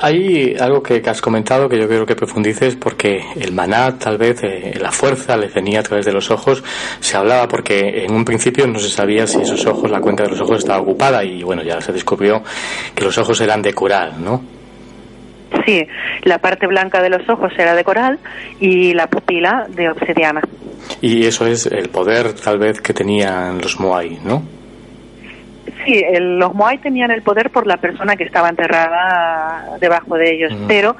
Hay 0.01 0.55
algo 0.59 0.81
que, 0.81 1.03
has 1.05 1.21
comentado 1.21 1.67
que 1.69 1.77
yo 1.77 1.87
quiero 1.87 2.05
que 2.05 2.15
profundices 2.15 2.75
porque 2.77 3.23
el 3.35 3.51
maná, 3.51 3.99
tal 3.99 4.17
vez, 4.17 4.41
la 4.79 4.91
fuerza 4.91 5.37
le 5.37 5.49
venía 5.49 5.81
a 5.81 5.83
través 5.83 6.05
de 6.05 6.11
los 6.11 6.31
ojos. 6.31 6.63
Se 6.99 7.15
hablaba 7.15 7.47
porque 7.47 8.05
en 8.05 8.11
un 8.11 8.25
principio 8.25 8.65
no 8.65 8.79
se 8.79 8.89
sabía 8.89 9.27
si 9.27 9.41
esos 9.41 9.65
ojos, 9.67 9.91
la 9.91 9.99
cuenca 9.99 10.23
de 10.23 10.29
los 10.29 10.41
ojos 10.41 10.59
estaba 10.59 10.81
ocupada 10.81 11.23
y 11.23 11.43
bueno, 11.43 11.61
ya 11.61 11.79
se 11.79 11.91
descubrió 11.91 12.41
que 12.95 13.03
los 13.03 13.17
ojos 13.19 13.39
eran 13.41 13.61
de 13.61 13.73
coral, 13.73 14.13
¿no? 14.23 14.60
Sí, 15.65 15.85
la 16.23 16.37
parte 16.37 16.67
blanca 16.67 17.01
de 17.01 17.09
los 17.09 17.27
ojos 17.29 17.51
era 17.57 17.75
de 17.75 17.83
coral 17.83 18.19
y 18.59 18.93
la 18.93 19.07
pupila 19.07 19.67
de 19.69 19.89
obsidiana. 19.89 20.41
Y 21.01 21.25
eso 21.25 21.45
es 21.45 21.65
el 21.65 21.89
poder 21.89 22.33
tal 22.33 22.57
vez 22.57 22.81
que 22.81 22.93
tenían 22.93 23.59
los 23.59 23.79
Moai, 23.79 24.19
¿no? 24.23 24.43
Sí, 25.85 26.03
el, 26.05 26.37
los 26.37 26.53
Moai 26.53 26.77
tenían 26.77 27.11
el 27.11 27.21
poder 27.21 27.49
por 27.49 27.67
la 27.67 27.77
persona 27.77 28.15
que 28.15 28.23
estaba 28.23 28.49
enterrada 28.49 29.77
debajo 29.79 30.15
de 30.15 30.35
ellos, 30.35 30.53
pero 30.67 30.95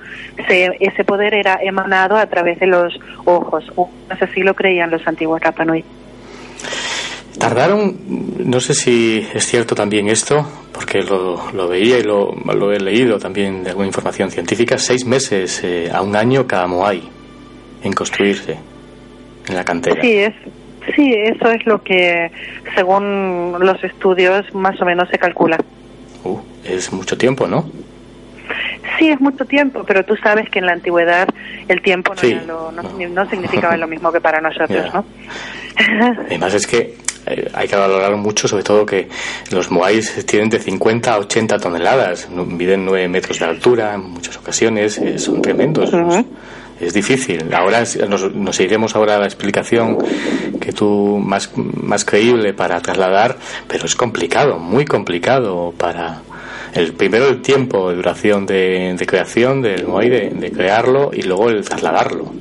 se, 0.48 0.76
ese 0.80 1.04
poder 1.04 1.34
era 1.34 1.60
emanado 1.62 2.18
a 2.18 2.26
través 2.26 2.60
de 2.60 2.68
los 2.68 3.00
ojos, 3.26 3.72
o 3.76 3.90
así 4.10 4.42
lo 4.42 4.54
creían 4.56 4.90
los 4.90 5.06
antiguos 5.08 5.42
Rapanui. 5.42 5.84
Tardaron, 7.42 7.98
no 8.46 8.60
sé 8.60 8.74
si 8.74 9.28
es 9.34 9.46
cierto 9.46 9.76
también 9.76 10.08
esto, 10.08 10.48
porque 10.72 11.00
lo, 11.02 11.52
lo 11.52 11.68
veía 11.68 11.98
y 12.00 12.04
lo, 12.04 12.34
lo, 12.34 12.72
he 12.72 12.80
leído 12.80 13.18
también 13.20 13.64
de 13.64 13.70
alguna 13.72 13.88
información 13.88 14.30
científica, 14.32 14.78
seis 14.78 15.06
meses 15.06 15.62
eh, 15.64 15.90
a 15.94 16.02
un 16.02 16.16
año 16.16 16.46
cada 16.48 16.68
Moai 16.68 17.02
en 17.84 17.94
construirse 17.94 18.58
en 19.48 19.56
la 19.56 19.64
cantera. 19.64 20.02
Sí, 20.02 20.12
es, 20.18 20.34
sí, 20.96 21.14
eso 21.14 21.50
es 21.52 21.66
lo 21.66 21.82
que, 21.84 22.32
según 22.76 23.56
los 23.60 23.84
estudios, 23.84 24.46
más 24.54 24.80
o 24.82 24.86
menos 24.86 25.10
se 25.10 25.18
calcula. 25.18 25.58
Uh, 26.24 26.38
es 26.64 26.94
mucho 26.94 27.18
tiempo, 27.18 27.48
¿no? 27.48 27.70
Sí, 29.00 29.10
es 29.10 29.20
mucho 29.20 29.46
tiempo, 29.46 29.84
pero 29.88 30.04
tú 30.06 30.16
sabes 30.18 30.48
que 30.50 30.60
en 30.60 30.66
la 30.68 30.74
antigüedad 30.74 31.28
el 31.68 31.82
tiempo 31.82 32.14
no, 32.14 32.20
Sí. 32.22 32.38
lo- 32.46 32.72
no, 32.72 32.84
no 32.84 33.30
significaba 33.30 33.76
lo 33.78 33.88
mismo 33.88 34.12
que 34.12 34.22
para 34.22 34.40
nosotros. 34.48 34.94
¿no? 34.94 35.06
Además 36.28 36.54
es 36.54 36.68
que 36.68 36.96
hay 37.54 37.68
que 37.68 37.76
valorar 37.76 38.16
mucho, 38.16 38.48
sobre 38.48 38.64
todo 38.64 38.86
que 38.86 39.08
los 39.52 39.70
moais 39.72 40.26
tienen 40.26 40.50
de 40.50 40.60
50 40.60 41.14
a 41.14 41.20
80 41.20 41.58
toneladas, 41.60 42.30
miden 42.30 42.86
9 42.86 43.08
metros 43.08 43.40
de 43.40 43.46
altura 43.46 43.94
en 43.96 44.02
muchas 44.12 44.38
ocasiones, 44.38 44.98
eh, 44.98 45.18
son 45.20 45.42
tremendos. 45.42 45.92
Es- 45.94 46.26
Es 46.82 46.94
difícil. 46.96 47.54
Ahora 47.54 47.84
nos, 48.10 48.34
nos 48.34 48.60
iremos 48.60 48.96
ahora 48.96 49.18
a 49.18 49.20
la 49.20 49.26
explicación 49.28 50.00
que 50.60 50.72
tú 50.74 51.22
más, 51.24 51.52
más 51.56 52.04
creíble 52.04 52.54
para 52.56 52.82
trasladar, 52.82 53.38
pero 53.68 53.86
es 53.86 53.96
complicado, 53.96 54.58
muy 54.58 54.86
complicado 54.86 55.76
para 55.78 56.24
el 56.74 56.94
primero 56.94 57.28
el 57.28 57.44
tiempo 57.44 57.90
de 57.92 57.98
duración 57.98 58.48
de, 58.48 58.96
de 58.98 59.06
creación 59.06 59.62
del 59.62 59.86
moai, 59.86 60.10
de, 60.10 60.30
de 60.32 60.52
crearlo 60.52 61.12
y 61.14 61.22
luego 61.22 61.50
el 61.52 61.64
trasladarlo. 61.64 62.34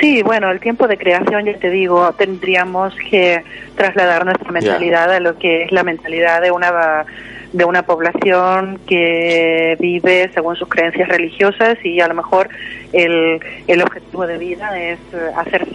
Sí, 0.00 0.22
bueno, 0.22 0.50
el 0.50 0.60
tiempo 0.60 0.86
de 0.86 0.96
creación, 0.96 1.44
ya 1.44 1.58
te 1.58 1.70
digo, 1.70 2.12
tendríamos 2.12 2.94
que 3.10 3.42
trasladar 3.76 4.24
nuestra 4.24 4.50
mentalidad 4.50 5.12
a 5.12 5.20
lo 5.20 5.38
que 5.38 5.64
es 5.64 5.72
la 5.72 5.82
mentalidad 5.82 6.42
de 6.42 6.50
una 6.50 7.04
de 7.52 7.64
una 7.64 7.82
población 7.82 8.78
que 8.86 9.76
vive 9.80 10.30
según 10.34 10.54
sus 10.56 10.68
creencias 10.68 11.08
religiosas 11.08 11.78
y 11.82 11.98
a 12.00 12.08
lo 12.08 12.14
mejor 12.14 12.50
el, 12.92 13.40
el 13.66 13.82
objetivo 13.82 14.26
de 14.26 14.36
vida 14.36 14.78
es 14.78 14.98
eh, 15.14 15.30
hacer 15.34 15.66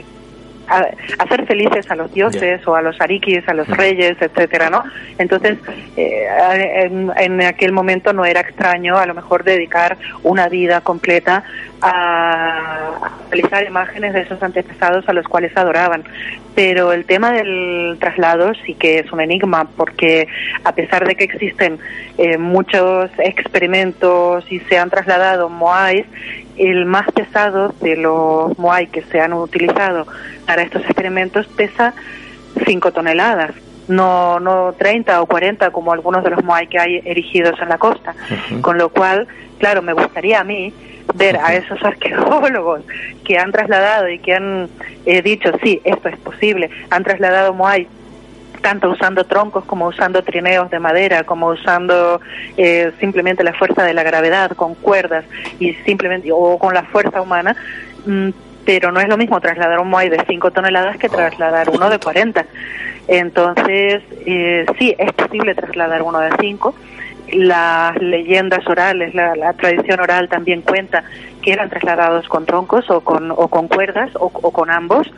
a- 0.68 0.88
hacer 1.20 1.45
felices 1.45 1.89
a 1.91 1.95
los 1.95 2.14
dioses 2.14 2.66
o 2.68 2.76
a 2.76 2.82
los 2.82 2.99
arikis, 3.01 3.47
a 3.47 3.53
los 3.53 3.68
reyes, 3.68 4.16
etcétera, 4.20 4.70
¿no? 4.70 4.84
Entonces, 5.18 5.57
eh, 5.97 6.26
en, 6.84 7.11
en 7.18 7.41
aquel 7.43 7.72
momento 7.72 8.14
no 8.14 8.26
era 8.26 8.41
extraño 8.41 8.97
a 8.97 9.05
lo 9.05 9.14
mejor 9.14 9.43
dedicar 9.43 9.97
una 10.24 10.47
vida 10.49 10.82
completa 10.82 11.43
a 11.82 13.09
realizar 13.30 13.66
imágenes 13.66 14.14
de 14.14 14.22
esos 14.22 14.41
antepasados 14.41 15.07
a 15.07 15.14
los 15.14 15.28
cuales 15.28 15.55
adoraban. 15.55 16.03
Pero 16.55 16.93
el 16.93 17.05
tema 17.05 17.32
del 17.32 17.97
traslado 17.99 18.53
sí 18.66 18.76
que 18.76 18.99
es 18.99 19.11
un 19.11 19.20
enigma, 19.22 19.68
porque 19.76 20.28
a 20.64 20.72
pesar 20.74 21.05
de 21.07 21.16
que 21.16 21.24
existen 21.24 21.80
eh, 22.18 22.38
muchos 22.38 23.09
experimentos 23.18 24.45
y 24.51 24.59
se 24.61 24.78
han 24.78 24.89
trasladado 24.89 25.49
moais, 25.49 26.05
el 26.58 26.86
más 26.86 27.12
pesado 27.12 27.74
de 27.82 27.95
los 27.97 28.58
Moai 28.58 28.88
que 28.88 29.01
se 29.04 29.20
han 29.22 29.34
utilizado 29.34 30.08
para 30.45 30.62
estos 30.62 30.84
experimentos 30.84 31.47
pesa 31.47 31.93
5 32.66 32.91
toneladas, 32.91 33.51
no, 33.88 34.39
no 34.39 34.74
30 34.78 35.22
o 35.22 35.26
40 35.26 35.72
como 35.72 35.91
algunos 35.91 36.24
de 36.24 36.30
los 36.30 36.43
Moai 36.43 36.68
que 36.68 36.80
hay 36.80 37.01
erigidos 37.04 37.60
en 37.62 37.70
la 37.70 37.78
costa. 37.78 38.16
Con 38.62 38.78
lo 38.78 38.89
cual, 38.89 39.28
claro, 39.60 39.82
me 39.82 39.93
gustaría 39.93 40.39
a 40.39 40.43
mí 40.43 40.74
ver 41.16 41.38
a 41.38 41.54
esos 41.54 41.84
arqueólogos 41.84 42.82
que 43.26 43.38
han 43.38 43.51
trasladado 43.51 44.10
y 44.10 44.20
que 44.20 44.36
han 44.36 44.70
eh, 45.06 45.22
dicho, 45.22 45.51
sí, 45.62 45.82
esto 45.84 46.10
es 46.10 46.18
posible, 46.18 46.70
han 46.89 47.04
trasladado 47.04 47.54
Moai 47.54 47.88
tanto 48.64 48.89
usando 48.89 49.26
troncos 49.26 49.66
como 49.66 49.88
usando 49.88 50.24
trineos 50.24 50.72
de 50.72 50.80
madera, 50.80 51.26
como 51.26 51.47
usando 51.47 52.20
eh, 52.57 52.91
simplemente 52.99 53.43
la 53.43 53.53
fuerza 53.53 53.84
de 53.84 53.93
la 53.93 54.03
gravedad 54.03 54.51
con 54.51 54.74
cuerdas 54.74 55.26
y 55.59 55.74
simplemente 55.86 56.30
o 56.32 56.57
con 56.57 56.74
la 56.74 56.84
fuerza 56.84 57.22
humana, 57.22 57.55
mm, 58.05 58.30
pero 58.66 58.91
no 58.91 59.01
es 59.01 59.09
lo 59.09 59.18
mismo 59.18 59.41
trasladar 59.41 59.80
un 59.80 59.89
Moai 59.89 60.09
de 60.09 60.24
5 60.26 60.51
toneladas 60.51 60.97
que 60.97 61.09
trasladar 61.09 61.70
uno 61.70 61.89
de 61.89 61.99
40. 61.99 62.45
Entonces, 63.09 64.01
eh, 64.26 64.66
sí, 64.80 64.95
es 64.97 65.11
posible 65.11 65.53
trasladar 65.53 66.01
uno 66.01 66.20
de 66.20 66.32
5 66.39 66.74
las 67.34 67.95
leyendas 68.01 68.66
orales, 68.68 69.14
la, 69.16 69.53
tradición 69.53 69.99
oral 69.99 70.30
también 70.30 70.61
cuenta 70.61 71.03
que 71.41 71.51
eran 71.51 71.70
trasladados 71.70 72.28
con 72.28 72.45
troncos 72.45 72.89
o 72.89 73.01
con 73.01 73.68
cuerdas 73.68 74.11
o, 74.14 74.30
con 74.30 74.70
ambos, 74.70 75.11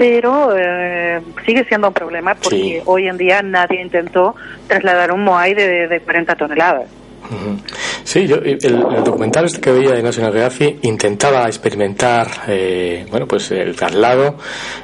pero 0.00 0.56
eh, 0.56 1.20
sigue 1.44 1.62
siendo 1.66 1.88
un 1.88 1.92
problema 1.92 2.34
porque 2.34 2.82
hoy 2.86 3.06
en 3.06 3.18
día 3.18 3.42
nadie 3.42 3.82
intentó 3.82 4.34
trasladar 4.66 5.12
un 5.12 5.22
Moai 5.24 5.52
de, 5.52 5.88
de 5.88 6.00
40 6.00 6.36
toneladas. 6.36 6.88
Sí, 8.02 8.26
yo, 8.26 8.36
el, 8.36 9.04
documental 9.04 9.44
este 9.44 9.60
que 9.60 9.70
veía 9.70 9.90
de 9.90 10.02
National 10.02 10.32
Geographic 10.32 10.78
intentaba 10.82 11.46
experimentar, 11.46 12.28
eh, 12.48 13.04
bueno, 13.10 13.26
pues 13.26 13.50
el 13.50 13.76
traslado. 13.76 14.36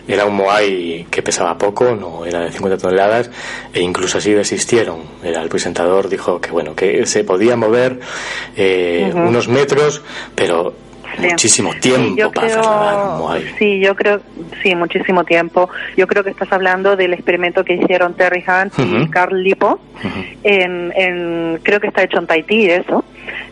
Era 0.07 0.27
un 0.27 0.37
Moai 0.37 1.07
que 1.11 1.23
pesaba 1.23 1.57
poco, 1.57 1.97
no 1.97 2.27
era 2.27 2.41
de 2.41 2.53
50 2.53 2.77
toneladas, 2.77 3.31
e 3.73 3.81
incluso 3.81 4.19
así 4.19 4.33
desistieron. 4.33 4.99
Era, 5.25 5.43
el 5.43 5.49
presentador 5.49 6.11
dijo 6.11 6.43
que, 6.43 6.51
bueno, 6.51 6.75
que 6.77 7.07
se 7.07 7.25
podía 7.25 7.57
mover 7.57 8.01
eh, 8.55 9.11
unos 9.14 9.49
metros, 9.49 10.03
pero 10.35 10.75
muchísimo 11.19 11.75
tiempo 11.75 12.33
para 12.33 12.49
trasladar 12.49 13.41
Sí, 13.59 13.81
yo 13.81 13.95
creo, 13.95 14.21
sí, 14.63 14.75
muchísimo 14.75 15.25
tiempo. 15.25 15.69
Yo 15.97 16.07
creo 16.07 16.25
que 16.25 16.31
estás 16.31 16.53
hablando 16.53 16.97
del 16.97 17.13
experimento 17.13 17.65
que 17.65 17.75
hicieron 17.75 18.15
Terry 18.15 18.45
Hunt 18.47 18.75
y 18.79 19.09
Carl 19.09 19.43
Lipo, 19.43 19.81
en, 20.43 20.93
en, 20.97 21.61
creo 21.63 21.81
que 21.81 21.89
está 21.89 22.03
hecho 22.03 22.19
en 22.19 22.27
Tahití, 22.27 22.71
eso, 22.71 23.05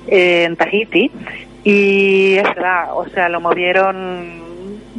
en 0.07 0.57
Tahiti, 0.57 1.11
y 1.65 2.35
es 2.35 2.45
verdad, 2.45 2.89
o 2.95 3.09
sea, 3.09 3.29
lo 3.29 3.41
movieron 3.41 4.43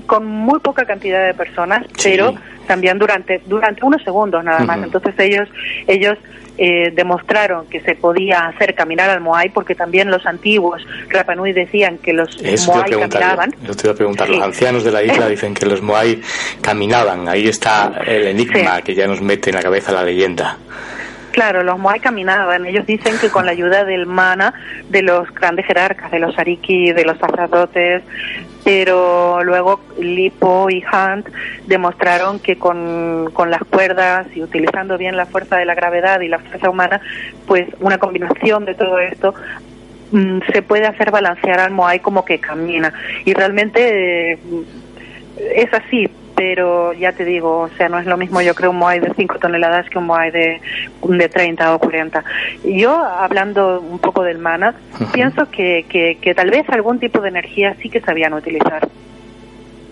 con 0.05 0.25
muy 0.25 0.59
poca 0.59 0.85
cantidad 0.85 1.25
de 1.25 1.33
personas, 1.33 1.85
pero 2.03 2.35
también 2.65 2.97
durante 2.99 3.41
durante 3.45 3.85
unos 3.85 4.03
segundos 4.03 4.43
nada 4.43 4.63
más. 4.65 4.83
Entonces 4.83 5.13
ellos 5.19 5.47
ellos 5.87 6.17
eh, 6.57 6.91
demostraron 6.95 7.67
que 7.67 7.81
se 7.81 7.95
podía 7.95 8.47
hacer 8.47 8.75
caminar 8.75 9.09
al 9.09 9.19
Moai, 9.19 9.49
porque 9.49 9.75
también 9.75 10.09
los 10.09 10.25
antiguos 10.25 10.85
Rapanui 11.09 11.51
decían 11.51 11.97
que 11.97 12.13
los 12.13 12.41
Moai 12.41 12.91
caminaban. 12.91 13.53
Yo 13.61 13.75
te 13.75 13.87
iba 13.87 13.93
a 13.93 13.95
preguntar, 13.97 14.29
los 14.29 14.41
ancianos 14.41 14.83
de 14.85 14.91
la 14.91 15.03
isla 15.03 15.27
dicen 15.29 15.53
que 15.53 15.65
los 15.65 15.81
Moai 15.81 16.21
caminaban. 16.61 17.27
Ahí 17.27 17.47
está 17.49 18.01
el 18.05 18.27
enigma 18.27 18.81
que 18.81 18.95
ya 18.95 19.05
nos 19.05 19.21
mete 19.21 19.49
en 19.49 19.57
la 19.57 19.61
cabeza 19.61 19.91
la 19.91 20.03
leyenda. 20.03 20.57
Claro, 21.35 21.63
los 21.63 21.77
Moai 21.77 21.99
caminaban. 21.99 22.65
Ellos 22.65 22.85
dicen 22.85 23.17
que 23.19 23.29
con 23.29 23.45
la 23.45 23.51
ayuda 23.51 23.83
del 23.83 24.05
mana 24.05 24.53
de 24.87 25.01
los 25.01 25.29
grandes 25.33 25.65
jerarcas, 25.65 26.09
de 26.09 26.19
los 26.19 26.39
ariki, 26.39 26.93
de 26.93 27.03
los 27.03 27.17
sacerdotes, 27.17 28.03
pero 28.63 29.43
luego 29.43 29.81
Lipo 29.99 30.69
y 30.69 30.81
Hunt 30.81 31.27
demostraron 31.67 32.39
que 32.39 32.57
con, 32.57 33.31
con 33.33 33.51
las 33.51 33.61
cuerdas 33.65 34.27
y 34.33 34.43
utilizando 34.43 34.97
bien 34.97 35.17
la 35.17 35.25
fuerza 35.25 35.57
de 35.57 35.65
la 35.65 35.75
gravedad 35.75 36.21
y 36.21 36.29
la 36.29 36.39
fuerza 36.39 36.69
humana, 36.69 37.01
pues 37.45 37.67
una 37.81 37.97
combinación 37.97 38.63
de 38.63 38.75
todo 38.75 38.97
esto 38.99 39.35
mm, 40.13 40.39
se 40.53 40.61
puede 40.61 40.85
hacer 40.87 41.11
balancear 41.11 41.59
al 41.59 41.71
Moai 41.71 41.99
como 41.99 42.23
que 42.23 42.39
camina. 42.39 42.93
Y 43.25 43.33
realmente 43.33 44.31
eh, 44.31 44.39
es 45.53 45.73
así, 45.73 46.09
pero 46.35 46.93
ya 46.93 47.13
te 47.13 47.23
digo, 47.23 47.61
o 47.61 47.69
sea, 47.77 47.89
no 47.89 47.97
es 47.97 48.05
lo 48.05 48.17
mismo 48.17 48.41
yo 48.41 48.53
creo 48.53 48.71
un 48.71 48.77
Moai 48.77 48.99
de 48.99 49.13
5 49.15 49.39
toneladas 49.39 49.89
que 49.89 49.97
un 49.97 50.05
Moai 50.05 50.31
de, 50.31 50.61
de 51.01 51.29
30 51.29 51.75
o 51.75 51.79
40. 51.79 52.23
Yo, 52.65 52.93
hablando 52.93 53.79
un 53.79 53.99
poco 53.99 54.23
del 54.23 54.37
mana, 54.37 54.75
pienso 55.13 55.49
que, 55.49 55.85
que, 55.87 56.17
que 56.19 56.35
tal 56.35 56.49
vez 56.49 56.67
algún 56.69 56.99
tipo 56.99 57.21
de 57.21 57.29
energía 57.29 57.75
sí 57.81 57.89
que 57.89 58.01
sabían 58.01 58.33
utilizar 58.33 58.87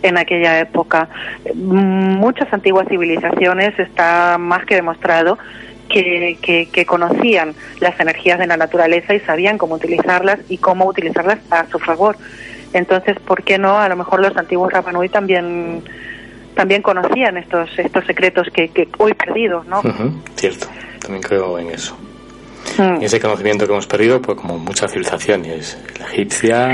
en 0.02 0.18
aquella 0.18 0.60
época. 0.60 1.08
Muchas 1.56 2.52
antiguas 2.52 2.88
civilizaciones 2.90 3.80
está 3.80 4.38
más 4.38 4.66
que 4.66 4.76
demostrado 4.76 5.38
que, 5.88 6.38
que, 6.42 6.68
que, 6.70 6.86
conocían 6.86 7.54
las 7.80 7.98
energías 8.00 8.40
de 8.40 8.48
la 8.48 8.58
naturaleza 8.58 9.14
y 9.14 9.20
sabían 9.22 9.58
cómo 9.58 9.76
utilizarlas 9.76 10.40
y 10.50 10.58
cómo 10.58 10.86
utilizarlas 10.86 11.40
a 11.52 11.68
su 11.68 11.80
favor. 11.80 12.18
Entonces, 12.74 13.18
¿por 13.20 13.44
qué 13.44 13.58
no? 13.58 13.78
A 13.78 13.88
lo 13.88 13.96
mejor 13.96 14.20
los 14.20 14.36
antiguos 14.36 14.74
Rapanui 14.74 15.10
también 15.10 15.84
también 16.54 16.82
conocían 16.82 17.38
estos 17.38 17.70
estos 17.78 18.06
secretos 18.06 18.48
que, 18.54 18.70
que 18.70 18.88
hoy 18.98 19.14
perdidos, 19.14 19.66
¿no? 19.68 19.82
cierto, 20.36 20.68
también 21.00 21.22
creo 21.22 21.60
en 21.60 21.70
eso. 21.70 21.98
Mm. 22.78 23.02
Y 23.02 23.06
ese 23.06 23.20
conocimiento 23.20 23.66
que 23.66 23.74
hemos 23.74 23.88
perdido, 23.88 24.22
pues 24.22 24.38
como 24.38 24.58
muchas 24.58 24.92
civilizaciones, 24.92 25.78
la 26.00 26.08
egipcia 26.08 26.74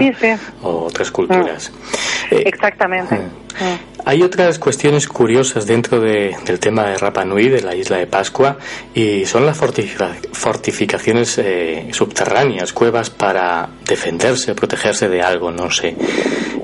o 0.61 0.85
otras 0.85 1.11
culturas. 1.11 1.71
Mm. 1.71 2.35
Eh, 2.35 2.43
Exactamente. 2.45 3.15
Mm. 3.15 3.89
Hay 4.05 4.23
otras 4.23 4.57
cuestiones 4.59 5.07
curiosas 5.07 5.67
dentro 5.67 5.99
de, 5.99 6.35
del 6.45 6.59
tema 6.59 6.85
de 6.85 6.97
Rapa 6.97 7.25
Nui, 7.25 7.49
de 7.49 7.61
la 7.61 7.75
isla 7.75 7.97
de 7.97 8.07
Pascua, 8.07 8.57
y 8.93 9.25
son 9.25 9.45
las 9.45 9.57
fortificaciones 9.57 11.37
eh, 11.37 11.89
subterráneas, 11.91 12.71
cuevas 12.71 13.09
para 13.09 13.67
defenderse, 13.85 14.55
protegerse 14.55 15.09
de 15.09 15.21
algo, 15.21 15.51
no 15.51 15.69
sé, 15.69 15.95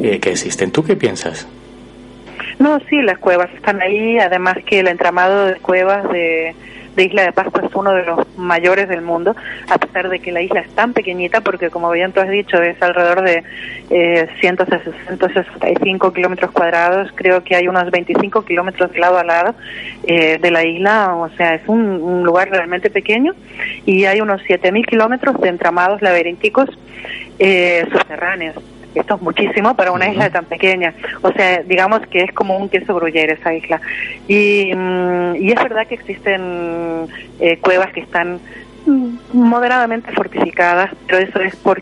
eh, 0.02 0.20
que 0.20 0.32
existen. 0.32 0.72
¿Tú 0.72 0.84
qué 0.84 0.96
piensas? 0.96 1.46
No, 2.60 2.80
sí, 2.90 3.02
las 3.02 3.18
cuevas 3.18 3.50
están 3.54 3.82
ahí, 3.82 4.18
además 4.18 4.58
que 4.66 4.80
el 4.80 4.88
entramado 4.88 5.48
de 5.48 5.56
cuevas 5.56 6.10
de, 6.10 6.56
Isla 6.98 7.24
de 7.24 7.34
Pascua 7.34 7.64
es 7.68 7.76
uno 7.76 7.92
de 7.92 8.06
los 8.06 8.38
mayores 8.38 8.88
del 8.88 9.02
mundo, 9.02 9.36
a 9.70 9.78
pesar 9.78 10.08
de 10.08 10.20
que 10.20 10.32
la 10.32 10.42
isla 10.42 10.62
es 10.62 10.70
tan 10.70 10.94
pequeñita, 10.94 11.42
porque 11.42 11.70
como 11.70 11.92
bien 11.92 12.14
tú 12.14 12.22
has 12.22 12.30
dicho, 12.30 12.62
es 12.62 12.82
alrededor 12.82 13.24
de 13.24 13.44
eh, 13.90 14.30
165 14.40 16.14
kilómetros 16.14 16.52
cuadrados, 16.52 17.12
creo 17.16 17.44
que 17.44 17.58
hay 17.58 17.68
unos 17.68 17.92
25 17.92 18.46
kilómetros 18.46 18.94
de 18.94 19.00
lado 19.00 19.18
a 19.18 19.26
lado 19.26 19.56
eh, 20.04 20.38
de 20.42 20.52
la 20.52 20.64
isla, 20.64 21.14
o 21.14 21.30
sea, 21.36 21.56
es 21.56 21.68
un, 21.68 22.24
lugar 22.24 22.50
realmente 22.50 22.90
pequeño, 22.90 23.34
y 23.86 24.06
hay 24.06 24.22
unos 24.22 24.42
7.000 24.44 24.86
kilómetros 24.86 25.42
de 25.42 25.50
entramados 25.50 26.02
laberínticos 26.02 26.70
eh, 27.38 27.86
subterráneos. 27.92 28.56
Esto 28.96 29.16
es 29.16 29.22
muchísimo 29.22 29.76
para 29.76 29.92
una 29.92 30.10
isla 30.10 30.30
tan 30.30 30.46
pequeña. 30.46 30.94
O 31.22 31.32
sea, 31.32 31.62
digamos 31.64 32.02
que 32.08 32.22
es 32.22 32.32
como 32.34 32.58
un 32.58 32.70
queso 32.70 32.96
gruyere 32.96 33.34
esa 33.34 33.54
isla. 33.54 33.82
Y, 34.28 34.72
mm, 34.74 35.36
y 35.36 35.52
es 35.52 35.62
verdad 35.62 35.86
que 35.88 35.96
existen 35.96 37.08
eh, 37.40 37.58
cuevas 37.62 37.92
que 37.92 38.00
están 38.00 38.40
moderadamente 39.34 40.12
fortificadas, 40.12 40.92
pero 41.08 41.20
eso 41.20 41.40
es 41.40 41.56
por, 41.56 41.82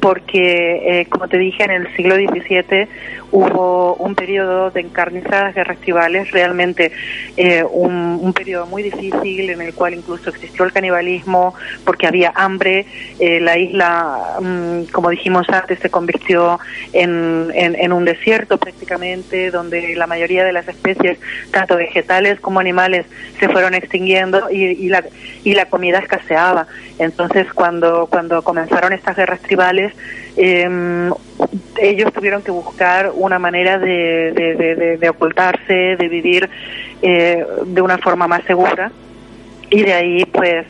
porque, 0.00 1.00
eh, 1.00 1.06
como 1.06 1.28
te 1.28 1.38
dije, 1.38 1.62
en 1.62 1.70
el 1.70 1.96
siglo 1.96 2.16
XVII 2.16 2.88
hubo 3.32 3.94
un 3.94 4.14
periodo 4.14 4.70
de 4.70 4.80
encarnizadas 4.80 5.54
guerras 5.54 5.78
tribales, 5.78 6.30
realmente 6.30 6.92
eh, 7.36 7.64
un, 7.64 8.18
un, 8.20 8.32
periodo 8.32 8.66
muy 8.66 8.82
difícil 8.82 9.50
en 9.50 9.60
el 9.60 9.74
cual 9.74 9.94
incluso 9.94 10.30
existió 10.30 10.64
el 10.64 10.72
canibalismo 10.72 11.54
porque 11.84 12.06
había 12.06 12.32
hambre, 12.34 12.86
eh, 13.18 13.40
la 13.40 13.58
isla, 13.58 14.38
mm, 14.40 14.84
como 14.92 15.10
dijimos 15.10 15.48
antes, 15.48 15.78
se 15.78 15.90
convirtió 15.90 16.58
en, 16.92 17.50
en, 17.54 17.92
un 17.92 18.04
desierto 18.04 18.58
prácticamente, 18.58 19.50
donde 19.50 19.94
la 19.96 20.06
mayoría 20.06 20.44
de 20.44 20.52
las 20.52 20.66
especies, 20.68 21.18
tanto 21.50 21.76
vegetales 21.76 22.40
como 22.40 22.60
animales, 22.60 23.06
se 23.38 23.48
fueron 23.48 23.74
extinguiendo 23.74 24.50
y, 24.50 24.64
y, 24.64 24.88
la, 24.88 25.04
y 25.44 25.54
la 25.54 25.66
comida 25.66 25.98
escaseaba. 25.98 26.66
Entonces, 26.98 27.52
cuando, 27.52 28.06
cuando 28.10 28.42
comenzaron 28.42 28.92
estas 28.92 29.16
guerras 29.16 29.40
tribales, 29.40 29.92
eh, 30.36 31.10
ellos 31.78 32.12
tuvieron 32.12 32.42
que 32.42 32.50
buscar 32.50 33.12
una 33.14 33.38
manera 33.38 33.78
de, 33.78 34.98
de, 35.00 35.08
ocultarse, 35.08 35.96
de 35.96 36.08
vivir 36.08 36.48
eh, 37.02 37.44
de 37.66 37.82
una 37.82 37.98
forma 37.98 38.28
más 38.28 38.44
segura. 38.44 38.92
Y 39.70 39.82
de 39.82 39.92
ahí 39.92 40.24
pues 40.24 40.66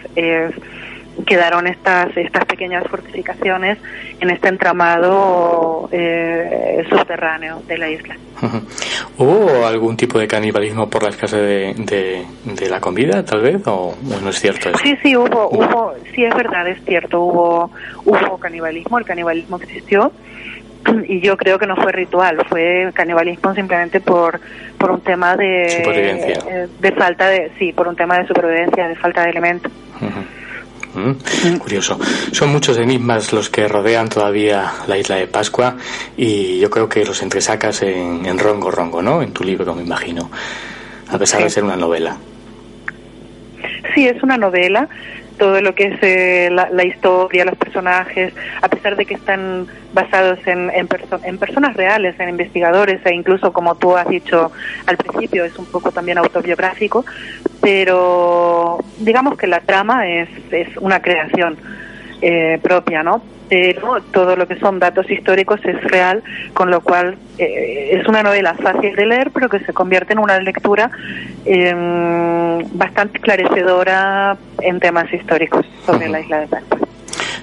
quedaron 1.26 1.66
estas 1.66 2.16
estas 2.16 2.44
pequeñas 2.44 2.84
fortificaciones 2.88 3.78
en 4.20 4.30
este 4.30 4.48
entramado 4.48 5.88
eh, 5.92 6.84
subterráneo 6.88 7.62
de 7.66 7.78
la 7.78 7.88
isla. 7.88 8.16
¿Hubo 9.18 9.66
algún 9.66 9.96
tipo 9.96 10.18
de 10.18 10.26
canibalismo 10.26 10.88
por 10.88 11.02
la 11.02 11.10
escasez 11.10 11.76
de, 11.76 12.24
de, 12.44 12.70
la 12.70 12.80
comida, 12.80 13.24
tal 13.24 13.42
vez, 13.42 13.62
o, 13.66 13.94
no 14.22 14.30
es 14.30 14.40
cierto 14.40 14.70
eso? 14.70 14.78
Sí, 14.82 14.96
sí, 15.02 15.16
hubo, 15.16 15.48
hubo, 15.50 15.92
sí 16.14 16.24
es 16.24 16.34
verdad, 16.34 16.66
es 16.68 16.82
cierto, 16.84 17.20
hubo, 17.20 17.70
hubo 18.04 18.38
canibalismo, 18.38 18.98
el 18.98 19.04
canibalismo 19.04 19.56
existió 19.58 20.12
y 21.06 21.20
yo 21.20 21.36
creo 21.36 21.58
que 21.58 21.66
no 21.66 21.76
fue 21.76 21.92
ritual, 21.92 22.38
fue 22.48 22.90
canibalismo 22.94 23.54
simplemente 23.54 24.00
por, 24.00 24.40
por 24.78 24.90
un 24.90 25.00
tema 25.00 25.36
de, 25.36 25.66
eh, 25.66 26.68
de 26.78 26.92
falta 26.92 27.28
de, 27.28 27.52
sí, 27.58 27.72
por 27.72 27.88
un 27.88 27.96
tema 27.96 28.18
de 28.18 28.26
supervivencia, 28.26 28.88
de 28.88 28.96
falta 28.96 29.22
de 29.22 29.30
elementos. 29.30 29.70
Mm, 30.94 31.56
curioso. 31.58 31.98
Son 32.32 32.50
muchos 32.50 32.76
enigmas 32.78 33.32
los 33.32 33.48
que 33.48 33.68
rodean 33.68 34.08
todavía 34.08 34.72
la 34.86 34.98
isla 34.98 35.16
de 35.16 35.26
Pascua 35.26 35.76
y 36.16 36.58
yo 36.58 36.70
creo 36.70 36.88
que 36.88 37.04
los 37.04 37.22
entresacas 37.22 37.82
en, 37.82 38.26
en 38.26 38.38
Rongo 38.38 38.70
Rongo, 38.70 39.02
¿no? 39.02 39.22
En 39.22 39.32
tu 39.32 39.44
libro, 39.44 39.74
me 39.74 39.82
imagino, 39.82 40.30
a 41.08 41.18
pesar 41.18 41.42
de 41.42 41.50
ser 41.50 41.64
una 41.64 41.76
novela. 41.76 42.16
Sí, 43.94 44.06
es 44.06 44.22
una 44.22 44.36
novela 44.36 44.88
todo 45.40 45.62
lo 45.62 45.74
que 45.74 45.84
es 45.84 45.98
eh, 46.02 46.50
la, 46.52 46.84
historia, 46.84 47.46
los 47.46 47.56
personajes, 47.56 48.34
a 48.60 48.68
pesar 48.68 48.94
de 48.94 49.06
que 49.06 49.14
están 49.14 49.66
basados 49.94 50.38
en, 50.46 50.68
en, 50.70 50.86
en, 51.24 51.38
personas 51.38 51.74
reales, 51.76 52.14
en 52.20 52.28
investigadores 52.28 53.00
e 53.06 53.14
incluso, 53.14 53.50
como 53.50 53.74
tú 53.74 53.96
has 53.96 54.06
dicho 54.06 54.52
al 54.86 54.98
principio, 54.98 55.46
es 55.46 55.58
un 55.58 55.64
poco 55.64 55.92
también 55.92 56.18
autobiográfico, 56.18 57.06
pero 57.62 58.84
digamos 58.98 59.38
que 59.38 59.46
la 59.46 59.60
trama 59.60 60.06
es, 60.06 60.28
es 60.50 60.76
una 60.76 61.00
creación 61.00 61.56
eh, 62.20 62.58
propia, 62.62 63.02
¿no? 63.02 63.22
pero 63.50 64.00
todo 64.12 64.36
lo 64.36 64.46
que 64.46 64.56
son 64.60 64.78
datos 64.78 65.10
históricos 65.10 65.60
es 65.64 65.82
real, 65.82 66.22
con 66.54 66.70
lo 66.70 66.80
cual 66.82 67.16
eh, 67.36 67.98
es 68.00 68.06
una 68.06 68.22
novela 68.22 68.54
fácil 68.54 68.94
de 68.94 69.06
leer, 69.06 69.32
pero 69.32 69.48
que 69.48 69.58
se 69.58 69.72
convierte 69.72 70.12
en 70.12 70.20
una 70.20 70.38
lectura 70.38 70.88
eh, 71.44 72.64
bastante 72.72 73.18
esclarecedora 73.18 74.36
en 74.62 74.78
temas 74.78 75.12
históricos 75.12 75.66
sobre 75.84 76.08
la 76.08 76.20
isla 76.20 76.40
de 76.40 76.46
Pascua. 76.46 76.89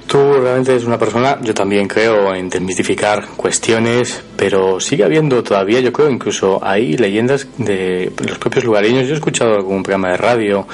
Tú 0.07 0.39
realmente 0.39 0.71
eres 0.71 0.85
una 0.85 0.97
persona, 0.97 1.37
yo 1.41 1.53
también 1.53 1.85
creo, 1.85 2.33
en 2.33 2.47
desmitificar 2.47 3.27
cuestiones, 3.35 4.23
pero 4.37 4.79
sigue 4.79 5.03
habiendo 5.03 5.43
todavía, 5.43 5.81
yo 5.81 5.91
creo, 5.91 6.09
incluso 6.09 6.63
hay 6.63 6.95
leyendas 6.95 7.45
de 7.57 8.13
los 8.25 8.37
propios 8.37 8.63
lugareños. 8.63 9.05
Yo 9.05 9.15
he 9.15 9.17
escuchado 9.17 9.55
algún 9.55 9.83
programa 9.83 10.11
de 10.11 10.17
radio 10.17 10.65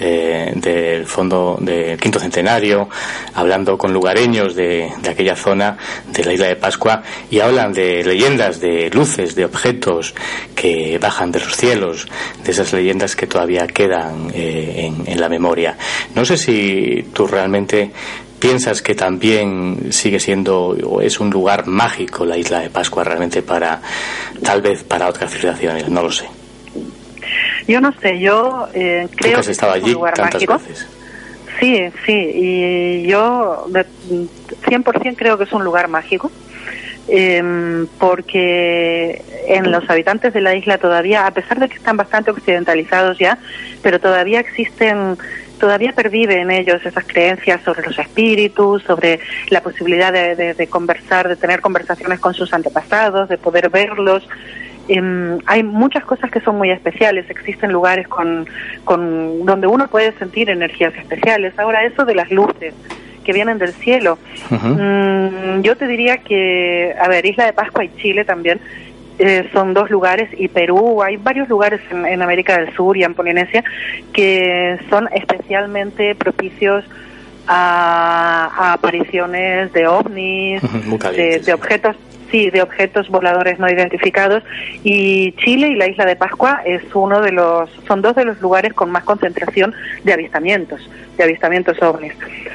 eh, 0.00 0.52
del 0.54 1.04
fondo 1.04 1.58
del 1.60 2.00
quinto 2.00 2.18
centenario, 2.18 2.88
hablando 3.34 3.76
con 3.76 3.92
lugareños 3.92 4.54
de, 4.54 4.90
de, 5.02 5.10
aquella 5.10 5.36
zona 5.36 5.76
de 6.10 6.24
la 6.24 6.32
isla 6.32 6.46
de 6.46 6.56
Pascua, 6.56 7.02
y 7.30 7.40
hablan 7.40 7.74
de 7.74 8.02
leyendas, 8.02 8.58
de 8.58 8.88
luces, 8.88 9.34
de 9.34 9.44
objetos 9.44 10.14
que 10.54 10.98
bajan 10.98 11.30
de 11.30 11.40
los 11.40 11.54
cielos, 11.54 12.08
de 12.42 12.52
esas 12.52 12.72
leyendas 12.72 13.14
que 13.14 13.26
todavía 13.26 13.66
quedan 13.66 14.30
eh, 14.32 14.86
en, 14.86 15.12
en 15.12 15.20
la 15.20 15.28
memoria. 15.28 15.76
No 16.14 16.24
sé 16.24 16.38
si 16.38 17.06
tú 17.12 17.26
realmente 17.26 17.92
¿Piensas 18.38 18.82
que 18.82 18.94
también 18.94 19.92
sigue 19.92 20.20
siendo 20.20 20.68
o 20.68 21.00
es 21.00 21.18
un 21.18 21.30
lugar 21.30 21.66
mágico 21.66 22.24
la 22.24 22.36
isla 22.36 22.60
de 22.60 22.70
Pascua 22.70 23.02
realmente 23.02 23.42
para, 23.42 23.80
tal 24.42 24.62
vez 24.62 24.84
para 24.84 25.08
otras 25.08 25.32
civilizaciones? 25.32 25.88
No 25.88 26.02
lo 26.02 26.12
sé. 26.12 26.26
Yo 27.66 27.80
no 27.80 27.92
sé, 28.00 28.18
yo 28.20 28.68
eh, 28.72 29.08
creo 29.14 29.34
que 29.34 29.40
has 29.40 29.48
estado 29.48 29.72
allí 29.72 29.94
tantas 30.14 30.46
veces. 30.46 30.86
Sí, 31.60 31.82
sí, 32.06 32.12
y 32.12 33.06
yo 33.06 33.66
100% 33.68 35.16
creo 35.16 35.36
que 35.36 35.44
es 35.44 35.52
un 35.52 35.64
lugar 35.64 35.88
mágico. 35.88 36.30
Eh, 37.10 37.86
porque 37.98 39.22
en 39.46 39.72
los 39.72 39.88
habitantes 39.88 40.34
de 40.34 40.42
la 40.42 40.54
isla 40.54 40.76
todavía, 40.76 41.26
a 41.26 41.30
pesar 41.30 41.58
de 41.58 41.68
que 41.68 41.76
están 41.76 41.96
bastante 41.96 42.30
occidentalizados 42.30 43.18
ya, 43.18 43.38
pero 43.82 43.98
todavía 43.98 44.40
existen 44.40 45.16
todavía 45.58 45.92
pervive 45.92 46.40
en 46.40 46.50
ellos 46.50 46.84
esas 46.84 47.04
creencias 47.04 47.60
sobre 47.62 47.82
los 47.82 47.98
espíritus, 47.98 48.82
sobre 48.84 49.20
la 49.50 49.60
posibilidad 49.60 50.12
de, 50.12 50.66
conversar, 50.68 51.28
de 51.28 51.36
tener 51.36 51.60
conversaciones 51.60 52.20
con 52.20 52.34
sus 52.34 52.52
antepasados, 52.52 53.28
de 53.28 53.38
poder 53.38 53.70
verlos. 53.70 54.28
Em, 54.88 55.38
hay 55.44 55.62
muchas 55.62 56.04
cosas 56.04 56.30
que 56.30 56.40
son 56.40 56.56
muy 56.56 56.70
especiales. 56.70 57.28
Existen 57.28 57.72
lugares 57.72 58.08
con, 58.08 58.46
con 58.84 59.44
donde 59.44 59.66
uno 59.66 59.88
puede 59.88 60.12
sentir 60.12 60.48
energías 60.48 60.94
especiales. 60.94 61.58
Ahora 61.58 61.84
eso 61.84 62.04
de 62.04 62.14
las 62.14 62.30
luces 62.30 62.74
que 63.28 63.34
vienen 63.34 63.58
del 63.58 63.74
cielo. 63.74 64.18
Mm, 64.48 65.60
yo 65.60 65.76
te 65.76 65.86
diría 65.86 66.16
que, 66.16 66.94
a 66.98 67.08
ver, 67.08 67.26
Isla 67.26 67.44
de 67.44 67.52
Pascua 67.52 67.84
y 67.84 67.94
Chile 67.96 68.24
también 68.24 68.58
eh, 69.18 69.48
son 69.52 69.74
dos 69.74 69.90
lugares 69.90 70.28
y 70.36 70.46
Perú, 70.46 71.02
hay 71.02 71.16
varios 71.16 71.48
lugares 71.48 71.80
en, 71.90 72.22
América 72.22 72.58
del 72.58 72.72
Sur 72.74 72.96
y 72.96 73.02
en 73.02 73.14
Polinesia 73.14 73.64
que 74.12 74.78
son 74.88 75.08
especialmente 75.12 76.14
propicios 76.14 76.84
a, 77.48 78.72
apariciones 78.74 79.72
de 79.72 79.88
ovnis, 79.88 80.62
de, 80.62 81.52
objetos 81.52 81.96
sí, 82.30 82.50
de 82.50 82.62
objetos 82.62 83.08
voladores 83.08 83.58
no 83.58 83.68
identificados 83.68 84.44
y 84.84 85.32
Chile 85.32 85.70
y 85.70 85.74
la 85.74 85.88
isla 85.88 86.04
de 86.04 86.14
Pascua 86.14 86.60
es 86.64 86.82
uno 86.94 87.20
de 87.20 87.32
los 87.32 87.70
son 87.88 88.02
dos 88.02 88.14
de 88.14 88.24
los 88.24 88.40
lugares 88.40 88.72
con 88.72 88.90
más 88.90 89.02
concentración 89.02 89.74
de 90.04 90.12
avistamientos, 90.12 90.88
de 91.16 91.24
avistamientos 91.24 91.82
ovnis. 91.82 92.12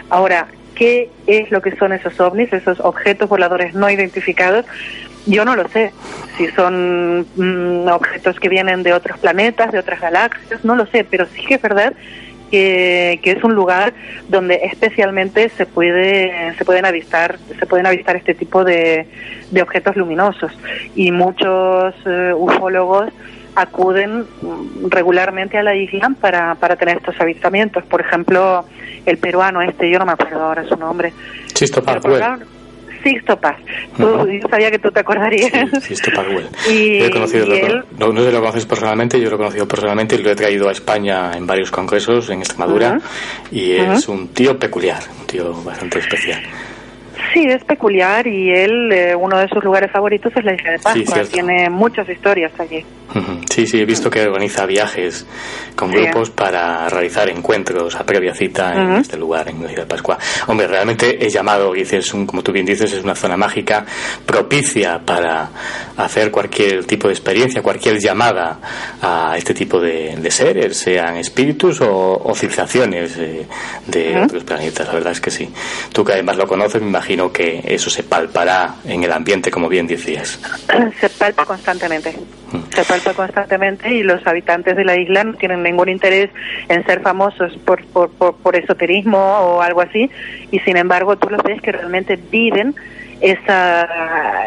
Ahora, 0.09 0.47
¿qué 0.75 1.09
es 1.27 1.51
lo 1.51 1.61
que 1.61 1.75
son 1.75 1.91
esos 1.91 2.19
ovnis, 2.21 2.53
esos 2.53 2.79
objetos 2.79 3.27
voladores 3.27 3.73
no 3.73 3.89
identificados? 3.89 4.65
Yo 5.25 5.45
no 5.45 5.55
lo 5.55 5.67
sé. 5.69 5.91
Si 6.37 6.47
son 6.49 7.25
mm, 7.35 7.87
objetos 7.87 8.39
que 8.39 8.49
vienen 8.49 8.83
de 8.83 8.93
otros 8.93 9.19
planetas, 9.19 9.71
de 9.71 9.79
otras 9.79 10.01
galaxias, 10.01 10.63
no 10.65 10.75
lo 10.75 10.85
sé, 10.87 11.03
pero 11.03 11.25
sí 11.27 11.45
que 11.45 11.55
es 11.55 11.61
verdad 11.61 11.93
que, 12.51 13.19
es 13.23 13.43
un 13.43 13.55
lugar 13.55 13.93
donde 14.29 14.59
especialmente 14.63 15.49
se 15.49 15.65
puede 15.65 16.53
se 16.55 16.63
pueden 16.63 16.85
avistar 16.85 17.39
se 17.59 17.65
pueden 17.65 17.87
avistar 17.87 18.15
este 18.15 18.35
tipo 18.35 18.63
de, 18.63 19.07
de 19.49 19.61
objetos 19.63 19.95
luminosos 19.95 20.51
y 20.95 21.11
muchos 21.11 21.95
uh, 22.05 22.35
ufólogos 22.35 23.11
acuden 23.55 24.25
mm, 24.41 24.89
regularmente 24.89 25.57
a 25.57 25.63
la 25.63 25.75
isla 25.75 26.11
para, 26.19 26.55
para 26.55 26.75
tener 26.75 26.97
estos 26.97 27.19
avistamientos. 27.19 27.83
Por 27.85 28.01
ejemplo, 28.01 28.65
el 29.05 29.17
peruano 29.17 29.61
este, 29.61 29.89
yo 29.89 29.99
no 29.99 30.05
me 30.05 30.13
acuerdo 30.13 30.43
ahora 30.43 30.63
su 30.67 30.75
nombre. 30.75 31.13
Chisto 31.53 31.81
Sixto 33.03 33.37
Paz. 33.37 33.57
Yo 33.97 34.25
sabía 34.49 34.71
que 34.71 34.79
tú 34.79 34.89
te 34.91 35.01
acordarías. 35.01 35.51
Sixto 35.81 36.11
Paz, 36.11 36.25
y, 36.69 37.03
he 37.03 37.09
conocido, 37.09 37.47
no, 37.97 38.11
no, 38.11 38.21
lo 38.21 38.39
conoces 38.39 38.65
personalmente, 38.65 39.19
yo 39.19 39.29
lo 39.29 39.35
he 39.35 39.39
conocido 39.39 39.67
personalmente 39.67 40.15
y 40.15 40.19
lo 40.19 40.31
he 40.31 40.35
traído 40.35 40.69
a 40.69 40.71
España 40.71 41.31
en 41.35 41.45
varios 41.45 41.71
congresos 41.71 42.29
en 42.29 42.39
Extremadura 42.39 42.99
y 43.51 43.73
es 43.73 44.07
un 44.07 44.29
tío 44.29 44.57
peculiar, 44.57 45.03
un 45.19 45.27
tío 45.27 45.53
bastante 45.63 45.99
especial. 45.99 46.41
Sí, 47.33 47.45
es 47.47 47.63
peculiar 47.63 48.27
y 48.27 48.51
él, 48.51 48.91
eh, 48.91 49.15
uno 49.15 49.37
de 49.37 49.47
sus 49.47 49.63
lugares 49.63 49.91
favoritos 49.91 50.31
es 50.35 50.43
la 50.43 50.53
isla 50.53 50.71
de 50.71 50.79
Pascua. 50.79 51.23
Tiene 51.31 51.69
muchas 51.69 52.07
historias 52.09 52.51
allí. 52.59 52.83
Sí, 53.49 53.67
sí, 53.67 53.79
he 53.79 53.85
visto 53.85 54.09
que 54.09 54.21
organiza 54.23 54.65
viajes 54.65 55.25
con 55.75 55.91
grupos 55.91 56.29
para 56.31 56.89
realizar 56.89 57.29
encuentros 57.29 57.95
a 57.95 58.05
previa 58.05 58.33
cita 58.33 58.73
en 58.73 58.93
este 58.97 59.17
lugar, 59.17 59.49
en 59.49 59.61
de 59.61 59.85
Pascua. 59.85 60.17
Hombre, 60.47 60.67
realmente 60.67 61.25
es 61.25 61.33
llamado, 61.33 61.73
dices, 61.73 62.13
un, 62.13 62.25
como 62.25 62.41
tú 62.41 62.51
bien 62.51 62.65
dices, 62.65 62.91
es 62.91 63.03
una 63.03 63.15
zona 63.15 63.37
mágica 63.37 63.85
propicia 64.25 64.99
para 64.99 65.49
hacer 65.97 66.31
cualquier 66.31 66.85
tipo 66.85 67.07
de 67.07 67.13
experiencia, 67.13 67.61
cualquier 67.61 67.99
llamada 67.99 68.59
a 69.01 69.35
este 69.37 69.53
tipo 69.53 69.79
de, 69.79 70.17
seres, 70.31 70.77
sean 70.77 71.17
espíritus 71.17 71.79
o, 71.81 72.33
civilizaciones 72.35 73.15
eh, 73.17 73.45
de 73.85 74.21
otros 74.21 74.43
planetas. 74.43 74.87
La 74.87 74.93
verdad 74.93 75.11
es 75.11 75.21
que 75.21 75.29
sí. 75.29 75.49
Tú 75.91 76.03
que 76.03 76.13
además 76.13 76.37
lo 76.37 76.47
conoces, 76.47 76.81
me 76.81 76.87
imagino 76.87 77.31
que 77.31 77.61
eso 77.65 77.89
se 77.89 78.03
palpará 78.03 78.75
en 78.85 79.03
el 79.03 79.11
ambiente, 79.11 79.51
como 79.51 79.69
bien 79.69 79.85
decías. 79.85 80.39
Se 80.99 81.09
palpa 81.09 81.45
constantemente. 81.45 82.15
Se 82.73 82.83
palpa 82.83 83.02
constantemente 83.11 83.93
y 83.93 84.03
los 84.03 84.25
habitantes 84.25 84.75
de 84.75 84.85
la 84.85 84.95
isla 84.95 85.23
no 85.23 85.33
tienen 85.33 85.63
ningún 85.63 85.89
interés 85.89 86.29
en 86.69 86.85
ser 86.85 87.01
famosos 87.01 87.53
por, 87.65 87.83
por, 87.85 88.09
por, 88.09 88.55
esoterismo 88.55 89.19
o 89.19 89.61
algo 89.61 89.81
así, 89.81 90.09
y 90.51 90.59
sin 90.59 90.77
embargo 90.77 91.17
tú 91.17 91.29
los 91.29 91.43
ves 91.43 91.61
que 91.61 91.71
realmente 91.71 92.17
viven 92.31 92.75
esa 93.19 93.87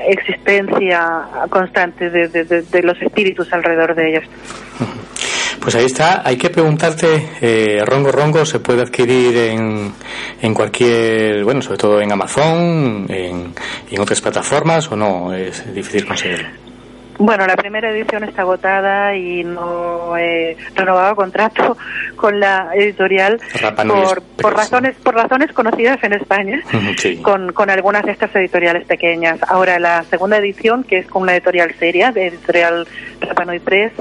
existencia 0.06 1.22
constante 1.48 2.10
de, 2.10 2.28
de, 2.28 2.82
los 2.82 3.00
espíritus 3.00 3.52
alrededor 3.52 3.94
de 3.94 4.10
ellos. 4.10 4.24
Pues 5.58 5.74
ahí 5.74 5.86
está. 5.86 6.22
Hay 6.24 6.36
que 6.36 6.48
preguntarte, 6.48 7.30
eh, 7.40 7.82
Rongo 7.84 8.12
Rongo 8.12 8.44
se 8.44 8.60
puede 8.60 8.82
adquirir 8.82 9.36
en, 9.36 9.92
en 10.40 10.54
cualquier, 10.54 11.42
bueno, 11.42 11.60
sobre 11.60 11.78
todo 11.78 12.00
en 12.00 12.12
Amazon, 12.12 13.06
en, 13.08 13.52
en 13.90 14.00
otras 14.00 14.20
plataformas 14.20 14.88
o 14.92 14.96
no, 14.96 15.34
es 15.34 15.74
difícil 15.74 16.06
conseguirlo. 16.06 16.65
Bueno, 17.18 17.46
la 17.46 17.56
primera 17.56 17.90
edición 17.90 18.24
está 18.24 18.42
agotada 18.42 19.14
y 19.16 19.42
no 19.44 20.16
he 20.16 20.56
renovado 20.74 21.16
contrato 21.16 21.76
con 22.16 22.40
la 22.40 22.70
editorial 22.74 23.40
por, 23.86 24.22
por 24.22 24.54
razones 24.54 24.96
por 25.02 25.14
razones 25.14 25.52
conocidas 25.52 26.02
en 26.02 26.12
España 26.12 26.62
con, 27.22 27.52
con 27.52 27.70
algunas 27.70 28.04
de 28.04 28.12
estas 28.12 28.34
editoriales 28.36 28.86
pequeñas. 28.86 29.40
Ahora 29.48 29.78
la 29.78 30.04
segunda 30.04 30.38
edición, 30.38 30.84
que 30.84 30.98
es 30.98 31.06
con 31.06 31.22
una 31.22 31.34
editorial 31.34 31.74
seria, 31.78 32.12
de 32.12 32.26
editorial 32.26 32.86
Rapanui 33.20 33.60
Press, 33.60 33.92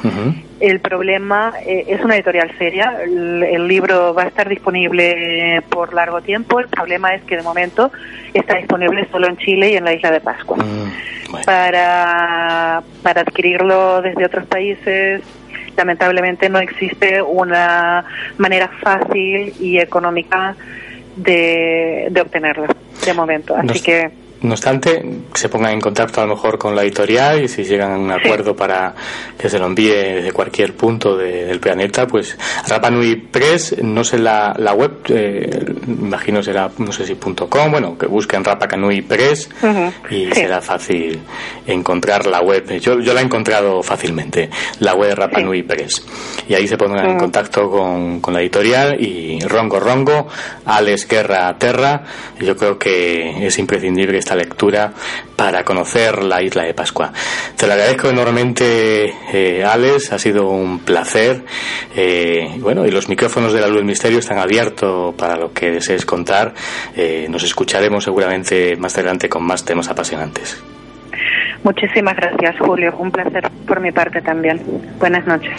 el 0.59 0.79
problema 0.79 1.53
eh, 1.65 1.85
es 1.87 2.01
una 2.01 2.15
editorial 2.15 2.51
seria. 2.57 2.97
El, 3.03 3.67
libro 3.67 4.13
va 4.13 4.23
a 4.23 4.27
estar 4.27 4.47
disponible 4.47 5.61
por 5.69 5.93
largo 5.93 6.21
tiempo. 6.21 6.59
El 6.59 6.67
problema 6.67 7.13
es 7.13 7.23
que 7.23 7.35
de 7.35 7.43
momento 7.43 7.91
está 8.33 8.55
disponible 8.55 9.07
solo 9.11 9.27
en 9.27 9.37
Chile 9.37 9.71
y 9.71 9.75
en 9.75 9.83
la 9.83 9.93
isla 9.93 10.11
de 10.11 10.21
Pascua. 10.21 10.57
Mm, 10.57 11.43
para, 11.45 12.81
para 13.05 13.21
adquirirlo 13.21 14.01
desde 14.01 14.25
otros 14.25 14.47
países 14.47 15.21
lamentablemente 15.77 16.49
no 16.49 16.57
existe 16.57 17.21
una 17.21 18.03
manera 18.39 18.67
fácil 18.81 19.53
y 19.59 19.77
económica 19.77 20.55
de, 21.15 22.07
de 22.09 22.21
obtenerlo 22.21 22.65
de 23.05 23.13
momento. 23.13 23.55
Así 23.55 23.79
que 23.79 24.09
no 24.45 24.53
obstante, 24.53 25.03
se 25.33 25.49
pongan 25.49 25.73
en 25.73 25.81
contacto 25.81 26.21
a 26.21 26.25
lo 26.25 26.35
mejor 26.35 26.57
con 26.57 26.75
la 26.75 26.83
editorial 26.83 27.43
y 27.43 27.47
si 27.47 27.63
llegan 27.63 27.91
a 27.91 27.97
un 27.97 28.11
acuerdo 28.11 28.55
para 28.55 28.93
que 29.37 29.49
se 29.49 29.59
lo 29.59 29.65
envíe 29.65 29.91
desde 29.91 30.31
cualquier 30.31 30.73
punto 30.75 31.17
del 31.17 31.59
planeta, 31.59 32.07
pues 32.07 32.37
Rapanui 32.67 33.15
Press, 33.15 33.75
no 33.81 34.03
sé 34.03 34.19
la, 34.19 34.55
la 34.57 34.73
web, 34.73 34.99
eh, 35.09 35.65
imagino 35.87 36.43
será, 36.43 36.69
no 36.77 36.91
sé 36.91 37.05
si 37.05 37.15
punto 37.15 37.49
.com, 37.49 37.71
bueno, 37.71 37.97
que 37.97 38.05
busquen 38.05 38.43
Rapanui 38.43 39.01
Press 39.01 39.49
y 40.09 40.27
será 40.31 40.61
fácil 40.61 41.19
encontrar 41.65 42.27
la 42.27 42.41
web. 42.41 42.79
Yo, 42.79 42.99
yo 42.99 43.13
la 43.13 43.21
he 43.21 43.23
encontrado 43.23 43.81
fácilmente, 43.81 44.49
la 44.79 44.93
web 44.93 45.09
de 45.09 45.15
Rapanui 45.15 45.63
Press. 45.63 46.05
Y 46.47 46.53
ahí 46.53 46.67
se 46.67 46.77
pondrán 46.77 47.09
en 47.09 47.17
contacto 47.17 47.69
con, 47.69 48.21
con 48.21 48.33
la 48.33 48.41
editorial 48.41 49.01
y 49.01 49.39
Rongo 49.39 49.79
Rongo, 49.79 50.27
Alex 50.65 51.07
Guerra 51.07 51.57
Terra, 51.57 52.03
yo 52.39 52.55
creo 52.55 52.77
que 52.77 53.47
es 53.47 53.57
imprescindible 53.57 54.17
lectura 54.35 54.93
para 55.35 55.63
conocer 55.63 56.23
la 56.23 56.41
isla 56.41 56.63
de 56.63 56.73
Pascua. 56.73 57.11
Te 57.57 57.67
lo 57.67 57.73
agradezco 57.73 58.09
enormemente, 58.09 59.13
eh, 59.33 59.63
Alex, 59.63 60.11
ha 60.13 60.19
sido 60.19 60.49
un 60.49 60.79
placer. 60.79 61.43
Eh, 61.95 62.57
bueno, 62.59 62.85
y 62.85 62.91
los 62.91 63.09
micrófonos 63.09 63.53
de 63.53 63.61
la 63.61 63.67
luz 63.67 63.77
del 63.77 63.85
misterio 63.85 64.19
están 64.19 64.39
abiertos 64.39 65.13
para 65.15 65.35
lo 65.35 65.51
que 65.51 65.71
desees 65.71 66.05
contar. 66.05 66.53
Eh, 66.95 67.27
nos 67.29 67.43
escucharemos 67.43 68.03
seguramente 68.03 68.75
más 68.77 68.95
adelante 68.97 69.29
con 69.29 69.43
más 69.43 69.63
temas 69.63 69.89
apasionantes. 69.89 70.63
Muchísimas 71.63 72.15
gracias, 72.15 72.55
Julio. 72.59 72.95
Un 72.97 73.11
placer 73.11 73.49
por 73.67 73.81
mi 73.81 73.91
parte 73.91 74.21
también. 74.21 74.61
Buenas 74.99 75.25
noches. 75.25 75.53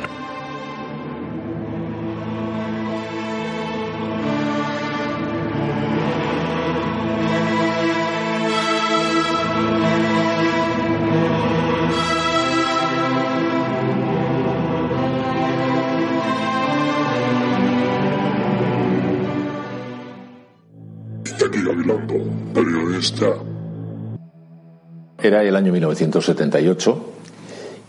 Era 25.27 25.43
el 25.43 25.57
año 25.57 25.73
1978 25.73 27.01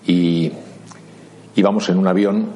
y 0.08 0.52
íbamos 1.56 1.88
en 1.88 2.00
un 2.00 2.08
avión 2.08 2.48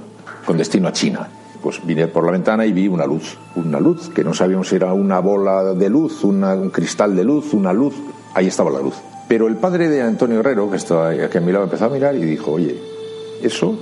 con 0.44 0.58
destino 0.58 0.88
a 0.88 0.92
China. 0.92 1.28
Pues 1.62 1.86
vine 1.86 2.08
por 2.08 2.26
la 2.26 2.32
ventana 2.32 2.66
y 2.66 2.74
vi 2.74 2.88
una 2.88 3.06
luz, 3.06 3.38
una 3.56 3.80
luz 3.80 4.10
que 4.10 4.24
no 4.24 4.34
sabíamos 4.34 4.70
si 4.70 4.78
era 4.78 4.92
una 4.92 5.20
bola 5.20 5.76
de 5.76 5.88
luz, 5.88 6.24
un 6.24 6.72
cristal 6.72 7.16
de 7.16 7.24
luz, 7.24 7.54
una 7.54 7.72
luz. 7.74 7.94
Ahí 8.34 8.48
estaba 8.48 8.72
la 8.72 8.80
luz. 8.80 8.96
Pero 9.28 9.48
el 9.48 9.58
padre 9.58 9.88
de 9.88 10.02
Antonio 10.02 10.40
Herrero, 10.40 10.72
que 10.72 10.78
estaba 10.78 11.10
aquí 11.10 11.38
a 11.38 11.42
mi 11.42 11.52
lado, 11.52 11.66
empezó 11.66 11.86
a 11.86 11.90
mirar 11.90 12.16
y 12.16 12.26
dijo, 12.26 12.54
oye, 12.54 12.76
eso 13.44 13.78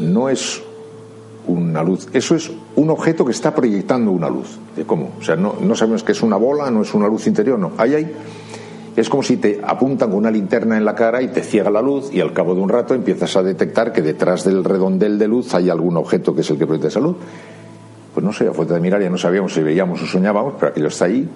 no 0.00 0.28
es 0.28 0.62
una 1.46 1.82
luz. 1.82 2.08
Eso 2.12 2.34
es 2.34 2.50
un 2.76 2.90
objeto 2.90 3.24
que 3.24 3.32
está 3.32 3.54
proyectando 3.54 4.10
una 4.10 4.28
luz. 4.28 4.58
¿De 4.76 4.84
cómo? 4.84 5.12
O 5.18 5.24
sea, 5.24 5.34
no, 5.34 5.54
no 5.62 5.74
sabemos 5.74 6.04
que 6.04 6.12
es 6.12 6.22
una 6.22 6.36
bola, 6.36 6.70
no 6.70 6.82
es 6.82 6.92
una 6.92 7.08
luz 7.08 7.26
interior, 7.26 7.58
no. 7.58 7.72
Ahí 7.78 7.94
hay. 7.94 8.14
Es 8.96 9.08
como 9.08 9.22
si 9.22 9.36
te 9.36 9.60
apuntan 9.62 10.10
con 10.10 10.18
una 10.18 10.30
linterna 10.30 10.76
en 10.76 10.84
la 10.84 10.94
cara 10.94 11.22
y 11.22 11.28
te 11.28 11.42
ciega 11.42 11.70
la 11.70 11.80
luz 11.80 12.12
y 12.12 12.20
al 12.20 12.32
cabo 12.32 12.54
de 12.54 12.60
un 12.60 12.68
rato 12.68 12.94
empiezas 12.94 13.36
a 13.36 13.42
detectar 13.42 13.92
que 13.92 14.02
detrás 14.02 14.44
del 14.44 14.64
redondel 14.64 15.18
de 15.18 15.28
luz 15.28 15.54
hay 15.54 15.70
algún 15.70 15.96
objeto 15.96 16.34
que 16.34 16.40
es 16.40 16.50
el 16.50 16.58
que 16.58 16.66
proyecta 16.66 16.88
esa 16.88 17.00
luz. 17.00 17.16
Pues 18.12 18.24
no 18.24 18.32
sé, 18.32 18.48
a 18.48 18.52
fuente 18.52 18.74
de 18.74 18.80
mirar 18.80 19.00
ya 19.00 19.08
no 19.08 19.18
sabíamos 19.18 19.54
si 19.54 19.62
veíamos 19.62 20.02
o 20.02 20.06
soñábamos, 20.06 20.54
pero 20.58 20.72
aquello 20.72 20.88
está 20.88 21.04
ahí. 21.04 21.28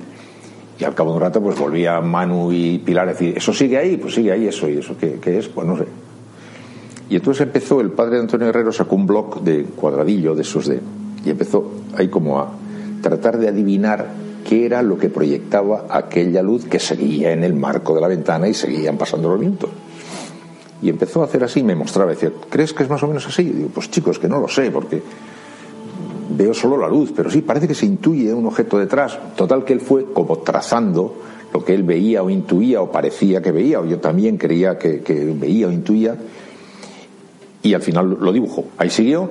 Y 0.79 0.85
al 0.85 0.95
cabo 0.95 1.11
de 1.11 1.17
un 1.17 1.23
rato 1.23 1.41
pues 1.41 1.59
volvía 1.59 2.01
Manu 2.01 2.51
y 2.51 2.79
Pilar 2.79 3.09
a 3.09 3.13
decir, 3.13 3.35
¿eso 3.37 3.53
sigue 3.53 3.79
ahí? 3.79 3.97
Pues 3.97 4.15
sigue 4.15 4.33
ahí 4.33 4.49
eso. 4.49 4.69
¿Y 4.69 4.79
eso 4.79 4.97
qué, 4.99 5.21
qué 5.23 5.39
es? 5.39 5.49
Pues 5.49 5.67
no 5.67 5.77
sé. 5.79 5.85
Y 7.09 7.17
entonces 7.17 7.47
empezó, 7.47 7.81
el 7.81 7.91
padre 7.91 8.17
de 8.17 8.23
Antonio 8.23 8.49
Herrero 8.49 8.73
sacó 8.73 8.97
un 8.97 9.07
blog 9.07 9.43
de 9.43 9.65
cuadradillo 9.65 10.35
de 10.35 10.43
esos 10.43 10.67
de. 10.67 10.81
Y 11.25 11.31
empezó 11.31 11.71
ahí 11.97 12.09
como 12.09 12.41
a 12.41 12.51
tratar 13.03 13.39
de 13.39 13.49
adivinar 13.49 14.09
qué 14.45 14.67
era 14.67 14.83
lo 14.83 14.99
que 14.99 15.09
proyectaba 15.09 15.87
aquella 15.91 16.43
luz 16.43 16.67
que 16.67 16.79
seguía 16.79 17.33
en 17.33 17.43
el 17.43 17.55
marco 17.55 17.95
de 17.95 18.01
la 18.01 18.09
ventana 18.09 18.47
y 18.47 18.55
seguían 18.55 18.97
pasando 18.97 19.31
los 19.31 19.41
minutos. 19.41 19.71
Y 20.83 20.91
empezó 20.91 21.23
a 21.23 21.25
hacer 21.25 21.43
así, 21.43 21.63
me 21.63 21.75
mostraba, 21.75 22.11
decía, 22.11 22.31
¿crees 22.51 22.73
que 22.73 22.83
es 22.83 22.91
más 22.91 23.03
o 23.03 23.09
menos 23.09 23.27
así? 23.27 23.43
Y 23.43 23.51
digo, 23.51 23.71
pues 23.73 23.91
chicos, 23.91 24.19
que 24.19 24.29
no 24.29 24.39
lo 24.39 24.49
sé, 24.49 24.71
porque 24.71 25.03
veo 26.37 26.53
solo 26.53 26.77
la 26.77 26.89
luz, 26.89 27.13
pero 27.17 27.31
sí, 27.31 27.41
parece 27.41 27.67
que 27.67 27.75
se 27.75 27.87
intuye 27.87 28.33
un 28.35 28.47
objeto 28.47 28.79
detrás. 28.79 29.19
Total 29.35 29.65
que 29.65 29.73
él 29.73 29.81
fue 29.81 30.13
como 30.13 30.39
trazando 30.39 31.17
lo 31.53 31.65
que 31.65 31.73
él 31.73 31.85
veía 31.85 32.23
o 32.23 32.29
intuía 32.29 32.83
o 32.83 32.91
parecía 32.91 33.41
que 33.41 33.53
veía, 33.53 33.81
o 33.81 33.87
yo 33.87 33.99
también 33.99 34.37
creía 34.37 34.77
que, 34.77 35.01
que 35.01 35.25
veía 35.25 35.69
o 35.69 35.71
intuía, 35.71 36.17
y 37.63 37.73
al 37.73 37.81
final 37.81 38.19
lo 38.21 38.33
dibujó. 38.33 38.67
Ahí 38.77 38.91
siguió 38.91 39.31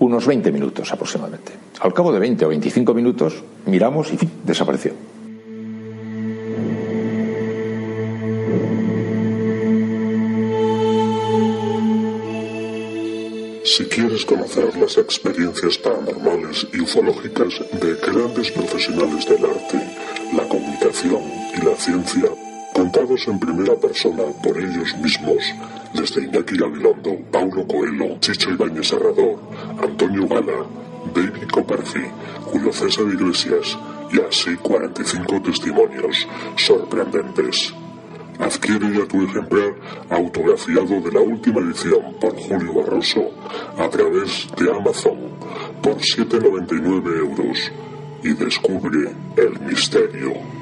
unos 0.00 0.26
20 0.26 0.50
minutos 0.50 0.92
aproximadamente. 0.92 1.52
Al 1.80 1.94
cabo 1.94 2.12
de 2.12 2.18
20 2.18 2.44
o 2.44 2.48
25 2.48 2.92
minutos 2.92 3.42
miramos 3.66 4.12
y 4.12 4.18
desapareció. 4.44 4.92
Si 13.64 13.84
quieres 13.84 14.24
conocer 14.24 14.76
las 14.76 14.98
experiencias 14.98 15.78
paranormales 15.78 16.66
y 16.72 16.80
ufológicas 16.80 17.60
de 17.80 17.94
grandes 17.94 18.50
profesionales 18.50 19.28
del 19.28 19.44
arte, 19.44 19.78
la 20.34 20.48
comunicación 20.48 21.22
y 21.54 21.64
la 21.64 21.76
ciencia, 21.76 22.28
contados 22.74 23.28
en 23.28 23.38
primera 23.38 23.76
persona 23.76 24.24
por 24.42 24.58
ellos 24.58 24.96
mismos, 25.00 25.44
desde 25.94 26.24
Iñaki 26.24 26.56
Gabilondo, 26.56 27.18
Paulo 27.30 27.66
Coelho, 27.68 28.18
Chicho 28.18 28.50
Ibáñez 28.50 28.88
Serrador, 28.88 29.38
Antonio 29.80 30.26
Gala, 30.26 30.66
David 31.14 31.50
Copperfield, 31.50 32.12
Julio 32.44 32.72
César 32.72 33.04
Iglesias 33.12 33.78
y 34.12 34.20
así 34.20 34.56
45 34.56 35.42
testimonios 35.42 36.26
sorprendentes. 36.56 37.74
Adquiere 38.38 38.92
ya 38.96 39.06
tu 39.06 39.22
ejemplar 39.24 39.74
autografiado 40.10 41.00
de 41.00 41.12
la 41.12 41.20
última 41.20 41.60
edición 41.60 42.14
por 42.20 42.34
Julio 42.36 42.72
Barroso 42.74 43.30
a 43.76 43.88
través 43.88 44.46
de 44.56 44.70
Amazon 44.70 45.18
por 45.82 45.96
7,99 45.96 47.18
euros 47.18 47.72
y 48.22 48.34
descubre 48.34 49.10
el 49.36 49.60
misterio. 49.60 50.57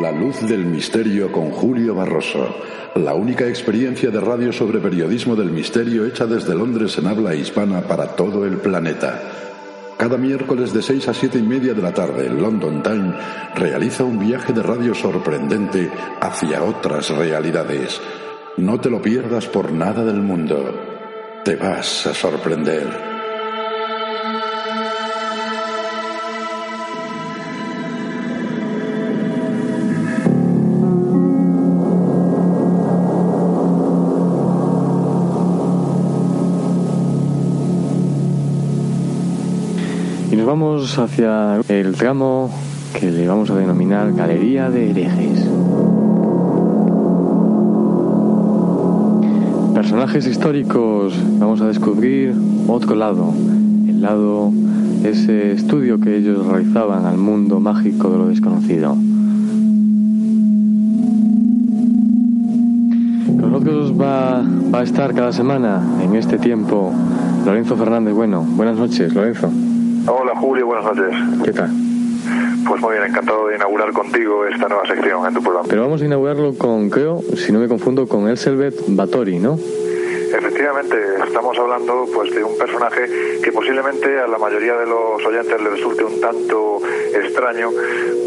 La 0.00 0.12
luz 0.12 0.46
del 0.46 0.64
misterio 0.64 1.32
con 1.32 1.50
Julio 1.50 1.92
Barroso, 1.92 2.54
la 2.94 3.14
única 3.14 3.48
experiencia 3.48 4.10
de 4.10 4.20
radio 4.20 4.52
sobre 4.52 4.78
periodismo 4.78 5.34
del 5.34 5.50
misterio 5.50 6.06
hecha 6.06 6.24
desde 6.24 6.54
Londres 6.54 6.96
en 6.98 7.08
habla 7.08 7.34
hispana 7.34 7.80
para 7.80 8.14
todo 8.14 8.44
el 8.44 8.58
planeta. 8.58 9.20
Cada 9.96 10.16
miércoles 10.16 10.72
de 10.72 10.82
6 10.82 11.08
a 11.08 11.14
7 11.14 11.38
y 11.38 11.42
media 11.42 11.74
de 11.74 11.82
la 11.82 11.92
tarde, 11.92 12.30
London 12.30 12.80
Time 12.80 13.12
realiza 13.56 14.04
un 14.04 14.20
viaje 14.20 14.52
de 14.52 14.62
radio 14.62 14.94
sorprendente 14.94 15.90
hacia 16.20 16.62
otras 16.62 17.10
realidades. 17.10 18.00
No 18.56 18.78
te 18.78 18.90
lo 18.90 19.02
pierdas 19.02 19.46
por 19.46 19.72
nada 19.72 20.04
del 20.04 20.22
mundo. 20.22 20.74
Te 21.44 21.56
vas 21.56 22.06
a 22.06 22.14
sorprender. 22.14 23.07
Vamos 40.48 40.98
hacia 40.98 41.60
el 41.68 41.94
tramo 41.94 42.50
que 42.98 43.10
le 43.10 43.28
vamos 43.28 43.50
a 43.50 43.54
denominar 43.54 44.14
Galería 44.14 44.70
de 44.70 44.88
Herejes. 44.88 45.46
Personajes 49.74 50.26
históricos, 50.26 51.14
vamos 51.38 51.60
a 51.60 51.66
descubrir 51.66 52.32
otro 52.66 52.94
lado, 52.94 53.30
el 53.86 54.00
lado 54.00 54.50
ese 55.04 55.52
estudio 55.52 56.00
que 56.00 56.16
ellos 56.16 56.46
realizaban 56.46 57.04
al 57.04 57.18
mundo 57.18 57.60
mágico 57.60 58.08
de 58.08 58.16
lo 58.16 58.28
desconocido. 58.28 58.94
Con 63.38 63.50
nosotros 63.52 63.92
va, 64.00 64.42
va 64.74 64.80
a 64.80 64.82
estar 64.82 65.12
cada 65.12 65.30
semana 65.30 65.82
en 66.02 66.16
este 66.16 66.38
tiempo 66.38 66.90
Lorenzo 67.44 67.76
Fernández 67.76 68.14
Bueno. 68.14 68.46
Buenas 68.56 68.78
noches, 68.78 69.12
Lorenzo. 69.12 69.50
Hola 70.10 70.34
Julio, 70.36 70.66
buenas 70.66 70.84
noches. 70.86 71.14
¿Qué 71.44 71.52
tal? 71.52 71.70
Pues 72.66 72.80
muy 72.80 72.92
bien, 72.92 73.04
encantado 73.10 73.48
de 73.48 73.56
inaugurar 73.56 73.92
contigo 73.92 74.46
esta 74.46 74.66
nueva 74.66 74.86
sección 74.86 75.26
en 75.26 75.34
tu 75.34 75.42
programa. 75.42 75.66
Pero 75.68 75.82
vamos 75.82 76.00
a 76.00 76.04
inaugurarlo 76.06 76.54
con, 76.54 76.88
creo, 76.88 77.20
si 77.36 77.52
no 77.52 77.58
me 77.58 77.68
confundo, 77.68 78.08
con 78.08 78.26
Elselbeth 78.26 78.84
Batori, 78.88 79.38
¿no? 79.38 79.58
Efectivamente, 80.32 80.96
estamos 81.26 81.58
hablando 81.58 82.06
pues 82.12 82.30
de 82.34 82.44
un 82.44 82.56
personaje 82.58 83.40
que 83.42 83.50
posiblemente 83.50 84.20
a 84.20 84.26
la 84.26 84.38
mayoría 84.38 84.74
de 84.76 84.86
los 84.86 85.24
oyentes 85.24 85.60
le 85.60 85.70
resulte 85.70 86.04
un 86.04 86.20
tanto 86.20 86.80
extraño 87.14 87.70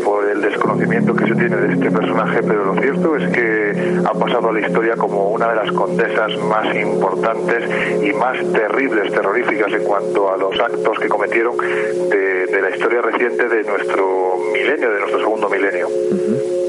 por 0.04 0.28
el 0.28 0.42
desconocimiento 0.42 1.14
que 1.14 1.28
se 1.28 1.36
tiene 1.36 1.56
de 1.58 1.74
este 1.74 1.92
personaje, 1.92 2.42
pero 2.42 2.66
lo 2.66 2.82
cierto 2.82 3.16
es 3.16 3.32
que 3.32 4.02
ha 4.04 4.14
pasado 4.14 4.50
a 4.50 4.54
la 4.54 4.60
historia 4.62 4.96
como 4.96 5.30
una 5.30 5.50
de 5.50 5.56
las 5.56 5.72
condesas 5.72 6.38
más 6.38 6.76
importantes 6.76 7.64
y 8.04 8.14
más 8.14 8.38
terribles, 8.52 9.12
terroríficas 9.12 9.72
en 9.72 9.84
cuanto 9.84 10.34
a 10.34 10.38
los 10.38 10.60
actos 10.60 11.00
que 11.00 11.08
cometieron 11.08 11.56
de, 11.58 12.48
de 12.48 12.62
la 12.62 12.70
historia 12.72 13.02
reciente 13.02 13.48
de 13.48 13.64
nuestro 13.64 14.38
milenio, 14.52 14.92
de 14.92 15.00
nuestro 15.00 15.20
segundo 15.20 15.50
milenio. 15.50 16.61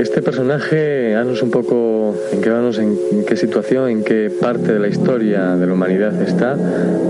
Este 0.00 0.22
personaje, 0.22 1.14
haznos 1.14 1.42
un 1.42 1.50
poco 1.50 2.14
en 2.32 2.40
qué, 2.40 2.48
en, 2.48 2.98
en 3.12 3.24
qué 3.26 3.36
situación, 3.36 3.90
en 3.90 4.02
qué 4.02 4.30
parte 4.30 4.72
de 4.72 4.78
la 4.78 4.88
historia 4.88 5.56
de 5.56 5.66
la 5.66 5.74
humanidad 5.74 6.22
está 6.22 6.56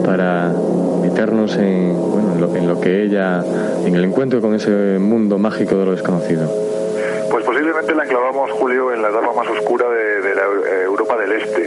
para 0.04 0.52
meternos 1.00 1.56
en 1.56 1.94
lo 2.40 2.80
que 2.80 3.04
ella, 3.04 3.44
en 3.86 3.94
el 3.94 4.02
encuentro 4.02 4.40
con 4.40 4.54
ese 4.54 4.98
mundo 4.98 5.38
mágico 5.38 5.76
de 5.78 5.84
lo 5.84 5.92
desconocido. 5.92 6.50
La 7.80 8.04
enclavamos, 8.04 8.50
Julio, 8.52 8.92
en 8.92 9.00
la 9.00 9.08
etapa 9.08 9.32
más 9.32 9.48
oscura 9.48 9.88
de, 9.88 10.20
de 10.20 10.34
la 10.34 10.42
Europa 10.84 11.16
del 11.16 11.32
Este. 11.32 11.62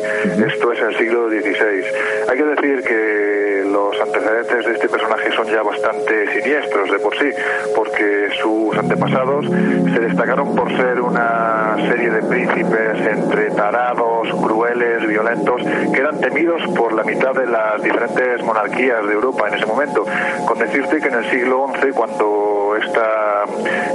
Esto 0.45 0.72
es 0.72 0.80
el 0.80 0.95
siglo 0.95 1.28
XVI. 1.28 1.84
Hay 2.30 2.38
que 2.38 2.43
decir 2.43 2.84
que 2.84 3.64
los 3.66 3.99
antecedentes 3.99 4.66
de 4.66 4.74
este 4.74 4.89
personaje 4.89 5.32
son 5.36 5.47
ya 5.47 5.64
bastante 5.64 6.32
siniestros 6.34 6.91
de 6.91 6.99
por 6.99 7.18
sí, 7.18 7.32
porque 7.76 8.30
sus 8.39 8.78
antepasados 8.78 9.47
se 9.47 9.99
destacaron 9.99 10.55
por 10.55 10.70
ser 10.78 11.01
una 11.01 11.78
serie 11.89 12.11
de 12.11 12.22
príncipes 12.22 13.07
entre 13.07 13.49
tarados, 13.51 14.30
crueles, 14.45 15.07
violentos, 15.07 15.64
que 15.64 15.99
eran 15.99 16.20
temidos 16.22 16.61
por 16.76 16.93
la 16.93 17.03
mitad 17.03 17.34
de 17.34 17.47
las 17.47 17.82
diferentes 17.82 18.43
monarquías 18.43 19.05
de 19.07 19.14
Europa 19.14 19.47
en 19.47 19.55
ese 19.55 19.66
momento. 19.66 20.05
Con 20.47 20.59
decirte 20.59 20.99
que 20.99 21.07
en 21.07 21.16
el 21.16 21.30
siglo 21.32 21.68
XI, 21.82 21.91
cuando 21.91 22.76
esta, 22.80 23.45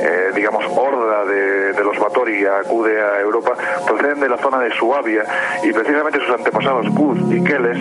eh, 0.02 0.32
digamos, 0.34 0.64
horda 0.76 1.24
de, 1.24 1.57
Batori 1.98 2.44
acude 2.44 3.00
a 3.00 3.20
Europa, 3.20 3.52
proceden 3.86 4.20
de 4.20 4.28
la 4.28 4.38
zona 4.38 4.58
de 4.60 4.70
Suabia 4.72 5.24
y 5.62 5.72
precisamente 5.72 6.18
sus 6.20 6.30
antepasados, 6.30 6.88
Guz 6.90 7.18
y 7.30 7.42
Keles, 7.42 7.78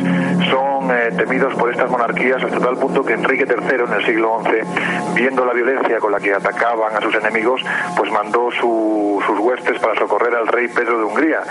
son 0.49 0.76
eh, 0.91 1.11
temidos 1.15 1.53
por 1.55 1.71
estas 1.71 1.89
monarquías 1.89 2.43
hasta 2.43 2.59
tal 2.59 2.77
punto 2.77 3.03
que 3.03 3.13
Enrique 3.13 3.45
III 3.47 3.83
en 3.85 3.93
el 3.93 4.05
siglo 4.05 4.41
XI, 4.43 5.13
viendo 5.15 5.45
la 5.45 5.53
violencia 5.53 5.99
con 5.99 6.11
la 6.11 6.19
que 6.19 6.33
atacaban 6.33 6.95
a 6.95 7.01
sus 7.01 7.13
enemigos, 7.15 7.61
pues 7.95 8.11
mandó 8.11 8.49
su, 8.51 9.21
sus 9.25 9.39
huestes 9.39 9.79
para 9.79 9.95
socorrer 9.95 10.35
al 10.35 10.47
rey 10.47 10.67
Pedro 10.67 10.99
de 10.99 11.05
Hungría. 11.05 11.41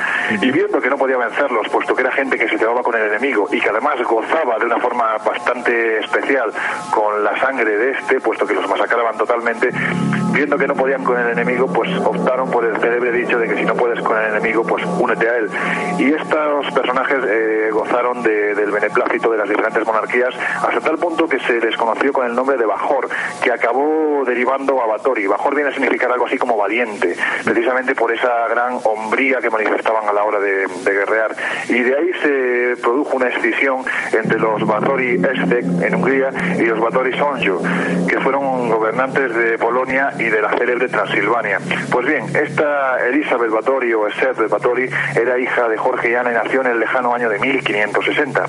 Y 0.41 0.51
viendo 0.51 0.81
que 0.81 0.91
no 0.91 0.99
podía 0.99 1.17
vencerlos, 1.17 1.69
puesto 1.69 1.95
que 1.95 2.03
era 2.03 2.13
gente 2.13 2.39
que 2.39 2.49
se 2.49 2.57
llevaba 2.57 2.83
con 2.83 2.95
el 2.95 3.03
enemigo 3.09 3.49
y 3.51 3.61
que 3.61 3.69
además 3.71 4.03
gozaba 4.03 4.59
de 4.59 4.67
una 4.67 4.79
forma 4.79 5.17
bastante 5.19 5.99
especial 6.01 6.53
con 6.91 7.23
la 7.25 7.39
sangre 7.41 7.77
de 7.77 7.91
este, 7.93 8.21
puesto 8.21 8.47
que 8.47 8.55
los 8.55 8.69
masacraban 8.69 9.17
totalmente, 9.17 9.71
viendo 10.33 10.59
que 10.59 10.67
no 10.67 10.75
podían 10.75 11.05
con 11.05 11.19
el 11.19 11.31
enemigo, 11.31 11.67
pues 11.67 11.91
optaron 11.99 12.51
por 12.51 12.65
el 12.65 12.77
célebre 12.81 13.13
dicho 13.13 13.39
de 13.39 13.49
que 13.49 13.57
si 13.57 13.65
no 13.65 13.75
puedes 13.75 14.01
con 14.03 14.19
el 14.19 14.31
enemigo, 14.31 14.63
pues 14.63 14.85
únete 14.99 15.29
a 15.29 15.37
él. 15.37 15.51
Y 15.99 16.13
estos 16.13 16.71
personajes 16.73 17.19
eh, 17.27 17.71
gozaron 17.73 18.23
de, 18.23 18.55
del 18.55 18.71
beneplácito 18.71 19.26
de 19.31 19.39
las 19.39 19.49
diferentes 19.49 19.87
monarquías 19.87 20.35
hasta 20.57 20.81
tal 20.81 20.99
punto 20.99 21.29
que 21.29 21.39
se 21.41 21.61
les 21.61 21.77
conoció 21.77 22.13
con 22.13 22.27
el 22.27 22.35
nombre 22.35 22.57
de 22.57 22.67
Bajor, 22.67 23.09
que 23.43 23.53
acabó 23.53 24.25
derivando 24.25 24.81
a 24.83 24.87
Batori. 24.87 25.27
Bajor 25.27 25.55
viene 25.55 25.71
a 25.71 25.73
significar 25.73 26.11
algo 26.11 26.27
así 26.27 26.39
como 26.39 26.57
valiente, 26.57 27.17
precisamente 27.45 27.95
por 27.95 28.13
esa 28.13 28.49
gran 28.49 28.79
hombría 28.85 29.39
que 29.41 29.51
manifestaban 29.51 30.09
a 30.09 30.13
la 30.13 30.25
hora 30.25 30.39
de, 30.41 30.67
de 30.67 30.93
guerrear. 30.93 31.35
Y 31.69 31.81
de 31.81 31.97
ahí 31.97 32.11
se 32.23 32.83
produjo 32.83 33.17
una 33.17 33.29
escisión 33.29 33.85
entre 34.13 34.39
los 34.39 34.67
Batori 34.67 35.15
Estek 35.15 35.65
en 35.83 35.95
Hungría 35.95 36.31
y 36.59 36.63
los 36.63 36.81
Batori 36.81 37.17
Sonjo, 37.17 37.61
que 38.09 38.21
fueron 38.21 38.71
gobernantes 38.71 39.35
de 39.35 39.59
Polonia 39.59 40.13
y 40.19 40.25
de 40.25 40.41
la 40.41 40.51
célebre 40.57 40.89
Transilvania. 40.89 41.59
Pues 41.91 42.07
bien, 42.07 42.25
esta 42.35 43.07
Elizabeth 43.07 43.51
Batori 43.51 43.93
o 43.95 44.07
Elizabeth 44.07 44.51
Batori 44.51 44.89
era 45.15 45.39
hija 45.39 45.69
de 45.69 45.77
Jorge 45.77 46.11
y 46.11 46.15
Ana 46.15 46.31
y 46.31 46.35
nació 46.35 46.61
en 46.63 46.69
el 46.69 46.81
lejano 46.81 47.15
año 47.15 47.29
de 47.29 47.39
1560. 47.39 48.47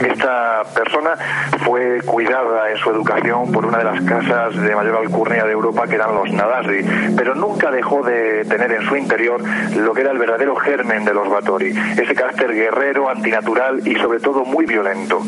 Esta 0.00 0.62
persona 0.74 1.16
fue 1.64 2.00
cuidada 2.04 2.70
en 2.70 2.76
su 2.78 2.90
educación 2.90 3.52
por 3.52 3.66
una 3.66 3.78
de 3.78 3.84
las 3.84 4.00
casas 4.02 4.56
de 4.60 4.74
mayor 4.74 4.96
alcurnia 4.96 5.44
de 5.44 5.52
Europa 5.52 5.86
que 5.86 5.94
eran 5.94 6.14
los 6.14 6.30
Nadasdi, 6.32 7.12
pero 7.16 7.34
nunca 7.34 7.70
dejó 7.70 8.02
de 8.02 8.44
tener 8.44 8.72
en 8.72 8.82
su 8.82 8.96
interior 8.96 9.42
lo 9.76 9.92
que 9.92 10.00
era 10.00 10.10
el 10.10 10.18
verdadero 10.18 10.56
germen 10.56 11.04
de 11.04 11.14
los 11.14 11.28
Batori, 11.28 11.72
ese 11.96 12.14
carácter 12.14 12.52
guerrero, 12.52 13.08
antinatural 13.08 13.86
y 13.86 13.94
sobre 13.96 14.20
todo 14.20 14.44
muy 14.44 14.66
violento. 14.66 15.20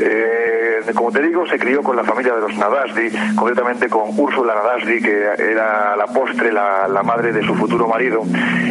Eh, 0.00 0.44
como 0.94 1.10
te 1.10 1.22
digo, 1.22 1.46
se 1.46 1.58
crió 1.58 1.82
con 1.82 1.96
la 1.96 2.04
familia 2.04 2.34
de 2.34 2.40
los 2.42 2.56
Nadasdi, 2.56 3.10
concretamente 3.34 3.88
con 3.88 4.18
Úrsula 4.18 4.54
Nadasdi, 4.54 5.00
que 5.00 5.28
era 5.38 5.96
la 5.96 6.06
postre, 6.06 6.52
la, 6.52 6.86
la 6.88 7.02
madre 7.02 7.32
de 7.32 7.42
su 7.42 7.54
futuro 7.54 7.88
marido, 7.88 8.22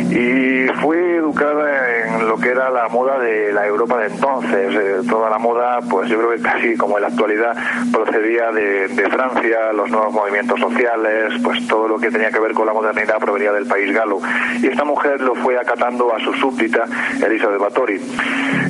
y 0.10 0.68
fue 0.82 1.16
educada 1.16 2.06
en 2.06 2.28
lo 2.28 2.38
que 2.38 2.50
era 2.50 2.70
la 2.70 2.88
moda 2.88 3.20
de 3.20 3.52
la 3.52 3.66
Europa 3.66 3.98
de 3.98 4.08
entonces, 4.08 4.76
eh, 4.76 5.02
toda 5.24 5.38
la 5.38 5.40
moda, 5.40 5.80
pues 5.90 6.10
yo 6.10 6.18
creo 6.18 6.32
que 6.32 6.42
casi 6.42 6.76
como 6.76 6.98
en 6.98 7.04
la 7.04 7.08
actualidad 7.08 7.56
procedía 7.94 8.52
de, 8.52 8.90
de, 8.90 9.10
Francia, 9.10 9.72
los 9.72 9.90
nuevos 9.90 10.12
movimientos 10.12 10.60
sociales, 10.60 11.34
pues 11.42 11.66
todo 11.66 11.88
lo 11.88 11.98
que 11.98 12.12
tenía 12.12 12.30
que 12.30 12.40
ver 12.42 12.52
con 12.54 12.66
la 12.66 12.74
modernidad 12.74 13.20
provenía 13.20 13.54
del 13.54 13.66
país 13.66 13.94
galo. 13.94 14.20
Y 14.62 14.68
esta 14.68 14.84
mujer 14.84 15.22
lo 15.22 15.36
fue 15.36 15.58
acatando 15.58 16.14
a 16.14 16.20
su 16.20 16.34
súbdita, 16.34 16.84
Elizabeth 17.26 17.58
Bathory. 17.58 18.02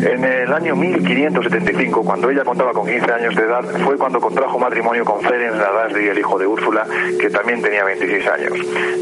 En 0.06 0.24
el 0.24 0.54
año 0.54 0.76
1575, 0.76 2.04
cuando 2.04 2.30
ella 2.30 2.44
contaba 2.44 2.72
con 2.72 2.86
15 2.86 3.12
años 3.12 3.36
de 3.36 3.42
edad, 3.42 3.64
fue 3.84 3.98
cuando 3.98 4.20
contrajo 4.20 4.60
matrimonio 4.60 5.06
con 5.06 5.22
Ferenc 5.22 5.56
Nadasdi, 5.56 6.08
el 6.08 6.20
hijo 6.20 6.38
de 6.38 6.46
Úrsula, 6.46 6.86
que 7.20 7.32
también 7.32 7.64
tenía 7.64 7.84
26 7.84 8.28
años. 8.28 8.54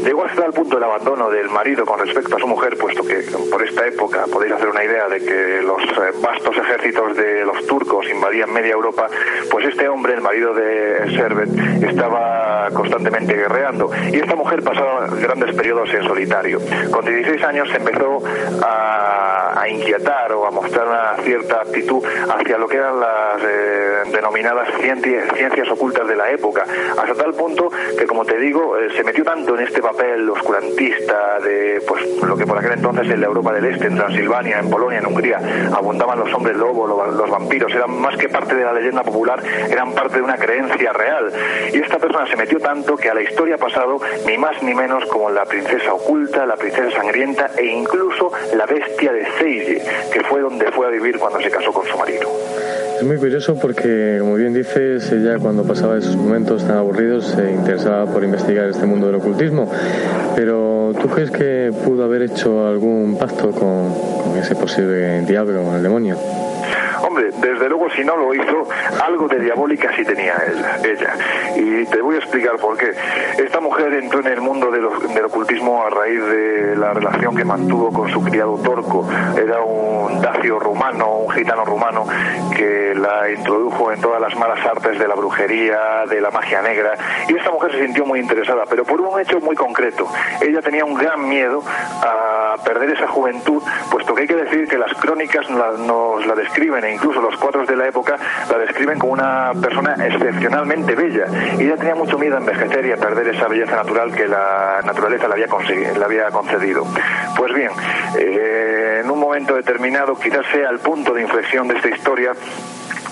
Llegó 0.04 0.24
hasta 0.24 0.46
el 0.46 0.52
punto 0.52 0.76
del 0.76 0.84
abandono 0.84 1.28
del 1.28 1.50
marido 1.50 1.84
con 1.84 1.98
respecto 1.98 2.36
a 2.36 2.38
su 2.38 2.46
mujer, 2.46 2.78
puesto 2.78 3.04
que 3.04 3.24
por 3.50 3.62
esta 3.62 3.86
época 3.86 4.24
podéis 4.32 4.54
hacer 4.54 4.68
una 4.68 4.84
idea 4.84 5.08
de 5.08 5.18
que 5.22 5.60
los 5.62 5.82
vastos 6.22 6.56
ejércitos 6.56 7.16
de 7.16 7.41
los 7.44 7.66
turcos 7.66 8.08
invadían 8.08 8.52
media 8.52 8.72
Europa, 8.72 9.08
pues 9.50 9.66
este 9.66 9.88
hombre, 9.88 10.14
el 10.14 10.20
marido 10.20 10.54
de 10.54 11.14
Servet, 11.16 11.48
estaba 11.82 12.68
constantemente 12.72 13.34
guerreando 13.34 13.90
y 14.10 14.16
esta 14.16 14.34
mujer 14.34 14.62
pasaba 14.62 15.06
grandes 15.06 15.54
periodos 15.54 15.92
en 15.94 16.04
solitario. 16.04 16.60
Con 16.90 17.04
16 17.04 17.42
años 17.44 17.68
se 17.70 17.76
empezó 17.76 18.22
a, 18.62 19.60
a 19.60 19.68
inquietar 19.68 20.32
o 20.32 20.46
a 20.46 20.50
mostrar 20.50 20.86
una 20.86 21.16
cierta 21.22 21.60
actitud 21.60 22.02
hacia 22.04 22.58
lo 22.58 22.68
que 22.68 22.76
eran 22.76 22.98
las 22.98 23.42
eh, 23.42 24.10
denominadas 24.12 24.68
ciencias, 24.80 25.70
ocultas 25.70 26.06
de 26.06 26.16
la 26.16 26.30
época, 26.30 26.64
hasta 26.98 27.14
tal 27.14 27.34
punto 27.34 27.70
que, 27.98 28.06
como 28.06 28.24
te 28.24 28.38
digo, 28.38 28.76
eh, 28.76 28.88
se 28.96 29.04
metió 29.04 29.24
tanto 29.24 29.54
en 29.56 29.66
este 29.66 29.80
papel 29.80 30.28
oscurantista 30.28 31.38
de 31.40 31.82
pues 31.86 32.22
lo 32.22 32.36
que 32.36 32.46
por 32.46 32.58
aquel 32.58 32.72
entonces 32.72 33.08
en 33.08 33.20
la 33.20 33.26
Europa 33.26 33.52
del 33.52 33.66
Este, 33.66 33.86
en 33.86 33.96
Transilvania, 33.96 34.58
en 34.58 34.70
Polonia, 34.70 34.98
en 34.98 35.06
Hungría, 35.06 35.40
abundaban 35.72 36.18
los 36.18 36.32
hombres 36.34 36.56
lobo, 36.56 36.86
los 36.86 37.30
vampiros, 37.32 37.72
eran 37.72 37.98
más 38.00 38.16
que 38.16 38.28
parte 38.28 38.54
de 38.54 38.64
la 38.64 38.72
leyenda 38.72 39.02
popular, 39.02 39.42
eran 39.68 39.92
parte 39.92 40.16
de 40.16 40.22
una 40.22 40.36
creencia 40.36 40.92
real. 40.92 41.32
Y 41.72 41.78
esta 41.78 41.98
persona 41.98 42.26
se 42.28 42.36
metió 42.36 42.60
tanto 42.60 42.96
que 42.96 43.08
a 43.08 43.14
la 43.14 43.22
historia 43.22 43.56
ha 43.56 43.58
pasado 43.58 43.98
ni 44.26 44.38
más 44.38 44.62
ni 44.62 44.74
menos 44.74 45.04
como 45.06 45.30
la 45.30 45.44
princesa 45.44 45.94
oculta, 45.94 46.46
la 46.46 46.56
princesa 46.56 46.90
sangrienta 46.92 47.50
e 47.58 47.66
incluso 47.66 48.30
la 48.56 48.66
bestia 48.66 49.12
de 49.12 49.26
Seije, 49.38 49.82
que 50.12 50.20
fue 50.24 50.40
donde 50.40 50.70
fue 50.72 50.86
a 50.86 50.90
vivir 50.90 51.18
cuando 51.18 51.40
se 51.40 51.50
casó 51.50 51.72
con 51.72 51.86
su 51.86 51.96
marido. 51.96 52.28
Es 52.98 53.08
muy 53.08 53.16
curioso 53.16 53.56
porque, 53.60 54.18
como 54.20 54.36
bien 54.36 54.52
dices, 54.52 55.10
ella 55.10 55.38
cuando 55.38 55.64
pasaba 55.64 55.98
esos 55.98 56.14
momentos 56.14 56.64
tan 56.64 56.76
aburridos 56.76 57.26
se 57.26 57.50
interesaba 57.50 58.06
por 58.06 58.22
investigar 58.22 58.68
este 58.68 58.86
mundo 58.86 59.06
del 59.06 59.16
ocultismo. 59.16 59.68
Pero 60.36 60.92
¿tú 61.00 61.08
crees 61.08 61.30
que 61.30 61.72
pudo 61.84 62.04
haber 62.04 62.22
hecho 62.22 62.68
algún 62.68 63.16
pacto 63.18 63.50
con, 63.50 63.92
con 64.22 64.36
ese 64.38 64.54
posible 64.54 65.22
diablo, 65.22 65.74
el 65.74 65.82
demonio? 65.82 66.16
Desde 67.14 67.68
luego, 67.68 67.90
si 67.90 68.04
no 68.04 68.16
lo 68.16 68.34
hizo, 68.34 68.68
algo 69.02 69.28
de 69.28 69.40
diabólica 69.40 69.90
sí 69.96 70.04
tenía 70.04 70.34
ella. 70.82 71.14
Y 71.56 71.84
te 71.86 72.00
voy 72.00 72.16
a 72.16 72.18
explicar 72.18 72.56
por 72.56 72.76
qué. 72.76 72.92
Esta 73.38 73.60
mujer 73.60 73.92
entró 73.94 74.20
en 74.20 74.26
el 74.26 74.40
mundo 74.40 74.70
del, 74.70 74.86
ocultismo 75.24 75.84
a 75.84 75.90
raíz 75.90 76.24
de 76.24 76.76
la 76.76 76.92
relación 76.92 77.36
que 77.36 77.44
mantuvo 77.44 77.92
con 77.92 78.10
su 78.10 78.22
criado 78.22 78.58
Torco. 78.58 79.08
Era 79.36 79.60
un 79.62 80.20
dacio 80.20 80.58
rumano, 80.58 81.18
un 81.18 81.30
gitano 81.30 81.64
rumano, 81.64 82.06
que 82.56 82.94
la 82.94 83.30
introdujo 83.30 83.92
en 83.92 84.00
todas 84.00 84.20
las 84.20 84.36
malas 84.36 84.64
artes 84.64 84.98
de 84.98 85.08
la 85.08 85.14
brujería, 85.14 86.04
de 86.08 86.20
la 86.20 86.30
magia 86.30 86.62
negra. 86.62 86.94
Y 87.28 87.36
esta 87.36 87.50
mujer 87.50 87.72
se 87.72 87.84
sintió 87.84 88.04
muy 88.06 88.20
interesada, 88.20 88.64
pero 88.68 88.84
por 88.84 89.00
un 89.00 89.20
hecho 89.20 89.40
muy 89.40 89.56
concreto. 89.56 90.08
Ella 90.40 90.60
tenía 90.62 90.84
un 90.84 90.94
gran 90.94 91.28
miedo 91.28 91.62
a 91.66 92.56
perder 92.64 92.90
esa 92.90 93.08
juventud, 93.08 93.62
puesto 93.90 94.14
que 94.14 94.22
hay 94.22 94.28
que 94.28 94.36
decir 94.36 94.68
que 94.68 94.78
las 94.78 94.92
crónicas 94.94 95.48
nos 95.50 96.26
la 96.26 96.34
describen, 96.34 96.84
e 96.84 96.92
incluso 97.02 97.20
los 97.20 97.36
cuadros 97.36 97.66
de 97.66 97.74
la 97.74 97.88
época 97.88 98.16
la 98.48 98.58
describen 98.58 98.98
como 98.98 99.12
una 99.12 99.52
persona 99.60 99.96
excepcionalmente 100.06 100.94
bella. 100.94 101.26
Y 101.58 101.64
ella 101.64 101.76
tenía 101.76 101.96
mucho 101.96 102.16
miedo 102.16 102.36
a 102.36 102.38
envejecer 102.38 102.86
y 102.86 102.92
a 102.92 102.96
perder 102.96 103.34
esa 103.34 103.48
belleza 103.48 103.76
natural 103.76 104.12
que 104.12 104.28
la 104.28 104.80
naturaleza 104.84 105.26
le 105.26 105.34
había, 105.34 106.30
concedido. 106.30 106.86
Pues 107.36 107.52
bien, 107.52 107.70
eh, 108.18 109.00
en 109.02 109.10
un 109.10 109.18
momento 109.18 109.54
determinado, 109.54 110.14
quizás 110.14 110.46
sea 110.52 110.70
el 110.70 110.78
punto 110.78 111.12
de 111.12 111.22
inflexión 111.22 111.66
de 111.66 111.74
esta 111.74 111.88
historia, 111.88 112.32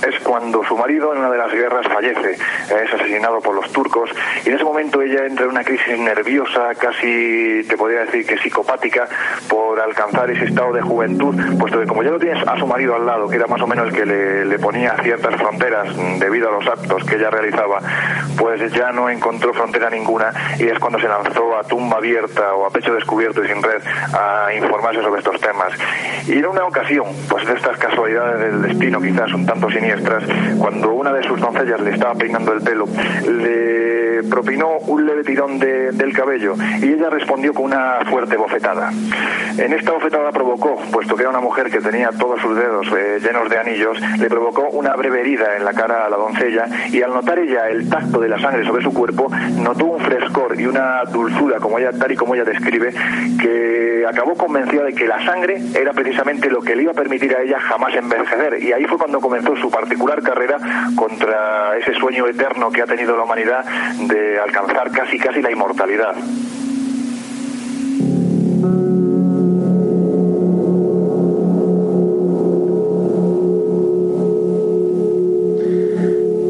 es 0.07 0.19
cuando 0.21 0.65
su 0.65 0.77
marido 0.77 1.13
en 1.13 1.19
una 1.19 1.31
de 1.31 1.39
las 1.39 1.53
guerras 1.53 1.87
fallece, 1.89 2.33
es 2.33 2.95
asesinado 2.95 3.41
por 3.41 3.55
los 3.55 3.71
turcos 3.73 4.11
y 4.45 4.49
en 4.49 4.55
ese 4.55 4.65
momento 4.65 5.03
ella 5.03 5.27
entra 5.27 5.45
en 5.45 5.51
una 5.51 5.65
crisis 5.65 5.99
nerviosa, 5.99 6.75
casi 6.75 7.63
te 7.69 7.77
podría 7.77 8.01
decir 8.01 8.27
que 8.27 8.39
psicopática, 8.39 9.09
por 9.49 9.81
alcanzar 9.81 10.31
ese 10.31 10.47
estado 10.47 10.73
de 10.73 10.83
juventud, 10.83 11.35
puesto 11.59 11.81
que 11.81 11.87
como 11.87 12.03
ya 12.03 12.11
lo 12.11 12.19
tienes 12.19 12.47
a 12.47 12.59
su 12.59 12.67
marido 12.67 12.95
al 12.95 13.07
lado, 13.07 13.29
que 13.29 13.37
era 13.37 13.47
más 13.47 13.61
o 13.61 13.67
menos 13.67 13.89
el 13.89 13.95
que 13.95 14.07
le, 14.07 14.59
ponía 14.59 14.95
ciertas 15.03 15.37
fronteras 15.37 15.89
debido 16.19 16.49
a 16.49 16.53
los 16.53 16.67
actos 16.67 17.03
que 17.05 17.17
ella 17.17 17.31
realizaba, 17.31 17.81
pues 18.37 18.61
ya 18.73 18.93
no 18.93 19.09
encontró 19.09 19.55
frontera 19.55 19.89
ninguna 19.89 20.33
y 20.59 20.67
es 20.67 20.79
cuando 20.79 20.99
se 20.99 21.09
lanzó 21.09 21.57
a 21.57 21.65
tumba 21.65 21.97
abierta 21.97 22.55
o 22.55 22.67
a 22.67 22.71
pecho 22.71 22.93
descubierto 22.95 23.43
y 23.43 23.49
sin 23.49 23.63
red 23.63 23.83
a 24.13 24.53
informarse 24.55 25.03
sobre 25.03 25.21
estos 25.21 25.41
temas. 25.41 25.73
Y 26.27 26.39
en 26.39 26.47
una 26.47 26.65
ocasión, 26.65 27.07
pues 27.29 27.47
de 27.47 27.55
estas 27.55 27.79
casualidades 27.79 28.41
del 28.41 28.63
destino, 28.63 29.01
quizás 29.01 29.33
un 29.33 29.47
tanto 29.47 29.71
siniestro, 29.71 29.90
cuando 30.59 30.93
una 30.93 31.13
de 31.13 31.23
sus 31.25 31.41
doncellas 31.41 31.81
le 31.81 31.91
estaba 31.91 32.15
peinando 32.15 32.53
el 32.53 32.61
pelo, 32.63 32.87
le 33.27 34.23
propinó 34.29 34.79
un 34.87 35.07
leve 35.07 35.25
tirón 35.25 35.59
del 35.59 36.13
cabello 36.13 36.55
y 36.81 36.93
ella 36.93 37.11
respondió 37.11 37.53
con 37.53 37.67
una 37.67 38.01
fuerte 38.09 38.37
bofetada. 38.37 38.91
En 39.59 39.73
esta 39.73 39.93
bofetada 39.93 40.31
provocó, 40.31 40.77
puesto 40.93 41.17
que 41.17 41.23
era 41.23 41.31
una 41.31 41.41
mujer 41.41 41.71
que 41.71 41.81
tenía 41.81 42.11
todos 42.11 42.41
sus 42.41 42.57
dedos 42.57 42.87
eh, 42.97 43.19
llenos 43.21 43.49
de 43.49 43.59
anillos, 43.59 44.01
le 44.19 44.29
provocó 44.29 44.69
una 44.71 44.95
breve 44.95 45.21
herida 45.21 45.57
en 45.57 45.65
la 45.65 45.73
cara 45.73 46.07
a 46.07 46.11
la 46.11 46.17
doncella 46.17 46.67
y 46.91 47.03
al 47.03 47.13
notar 47.13 47.39
ella 47.39 47.69
el 47.69 47.89
tacto 47.89 48.21
de 48.21 48.29
la 48.29 48.39
sangre 48.39 48.65
sobre 48.65 48.83
su 48.83 48.93
cuerpo, 48.93 49.31
notó 49.57 49.87
un 49.87 50.01
frescor 50.01 50.61
y 50.61 50.67
una 50.67 51.03
dulzura, 51.05 51.59
como 51.59 51.79
ella, 51.79 51.93
tal 51.93 52.13
y 52.13 52.17
como 52.17 52.35
ella 52.35 52.45
describe, 52.45 52.93
que 53.41 54.05
acabó 54.09 54.35
convencida 54.35 54.85
de 54.85 54.93
que 54.93 55.07
la 55.07 55.25
sangre 55.25 55.61
era 55.75 55.93
precisamente 55.93 56.51
lo 56.51 56.61
que 56.61 56.77
le 56.77 56.83
iba 56.83 56.93
a 56.93 56.95
permitir 56.95 57.35
a 57.35 57.43
ella 57.43 57.59
jamás 57.61 57.95
envejecer. 57.95 58.63
Y 58.63 58.73
ahí 58.73 58.85
fue 58.85 58.99
cuando 58.99 59.21
comenzó 59.21 59.57
su 59.57 59.71
particular 59.81 60.23
carrera 60.23 60.59
contra 60.95 61.79
ese 61.79 61.95
sueño 61.95 62.27
eterno 62.27 62.71
que 62.71 62.83
ha 62.83 62.87
tenido 62.87 63.17
la 63.17 63.23
humanidad 63.23 63.65
de 64.09 64.39
alcanzar 64.39 64.91
casi 64.91 65.19
casi 65.19 65.41
la 65.41 65.51
inmortalidad. 65.51 66.15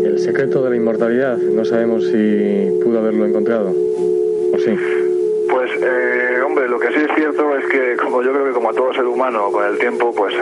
El 0.05 0.19
secreto 0.19 0.65
de 0.65 0.71
la 0.71 0.77
inmortalidad, 0.77 1.37
no 1.39 1.65
sabemos 1.65 2.05
si 2.07 2.81
pudo 2.83 2.99
haberlo 2.99 3.27
encontrado, 3.27 3.69
¿o 3.69 4.59
sí? 4.59 4.77
Pues, 5.49 5.71
eh, 5.83 6.40
lo 6.71 6.79
que 6.79 6.89
sí 6.89 7.01
es 7.01 7.15
cierto 7.17 7.57
es 7.57 7.67
que, 7.67 7.97
como 7.97 8.23
yo 8.23 8.33
creo 8.33 8.45
que 8.47 8.53
como 8.53 8.73
todo 8.73 8.93
ser 8.95 9.05
humano, 9.05 9.51
con 9.51 9.65
el 9.65 9.77
tiempo, 9.79 10.15
pues 10.15 10.35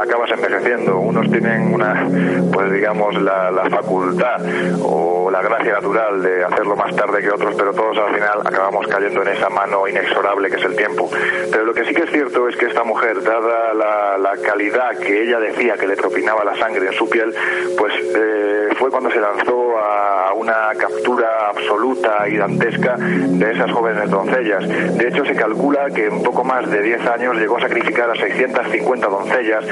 acabas 0.00 0.30
envejeciendo. 0.30 0.98
Unos 0.98 1.30
tienen 1.30 1.74
una, 1.74 2.08
pues 2.52 2.72
digamos, 2.72 3.20
la, 3.20 3.52
facultad 3.70 4.40
o 4.82 5.30
la 5.30 5.42
gracia 5.42 5.72
natural 5.72 6.22
de 6.22 6.44
hacerlo 6.44 6.76
más 6.76 6.94
tarde 6.94 7.20
que 7.22 7.30
otros, 7.30 7.54
pero 7.56 7.72
todos 7.72 7.98
al 7.98 8.14
final 8.14 8.40
acabamos 8.44 8.86
cayendo 8.86 9.22
en 9.22 9.28
esa 9.28 9.48
mano 9.50 9.86
inexorable 9.88 10.48
que 10.48 10.56
es 10.56 10.64
el 10.64 10.76
tiempo. 10.76 11.10
Pero 11.50 11.64
lo 11.64 11.74
que 11.74 11.84
sí 11.84 11.94
que 11.94 12.04
es 12.04 12.10
cierto 12.10 12.48
es 12.48 12.56
que 12.56 12.66
esta 12.66 12.84
mujer, 12.84 13.22
dada 13.22 13.74
la, 13.74 14.18
la 14.18 14.36
calidad 14.36 14.96
que 14.98 15.22
ella 15.22 15.40
decía 15.40 15.74
que 15.74 15.86
le 15.86 15.96
propinaba 15.96 16.44
la 16.44 16.56
sangre 16.56 16.86
en 16.86 16.92
su 16.92 17.08
piel, 17.08 17.34
pues 17.76 17.92
eh, 18.16 18.68
fue 18.78 18.90
cuando 18.90 19.10
se 19.10 19.20
lanzó 19.20 19.78
a 19.78 20.32
una 20.34 20.70
captura 20.78 21.48
absoluta 21.48 22.28
y 22.28 22.36
dantesca 22.36 22.96
de 22.96 23.52
esas 23.52 23.70
jóvenes 23.72 24.10
doncellas 24.10 24.64
de 24.94 25.08
hecho, 25.08 25.24
se 25.24 25.34
calcula 25.34 25.73
que 25.92 26.06
en 26.06 26.22
poco 26.22 26.44
más 26.44 26.70
de 26.70 26.80
10 26.80 27.06
años 27.06 27.36
llegó 27.36 27.56
a 27.56 27.62
sacrificar 27.62 28.08
a 28.08 28.14
650 28.14 29.08
doncellas 29.08 29.64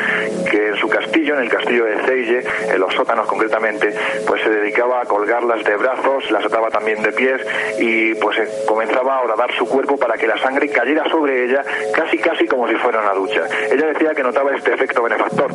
que 0.50 0.68
en 0.68 0.76
su 0.76 0.88
castillo, 0.88 1.34
en 1.34 1.42
el 1.42 1.48
castillo 1.48 1.84
de 1.84 1.96
Ceille, 2.04 2.42
en 2.72 2.80
los 2.80 2.92
sótanos 2.94 3.26
concretamente, 3.26 3.94
pues 4.26 4.42
se 4.42 4.50
dedicaba 4.50 5.00
a 5.00 5.04
colgarlas 5.04 5.62
de 5.64 5.76
brazos, 5.76 6.28
las 6.30 6.44
ataba 6.44 6.70
también 6.70 7.02
de 7.02 7.12
pies 7.12 7.40
y 7.78 8.14
pues 8.16 8.36
comenzaba 8.66 9.16
a 9.16 9.20
horadar 9.22 9.52
su 9.52 9.66
cuerpo 9.68 9.96
para 9.96 10.14
que 10.14 10.26
la 10.26 10.38
sangre 10.38 10.68
cayera 10.68 11.08
sobre 11.08 11.44
ella 11.44 11.62
casi 11.94 12.18
casi 12.18 12.46
como 12.46 12.66
si 12.66 12.74
fuera 12.74 13.00
una 13.00 13.14
ducha. 13.14 13.42
Ella 13.70 13.86
decía 13.86 14.14
que 14.14 14.22
notaba 14.22 14.50
este 14.56 14.74
efecto 14.74 15.02
benefactor 15.02 15.52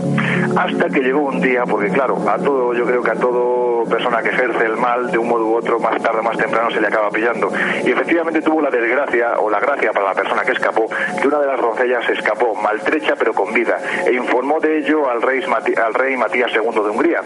hasta 0.58 0.90
que 0.90 1.02
llegó 1.02 1.22
un 1.22 1.42
día, 1.42 1.66
porque 1.66 1.90
claro, 1.90 2.18
a 2.28 2.38
todo, 2.38 2.74
yo 2.74 2.86
creo 2.86 3.04
que 3.04 3.12
a 3.12 3.16
todo 3.16 3.84
persona 3.86 4.22
que 4.22 4.30
ejerce 4.30 4.66
el 4.66 4.78
mal 4.78 5.12
de 5.12 5.18
un 5.18 5.28
modo 5.28 5.46
u 5.46 5.56
otro, 5.56 5.80
más 5.80 6.02
tarde 6.02 6.20
o 6.20 6.24
más 6.24 6.38
temprano 6.38 6.72
se 6.72 6.82
le 6.82 6.88
acaba 6.88 7.10
pillando. 7.10 7.52
Y 7.86 7.92
efectivamente 7.92 8.42
tuvo 8.42 8.62
la 8.62 8.70
desgracia 8.70 9.40
o 9.40 9.50
la 9.50 9.60
gracia 9.60 9.92
para 9.92 10.06
la 10.06 10.14
persona 10.14 10.37
que 10.44 10.52
escapó 10.52 10.88
que 11.22 11.28
una 11.28 11.40
de 11.40 11.48
las 11.48 11.60
doncellas 11.60 12.10
escapó 12.10 12.56
maltrecha 12.56 13.16
pero 13.18 13.34
con 13.34 13.54
vida 13.54 13.78
e 14.06 14.14
informó 14.14 14.60
de 14.60 14.80
ello 14.80 15.10
al 15.10 15.22
rey, 15.22 15.44
al 15.44 15.94
rey 15.94 16.18
Matías 16.18 16.52
II 16.54 16.72
de 16.74 16.90
Hungría. 16.90 17.22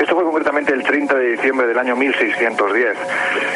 Esto 0.00 0.14
fue 0.14 0.24
concretamente 0.24 0.72
el 0.72 0.82
30 0.82 1.14
de 1.14 1.30
diciembre 1.32 1.66
del 1.66 1.78
año 1.78 1.96
1610. 1.96 2.96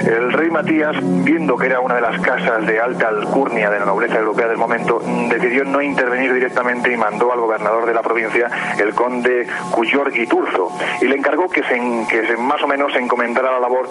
El 0.07 0.33
rey 0.33 0.51
Matías, 0.51 0.97
viendo 1.25 1.57
que 1.57 1.67
era 1.67 1.81
una 1.81 1.97
de 1.97 2.01
las 2.01 2.21
casas 2.21 2.67
de 2.67 2.81
alta 2.81 3.09
alcurnia 3.09 3.71
de 3.71 3.81
la 3.81 3.87
nobleza 3.87 4.19
europea 4.19 4.49
del 4.49 4.57
momento, 4.57 5.01
decidió 5.29 5.65
no 5.65 5.81
intervenir 5.83 6.33
directamente 6.33 6.93
y 6.93 6.97
mandó 6.97 7.33
al 7.33 7.41
gobernador 7.41 7.87
de 7.87 7.95
la 7.95 8.03
provincia, 8.03 8.51
el 8.79 8.95
conde 8.95 9.47
Cuyorgui 9.71 10.27
Turzo, 10.27 10.71
y 11.01 11.07
le 11.07 11.17
encargó 11.17 11.49
que, 11.49 11.63
se, 11.63 11.81
que 12.09 12.27
se, 12.27 12.37
más 12.37 12.63
o 12.63 12.67
menos 12.67 12.93
se 12.93 12.99
encomendara 12.99 13.53
la 13.53 13.61
labor 13.61 13.89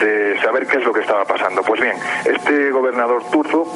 de 0.00 0.38
saber 0.40 0.66
qué 0.66 0.78
es 0.78 0.84
lo 0.84 0.92
que 0.92 1.00
estaba 1.00 1.24
pasando. 1.24 1.62
Pues 1.62 1.80
bien, 1.80 1.94
este 2.24 2.70
gobernador 2.70 3.22
Turzo 3.30 3.66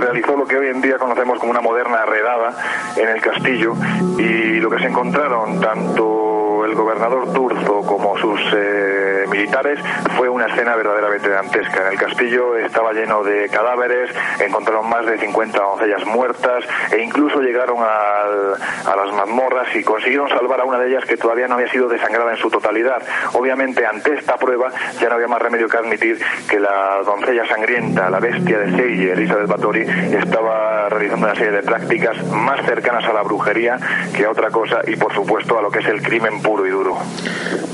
realizó 0.00 0.36
lo 0.36 0.46
que 0.46 0.56
hoy 0.56 0.68
en 0.68 0.80
día 0.80 0.98
conocemos 0.98 1.38
como 1.38 1.50
una 1.50 1.60
moderna 1.60 2.04
redada 2.06 2.54
en 2.96 3.08
el 3.08 3.20
castillo 3.20 3.74
y 4.18 4.60
lo 4.60 4.70
que 4.70 4.78
se 4.78 4.86
encontraron 4.86 5.60
tanto 5.60 6.64
el 6.64 6.74
gobernador 6.74 7.32
Turzo 7.32 7.82
como 7.82 8.16
sus 8.18 8.40
eh, 8.54 9.24
militares 9.28 9.78
fue 10.16 10.28
una 10.28 10.46
escena 10.46 10.76
verdaderamente 10.76 11.28
dantesca. 11.28 11.86
En 11.86 11.92
el 11.92 11.98
castillo 11.98 12.56
estaba 12.56 12.92
lleno 12.92 13.22
de 13.24 13.48
cadáveres, 13.48 14.10
encontraron 14.40 14.88
más 14.88 15.06
de 15.06 15.18
50 15.18 15.58
doncellas 15.58 16.04
muertas 16.06 16.64
e 16.92 17.02
incluso 17.02 17.40
llegaron 17.40 17.78
a 17.80 18.96
las 18.96 19.12
mazmorras 19.14 19.74
y 19.74 19.82
consiguieron 19.82 20.28
salvar 20.28 20.60
a 20.60 20.64
una 20.64 20.78
de 20.78 20.88
ellas 20.88 21.04
que 21.04 21.16
todavía 21.16 21.48
no 21.48 21.54
había 21.54 21.70
sido 21.70 21.88
desangrada 21.88 22.32
en 22.32 22.38
su 22.38 22.50
totalidad. 22.50 23.02
Obviamente 23.32 23.86
ante 23.86 24.14
esta 24.14 24.36
prueba 24.36 24.70
ya 25.00 25.08
no 25.08 25.14
había 25.14 25.28
más 25.28 25.40
remedio 25.40 25.68
que 25.68 25.76
admitir 25.76 26.20
que 26.48 26.60
la 26.60 27.02
doncella 27.04 27.46
sangrienta, 27.46 28.10
la 28.10 28.20
bestia 28.20 28.58
de 28.58 28.70
Selle, 28.76 29.12
Elizabeth 29.12 29.46
Bathory, 29.46 29.86
estaba 30.12 30.88
realizando 30.88 31.26
una 31.26 31.34
serie 31.34 31.52
de 31.52 31.62
prácticas 31.62 32.24
más 32.26 32.64
cercanas 32.66 33.04
a 33.04 33.12
la 33.12 33.22
brujería 33.22 33.78
que 34.16 34.24
a 34.24 34.30
otra 34.30 34.50
cosa 34.50 34.80
y 34.86 34.96
por 34.96 35.14
supuesto 35.14 35.58
a 35.58 35.62
lo 35.62 35.70
que 35.70 35.80
es 35.80 35.86
el 35.86 36.02
crimen 36.02 36.42
puro 36.42 36.66
y 36.66 36.70
duro. 36.70 36.96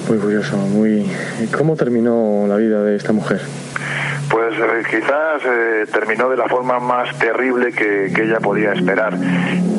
Muy 0.08 0.18
curioso, 0.18 0.56
muy... 0.56 1.10
¿Cómo 1.56 1.76
terminó 1.76 2.46
la 2.46 2.56
vida 2.56 2.82
de 2.82 2.96
esta 2.96 3.12
mujer? 3.12 3.40
Pues 4.30 4.54
eh, 4.58 4.82
quizás 4.90 5.42
eh, 5.44 5.86
terminó 5.92 6.28
de 6.28 6.36
la 6.36 6.48
forma 6.48 6.78
más 6.80 7.16
terrible 7.18 7.72
que, 7.72 8.06
ella 8.06 8.40
podía 8.40 8.72
esperar 8.72 9.14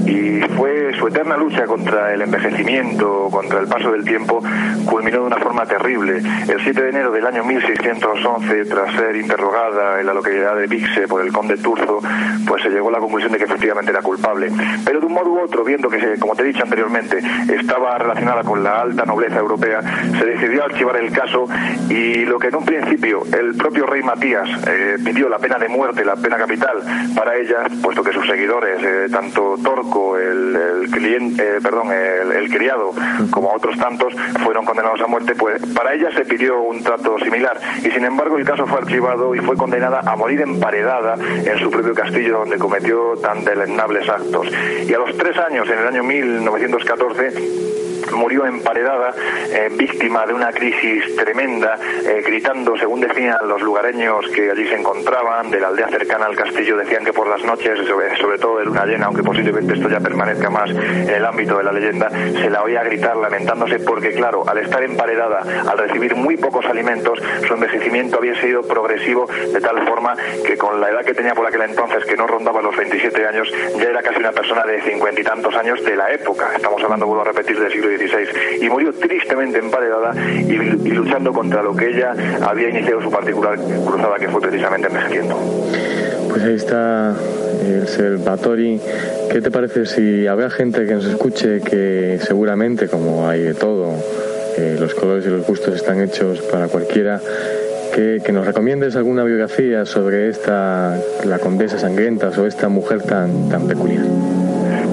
y 0.06 0.40
fue 0.56 0.94
su 0.98 1.08
eterna 1.08 1.36
lucha 1.36 1.66
contra 1.66 2.14
el 2.14 2.22
envejecimiento, 2.22 3.28
contra 3.30 3.60
el 3.60 3.68
paso 3.68 3.92
del 3.92 4.06
tiempo, 4.06 4.42
culminó 4.86 5.22
de 5.22 5.28
una 5.28 5.38
forma 5.38 5.66
terrible. 5.66 6.18
El 6.18 6.64
7 6.64 6.82
de 6.82 6.90
enero 6.90 7.12
del 7.12 7.26
año 7.26 7.44
1611, 7.44 8.66
tras 8.66 8.96
ser 8.96 9.16
interrogada 9.18 10.00
en 10.00 10.06
la 10.06 10.14
localidad 10.14 10.56
de 10.56 10.68
Vixe 10.68 11.08
por 11.08 11.22
el 11.22 11.34
conde 11.34 11.58
Turzo, 11.58 12.00
pues 12.48 12.64
se 12.64 12.70
llegó 12.70 12.88
a 12.88 12.94
la 12.94 13.00
conclusión 13.00 13.34
de 13.34 13.38
que 13.38 13.44
efectivamente 13.44 13.92
era 13.92 14.02
culpable. 14.02 14.50
Pero 14.86 15.02
de 15.02 15.06
un 15.06 15.14
modo 15.14 15.30
u 15.30 15.40
otro, 15.40 15.66
viendo 15.66 15.90
que, 15.90 16.18
como 16.20 16.36
te 16.36 16.44
he 16.44 16.46
dicho 16.46 16.64
anteriormente, 16.64 17.20
estaba 17.54 17.98
relacionada 17.98 18.44
con 18.44 18.64
la 18.64 18.82
alta 18.82 19.06
nobleza 19.06 19.40
europea, 19.40 19.82
se 20.20 20.26
decidió 20.26 20.64
archivar 20.64 20.96
el 20.98 21.12
caso 21.12 21.48
y 21.90 22.26
lo 22.26 22.40
que 22.40 22.48
en 22.48 22.56
un 22.56 22.66
principio 22.66 23.24
el 23.38 23.56
propio 23.56 23.86
rey 23.86 23.97
Matías 24.04 24.48
eh, 24.68 24.98
pidió 25.04 25.30
la 25.30 25.40
pena 25.40 25.58
de 25.58 25.68
muerte, 25.68 26.04
la 26.04 26.16
pena 26.16 26.38
capital 26.38 26.78
para 27.16 27.36
ella, 27.36 27.68
puesto 27.82 28.04
que 28.04 28.14
sus 28.14 28.26
seguidores, 28.28 28.82
eh, 28.84 29.08
tanto 29.12 29.58
Torco, 29.64 30.18
el, 30.18 30.90
cliente, 30.92 31.62
perdón, 31.62 31.92
el, 31.92 32.50
criado, 32.50 32.94
como 33.30 33.54
otros 33.54 33.78
tantos, 33.78 34.14
fueron 34.44 34.66
condenados 34.66 35.02
a 35.02 35.08
muerte, 35.08 35.36
pues 35.36 35.62
para 35.74 35.94
ella 35.94 36.10
se 36.12 36.26
pidió 36.26 36.62
un 36.62 36.84
trato 36.84 37.18
similar. 37.20 37.60
Y 37.84 37.92
sin 37.92 38.06
embargo, 38.06 38.38
el 38.38 38.46
caso 38.46 38.66
fue 38.66 38.80
archivado 38.80 39.36
y 39.36 39.40
fue 39.40 39.56
condenada 39.56 40.00
a 40.00 40.16
morir 40.16 40.42
emparedada 40.42 41.16
en 41.16 41.60
su 41.60 41.70
propio 41.70 41.94
castillo 41.94 42.40
donde 42.40 42.58
cometió 42.58 43.16
tan 43.18 43.44
deleznables 43.44 44.08
actos. 44.08 44.48
Y 44.88 44.94
a 44.94 44.98
los 44.98 45.16
tres 45.18 45.38
años, 45.38 45.68
en 45.70 45.80
el 45.80 45.88
año 45.88 46.04
1914, 46.04 47.87
murió 48.12 48.46
emparedada, 48.46 49.14
eh, 49.52 49.70
víctima 49.72 50.26
de 50.26 50.34
una 50.34 50.52
crisis 50.52 51.16
tremenda, 51.16 51.78
eh, 52.06 52.24
gritando, 52.26 52.78
según 52.78 53.02
decían 53.02 53.38
los 53.48 53.62
lugareños 53.62 54.28
que 54.30 54.52
allí 54.52 54.68
se 54.68 54.76
encontraban, 54.76 55.50
de 55.50 55.60
la 55.60 55.68
aldea 55.68 55.88
cercana 55.90 56.26
al 56.26 56.36
castillo, 56.36 56.78
decían 56.78 57.04
que 57.04 57.14
por 57.14 57.28
las 57.28 57.44
noches, 57.44 57.80
sobre, 58.18 58.38
todo 58.38 58.60
de 58.60 58.66
luna 58.66 58.86
llena, 58.86 59.08
aunque 59.08 59.24
posiblemente 59.24 59.74
esto 59.74 59.90
ya 59.90 60.00
permanezca 60.00 60.50
más 60.50 60.70
en 60.70 61.10
el 61.10 61.26
ámbito 61.26 61.58
de 61.58 61.64
la 61.64 61.72
leyenda, 61.72 62.10
se 62.10 62.50
la 62.50 62.64
oía 62.64 62.84
gritar 62.84 63.16
lamentándose 63.18 63.80
porque, 63.80 64.14
claro, 64.14 64.44
al 64.48 64.58
estar 64.60 64.84
emparedada, 64.84 65.44
al 65.70 65.78
recibir 65.78 66.16
muy 66.16 66.38
pocos 66.38 66.66
alimentos, 66.66 67.20
su 67.48 67.54
envejecimiento 67.54 68.18
había 68.18 68.40
sido 68.42 68.64
progresivo 68.64 69.28
de 69.28 69.60
tal 69.60 69.88
forma 69.88 70.16
que 70.46 70.58
con 70.58 70.80
la 70.80 70.90
edad 70.90 71.06
que 71.06 71.14
tenía 71.14 71.34
por 71.34 71.46
aquel 71.46 71.62
entonces, 71.62 72.06
que 72.06 72.16
no 72.16 72.28
rondaba 72.28 72.62
los 72.62 72.76
27 72.76 73.26
años, 73.26 73.52
ya 73.78 73.90
era 73.90 74.02
casi 74.02 74.20
una 74.20 74.32
persona 74.32 74.64
de 74.64 74.82
cincuenta 74.82 75.22
y 75.22 75.24
tantos 75.24 75.56
años 75.56 75.84
de 75.84 75.96
la 75.96 76.12
época. 76.12 76.50
Estamos 76.56 76.84
hablando, 76.84 77.08
vuelvo 77.08 77.22
a 77.22 77.26
repetir, 77.26 77.60
del 77.60 77.72
siglo 77.72 77.90
y 78.62 78.70
murió 78.70 78.94
tristemente 78.94 79.60
emparedada 79.60 80.14
y, 80.30 80.54
y 80.54 80.92
luchando 80.92 81.32
contra 81.34 81.62
lo 81.62 81.76
que 81.76 81.90
ella 81.90 82.14
había 82.42 82.70
iniciado 82.70 83.02
su 83.02 83.12
particular 83.12 83.58
cruzada 83.86 84.18
que 84.20 84.28
fue 84.28 84.42
precisamente 84.42 84.88
envejeciendo. 84.88 85.38
Pues 86.30 86.44
ahí 86.44 86.56
está 86.56 87.16
el 87.66 87.88
Salvatori. 87.88 88.80
¿Qué 89.32 89.42
te 89.42 89.52
parece 89.52 89.86
si 89.86 90.28
habrá 90.28 90.50
gente 90.50 90.86
que 90.86 90.94
nos 90.94 91.06
escuche 91.06 91.62
que 91.62 92.20
seguramente, 92.22 92.88
como 92.88 93.28
hay 93.28 93.42
de 93.42 93.54
todo, 93.54 93.94
eh, 94.58 94.78
los 94.80 94.94
colores 94.94 95.26
y 95.26 95.30
los 95.30 95.46
gustos 95.46 95.76
están 95.76 96.02
hechos 96.02 96.42
para 96.42 96.68
cualquiera, 96.68 97.20
que, 97.94 98.22
que, 98.24 98.32
nos 98.32 98.46
recomiendes 98.46 98.96
alguna 98.96 99.24
biografía 99.24 99.86
sobre 99.86 100.30
esta, 100.30 101.00
la 101.26 101.40
condesa 101.40 101.80
sangrienta 101.80 102.30
o 102.30 102.46
esta 102.46 102.70
mujer 102.70 103.02
tan, 103.02 103.50
tan 103.50 103.68
peculiar? 103.68 104.06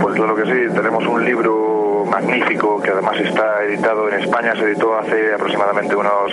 Pues 0.00 0.14
claro 0.14 0.34
que 0.36 0.44
sí, 0.44 0.74
tenemos 0.74 1.06
un 1.06 1.24
libro 1.24 1.63
magnífico 2.24 2.80
que 2.80 2.90
además 2.90 3.18
está 3.20 3.62
editado 3.64 4.08
en 4.08 4.20
España, 4.20 4.54
se 4.54 4.62
editó 4.62 4.96
hace 4.96 5.34
aproximadamente 5.34 5.94
unos 5.94 6.32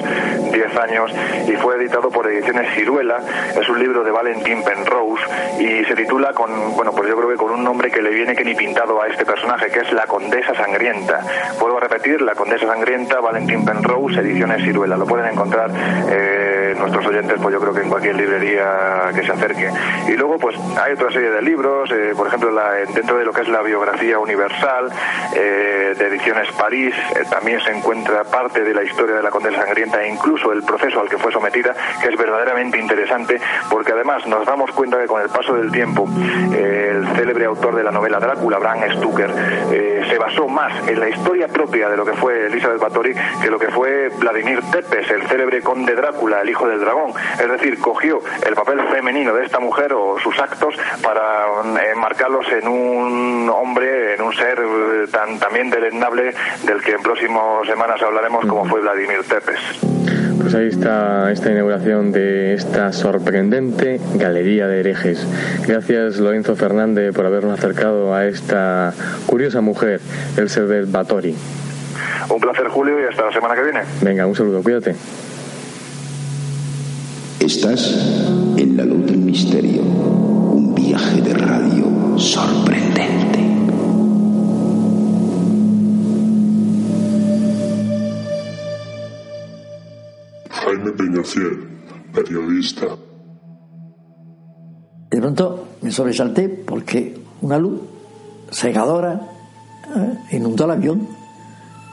10 0.51 0.77
años 0.77 1.11
y 1.47 1.51
fue 1.53 1.75
editado 1.75 2.09
por 2.09 2.27
Ediciones 2.27 2.73
Ciruela. 2.75 3.19
Es 3.59 3.67
un 3.69 3.79
libro 3.79 4.03
de 4.03 4.11
Valentín 4.11 4.63
Penrose 4.63 5.23
y 5.59 5.83
se 5.85 5.95
titula 5.95 6.33
con, 6.33 6.75
bueno, 6.75 6.91
pues 6.91 7.09
yo 7.09 7.15
creo 7.17 7.29
que 7.29 7.35
con 7.35 7.51
un 7.51 7.63
nombre 7.63 7.91
que 7.91 8.01
le 8.01 8.09
viene 8.11 8.35
que 8.35 8.43
ni 8.43 8.55
pintado 8.55 9.01
a 9.01 9.07
este 9.07 9.25
personaje, 9.25 9.69
que 9.69 9.79
es 9.79 9.91
La 9.91 10.07
Condesa 10.07 10.53
Sangrienta. 10.55 11.19
Vuelvo 11.59 11.77
a 11.77 11.81
repetir, 11.81 12.21
La 12.21 12.35
Condesa 12.35 12.67
Sangrienta, 12.67 13.19
Valentín 13.19 13.65
Penrose, 13.65 14.21
Ediciones 14.21 14.63
Ciruela. 14.63 14.97
Lo 14.97 15.05
pueden 15.05 15.27
encontrar 15.27 15.71
eh, 16.09 16.75
nuestros 16.77 17.05
oyentes, 17.05 17.37
pues 17.41 17.53
yo 17.53 17.59
creo 17.59 17.73
que 17.73 17.81
en 17.81 17.89
cualquier 17.89 18.15
librería 18.15 19.11
que 19.13 19.23
se 19.23 19.31
acerque. 19.31 19.69
Y 20.07 20.13
luego, 20.13 20.37
pues 20.37 20.55
hay 20.81 20.93
otra 20.93 21.11
serie 21.11 21.29
de 21.31 21.41
libros, 21.41 21.91
eh, 21.91 22.13
por 22.15 22.27
ejemplo, 22.27 22.51
dentro 22.93 23.17
de 23.17 23.25
lo 23.25 23.33
que 23.33 23.41
es 23.41 23.47
la 23.47 23.61
biografía 23.61 24.19
universal, 24.19 24.89
eh, 25.35 25.80
de 25.81 26.07
Ediciones 26.07 26.51
París 26.53 26.93
eh, 27.15 27.23
también 27.29 27.59
se 27.61 27.71
encuentra 27.71 28.23
parte 28.23 28.63
de 28.63 28.73
la 28.73 28.83
historia 28.83 29.15
de 29.15 29.23
la 29.23 29.29
Condesa 29.29 29.65
Sangrienta 29.65 30.03
e 30.03 30.09
incluso 30.09 30.51
el 30.51 30.63
proceso 30.63 31.01
al 31.01 31.09
que 31.09 31.17
fue 31.17 31.31
sometida, 31.31 31.73
que 32.01 32.09
es 32.09 32.17
verdaderamente 32.17 32.77
interesante 32.77 33.39
porque 33.69 33.91
además 33.91 34.25
nos 34.27 34.45
damos 34.45 34.71
cuenta 34.71 34.99
que 34.99 35.07
con 35.07 35.21
el 35.21 35.29
paso 35.29 35.55
del 35.55 35.71
tiempo 35.71 36.07
eh, 36.53 36.93
el 36.95 37.07
célebre 37.15 37.45
autor 37.45 37.75
de 37.75 37.83
la 37.83 37.91
novela 37.91 38.19
Drácula, 38.19 38.59
Bram 38.59 38.79
Stuker, 38.97 39.31
eh, 39.71 40.05
se 40.07 40.17
basó 40.17 40.47
más 40.47 40.87
en 40.87 40.99
la 40.99 41.09
historia 41.09 41.47
propia 41.47 41.89
de 41.89 41.97
lo 41.97 42.05
que 42.05 42.13
fue 42.13 42.45
Elizabeth 42.45 42.79
Bathory 42.79 43.15
que 43.41 43.49
lo 43.49 43.59
que 43.59 43.69
fue 43.69 44.09
Vladimir 44.09 44.61
Tepes, 44.71 45.09
el 45.09 45.23
célebre 45.27 45.61
conde 45.61 45.95
Drácula, 45.95 46.41
el 46.41 46.49
hijo 46.49 46.67
del 46.67 46.79
dragón. 46.79 47.13
Es 47.39 47.49
decir, 47.49 47.79
cogió 47.79 48.21
el 48.45 48.53
papel 48.53 48.81
femenino 48.89 49.33
de 49.33 49.45
esta 49.45 49.59
mujer 49.59 49.93
o 49.93 50.19
sus 50.19 50.37
actos 50.39 50.75
para 51.01 51.45
enmarcarlos 51.91 52.45
en 52.51 52.67
un 52.67 53.49
hombre, 53.49 54.15
en 54.15 54.21
un 54.21 54.33
ser 54.33 54.59
tan 55.11 55.39
también 55.39 55.60
deleznable 55.69 56.33
del 56.65 56.81
que 56.81 56.91
en 56.93 57.01
próximas 57.01 57.67
semanas 57.67 58.01
hablaremos, 58.01 58.45
como 58.45 58.65
fue 58.65 58.81
Vladimir 58.81 59.23
Tepes. 59.27 59.59
Pues 60.41 60.55
ahí 60.55 60.67
está 60.67 61.31
esta 61.31 61.51
inauguración 61.51 62.11
de 62.11 62.55
esta 62.55 62.91
sorprendente 62.91 63.99
Galería 64.15 64.67
de 64.67 64.79
Herejes. 64.79 65.25
Gracias 65.67 66.17
Lorenzo 66.17 66.55
Fernández 66.55 67.13
por 67.13 67.25
habernos 67.25 67.59
acercado 67.59 68.15
a 68.15 68.25
esta 68.25 68.93
curiosa 69.27 69.61
mujer, 69.61 70.01
el 70.37 70.49
ser 70.49 70.67
del 70.67 70.87
Batori. 70.87 71.35
Un 72.29 72.39
placer 72.39 72.67
Julio 72.69 72.99
y 72.99 73.05
hasta 73.05 73.25
la 73.25 73.31
semana 73.31 73.55
que 73.55 73.63
viene. 73.63 73.81
Venga, 74.01 74.25
un 74.25 74.35
saludo, 74.35 74.63
cuídate. 74.63 74.95
Estás 77.39 77.93
en 78.57 78.77
la 78.77 78.80
Periodista. 92.13 92.87
De 95.09 95.19
pronto 95.19 95.67
me 95.81 95.91
sobresalté 95.91 96.49
porque 96.49 97.17
una 97.41 97.57
luz 97.57 97.79
cegadora 98.51 99.19
eh, 99.95 100.35
inundó 100.35 100.65
el 100.65 100.71
avión 100.71 101.07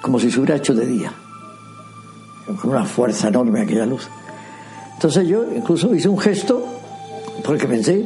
como 0.01 0.19
si 0.19 0.31
se 0.31 0.39
hubiera 0.39 0.57
hecho 0.57 0.75
de 0.75 0.87
día, 0.87 1.13
con 2.61 2.71
una 2.71 2.85
fuerza 2.85 3.29
enorme 3.29 3.63
aquella 3.63 3.87
luz. 3.87 4.09
Entonces 4.95 5.27
yo 5.27 5.45
incluso 5.55 5.95
hice 5.95 6.09
un 6.09 6.19
gesto 6.19 6.65
porque 7.45 7.67
pensé 7.67 8.05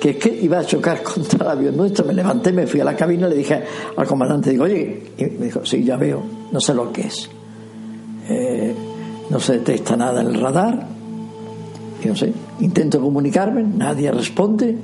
que 0.00 0.10
es 0.10 0.16
que 0.16 0.28
iba 0.42 0.58
a 0.58 0.64
chocar 0.64 1.02
contra 1.14 1.44
el 1.46 1.50
avión 1.50 1.76
nuestro. 1.76 2.04
Me 2.04 2.14
levanté, 2.14 2.52
me 2.52 2.66
fui 2.66 2.80
a 2.80 2.84
la 2.84 2.96
cabina 2.96 3.28
le 3.28 3.36
dije 3.36 3.64
al 3.96 4.06
comandante, 4.06 4.50
digo, 4.50 4.64
oye, 4.64 5.12
y 5.16 5.24
me 5.24 5.46
dijo, 5.46 5.64
sí, 5.64 5.82
ya 5.84 5.96
veo, 5.96 6.22
no 6.52 6.60
sé 6.60 6.74
lo 6.74 6.92
que 6.92 7.02
es. 7.02 7.28
Eh, 8.28 8.74
no 9.30 9.40
se 9.40 9.54
detecta 9.54 9.96
nada 9.96 10.20
en 10.20 10.28
el 10.28 10.40
radar, 10.40 10.86
y 12.02 12.08
no 12.08 12.16
sé, 12.16 12.32
intento 12.60 13.00
comunicarme, 13.00 13.62
nadie 13.62 14.10
responde, 14.10 14.76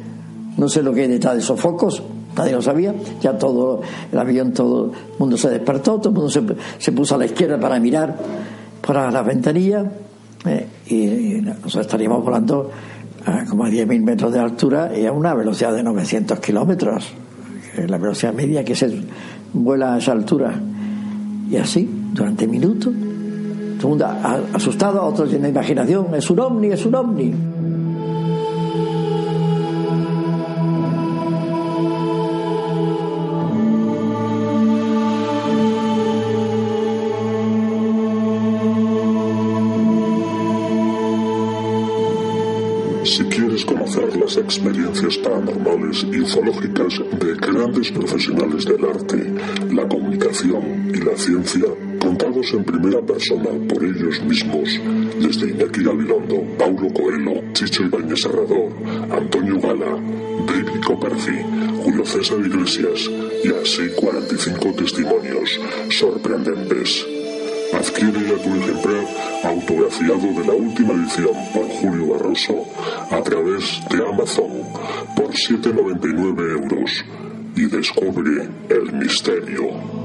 no 0.57 0.69
sé 0.69 0.83
lo 0.83 0.93
que 0.93 1.03
hay 1.03 1.09
detrás 1.09 1.35
de 1.35 1.41
esos 1.41 1.61
focos, 1.61 2.03
nadie 2.37 2.53
lo 2.53 2.63
sabía, 2.63 2.95
ya 3.21 3.37
todo 3.37 3.81
el 4.11 4.19
avión, 4.19 4.53
todo 4.53 4.87
el 4.87 5.19
mundo 5.19 5.37
se 5.37 5.51
despertó, 5.51 5.99
todo 5.99 6.09
el 6.11 6.15
mundo 6.15 6.31
se, 6.79 6.93
puso 6.93 7.15
a 7.15 7.19
la 7.19 7.27
izquierda 7.27 7.59
para 7.59 7.79
mirar 7.79 8.17
por 8.81 8.97
la 8.97 9.23
ventanilla 9.23 9.85
eh, 10.47 10.67
y, 10.87 11.41
nosotros 11.43 11.87
estaríamos 11.87 12.25
volando 12.25 12.71
a 13.27 13.45
como 13.45 13.65
a 13.65 13.69
10.000 13.69 14.03
metros 14.03 14.33
de 14.33 14.39
altura 14.39 14.97
y 14.97 15.05
a 15.05 15.13
una 15.13 15.35
velocidad 15.35 15.75
de 15.75 15.83
900 15.83 16.41
kilómetros, 16.41 17.13
la 17.77 17.99
velocidad 17.99 18.33
media 18.33 18.65
que 18.65 18.75
se 18.75 18.91
vuela 19.53 19.95
a 19.95 19.99
esa 19.99 20.13
altura. 20.13 20.55
Y 21.51 21.57
así, 21.57 21.89
durante 22.13 22.47
minutos, 22.47 22.95
mundo 23.89 24.07
asustado, 24.53 25.03
otros 25.03 25.33
en 25.33 25.43
la 25.43 25.49
imaginación, 25.49 26.15
es 26.15 26.29
un 26.31 26.41
ovni, 26.41 26.69
es 26.69 26.85
un 26.87 26.95
ovni. 26.95 27.35
Si 43.05 43.25
quieres 43.25 43.65
conocer 43.65 44.17
las 44.17 44.37
experiencias 44.37 45.19
paranormales 45.19 46.07
y 46.13 46.21
ufológicas 46.21 47.01
de 47.19 47.35
grandes 47.35 47.91
profesionales 47.91 48.65
del 48.65 48.85
arte, 48.85 49.35
la 49.73 49.89
comunicación 49.89 50.93
y 50.95 50.99
la 50.99 51.17
ciencia, 51.17 51.67
en 52.23 52.65
primera 52.65 53.01
persona 53.01 53.49
por 53.69 53.83
ellos 53.83 54.23
mismos, 54.23 54.69
desde 55.19 55.51
Iñaki 55.51 55.83
Gabilondo, 55.83 56.43
Paulo 56.59 56.93
Coelho, 56.93 57.43
Chicho 57.55 57.85
Ibañez 57.85 58.21
Serrador, 58.21 58.71
Antonio 59.11 59.59
Gala, 59.59 59.99
David 60.47 60.85
Copperfield, 60.85 61.83
Julio 61.83 62.05
César 62.05 62.39
Iglesias 62.41 63.11
y 63.43 63.49
así 63.49 63.89
45 63.97 64.73
testimonios 64.75 65.61
sorprendentes. 65.89 67.07
Adquiere 67.73 68.21
ya 68.29 68.43
tu 68.43 68.55
ejemplar 68.55 69.07
autografiado 69.45 70.41
de 70.41 70.47
la 70.47 70.53
última 70.53 70.93
edición 70.95 71.35
por 71.55 71.67
Julio 71.69 72.07
Barroso 72.09 72.67
a 73.11 73.23
través 73.23 73.81
de 73.91 74.07
Amazon 74.07 74.51
por 75.17 75.31
7,99 75.31 76.63
euros 76.63 77.05
y 77.57 77.67
descubre 77.67 78.49
el 78.69 78.93
misterio. 78.93 80.00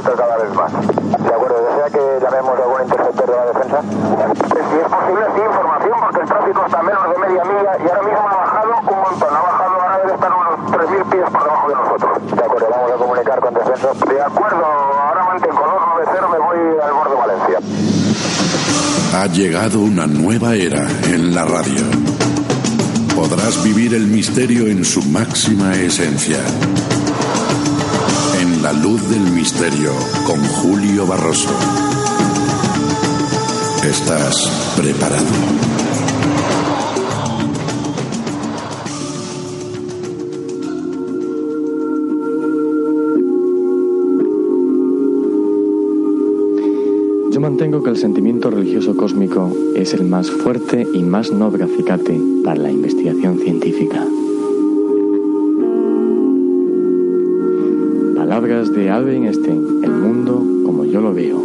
Cada 0.00 0.36
vez 0.38 0.54
más. 0.54 0.72
De 0.72 1.34
acuerdo, 1.34 1.56
¿desea 1.68 1.90
que 1.90 2.24
llamemos 2.24 2.58
a 2.58 2.62
algún 2.62 2.82
interceptor 2.82 3.26
de 3.26 3.36
la 3.36 3.46
defensa? 3.46 3.80
Si 3.82 4.76
es 4.76 4.88
posible, 4.88 5.24
sí, 5.34 5.40
información, 5.44 5.96
porque 6.00 6.20
el 6.20 6.26
tráfico 6.26 6.60
está 6.64 6.78
a 6.78 6.82
menos 6.82 7.04
de 7.12 7.18
media 7.18 7.44
milla 7.44 7.72
y 7.76 7.88
ahora 7.88 8.02
mismo 8.02 8.28
ha 8.28 8.36
bajado 8.36 8.70
un 8.80 9.00
montón, 9.02 9.28
ha 9.28 9.42
bajado, 9.42 9.74
ahora 9.82 9.98
debe 10.02 10.14
estar 10.14 10.32
unos 10.32 10.54
3.000 10.72 11.10
pies 11.10 11.30
por 11.30 11.42
debajo 11.44 11.68
de 11.68 11.74
nosotros. 11.74 12.12
De 12.32 12.44
acuerdo, 12.44 12.68
vamos 12.70 12.90
a 12.92 12.96
comunicar 12.96 13.40
con 13.40 13.54
defensa. 13.54 13.88
De 13.92 14.22
acuerdo, 14.22 14.64
ahora 14.64 15.24
mantengo 15.24 15.60
290, 15.60 16.28
me 16.28 16.38
voy 16.38 16.58
al 16.82 16.92
borde 16.92 17.14
Valencia. 17.14 17.58
Ha 19.14 19.26
llegado 19.26 19.80
una 19.80 20.06
nueva 20.06 20.54
era 20.54 20.86
en 21.04 21.34
la 21.34 21.44
radio. 21.44 21.84
Podrás 23.14 23.62
vivir 23.62 23.94
el 23.94 24.06
misterio 24.06 24.66
en 24.66 24.84
su 24.84 25.02
máxima 25.02 25.74
esencia. 25.74 26.38
La 28.62 28.72
luz 28.72 29.10
del 29.10 29.32
misterio 29.32 29.90
con 30.24 30.38
Julio 30.38 31.04
Barroso. 31.04 31.48
¿Estás 33.84 34.72
preparado? 34.76 35.26
Yo 47.32 47.40
mantengo 47.40 47.82
que 47.82 47.90
el 47.90 47.96
sentimiento 47.96 48.48
religioso 48.52 48.96
cósmico 48.96 49.50
es 49.74 49.92
el 49.92 50.04
más 50.04 50.30
fuerte 50.30 50.86
y 50.94 51.02
más 51.02 51.32
noble 51.32 51.64
acicate 51.64 52.20
para 52.44 52.60
la 52.60 52.70
investigación 52.70 53.40
científica. 53.40 54.06
Palabras 58.32 58.72
de 58.72 58.88
Einstein, 58.88 59.84
el 59.84 59.90
mundo 59.90 60.42
como 60.64 60.86
yo 60.86 61.02
lo 61.02 61.12
veo. 61.12 61.38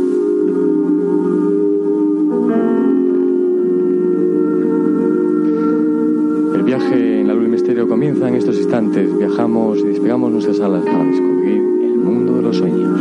El 6.55 6.63
viaje 6.63 7.19
en 7.19 7.27
la 7.27 7.33
luz 7.33 7.43
del 7.43 7.51
misterio 7.51 7.89
comienza 7.89 8.29
en 8.29 8.35
estos 8.35 8.55
instantes. 8.55 9.17
Viajamos 9.17 9.79
y 9.79 9.87
despegamos 9.87 10.31
nuestras 10.31 10.61
alas 10.61 10.81
para 10.85 11.03
descubrir 11.03 11.57
el 11.57 11.97
mundo 11.97 12.37
de 12.37 12.41
los 12.41 12.55
sueños. 12.55 12.99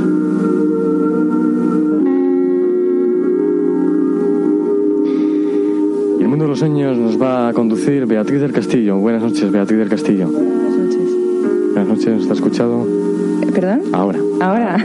Y 6.18 6.22
el 6.22 6.28
mundo 6.28 6.44
de 6.46 6.48
los 6.48 6.58
sueños 6.58 6.98
nos 6.98 7.22
va 7.22 7.50
a 7.50 7.52
conducir 7.52 8.04
Beatriz 8.06 8.40
del 8.40 8.52
Castillo. 8.52 8.96
Buenas 8.96 9.22
noches, 9.22 9.48
Beatriz 9.52 9.78
del 9.78 9.88
Castillo. 9.88 10.28
Buenas 10.28 10.76
noches. 10.76 11.16
Buenas 11.72 11.88
noches, 11.88 12.08
¿nos 12.08 12.22
está 12.22 12.34
escuchado? 12.34 13.05
¿Perdón? 13.56 13.80
Ahora. 13.92 14.18
Ahora. 14.42 14.76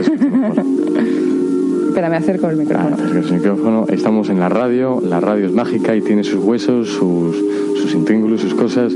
Espera, 1.88 2.08
me 2.08 2.16
acerco 2.16 2.48
el 2.48 2.56
micrófono. 2.56 2.94
Acerca 2.94 3.18
el 3.18 3.32
micrófono. 3.34 3.86
Estamos 3.90 4.30
en 4.30 4.40
la 4.40 4.48
radio. 4.48 5.02
La 5.06 5.20
radio 5.20 5.44
es 5.44 5.52
mágica 5.52 5.94
y 5.94 6.00
tiene 6.00 6.24
sus 6.24 6.42
huesos, 6.42 6.88
sus, 6.88 7.36
sus 7.76 7.92
intríngulos, 7.94 8.40
sus 8.40 8.54
cosas. 8.54 8.94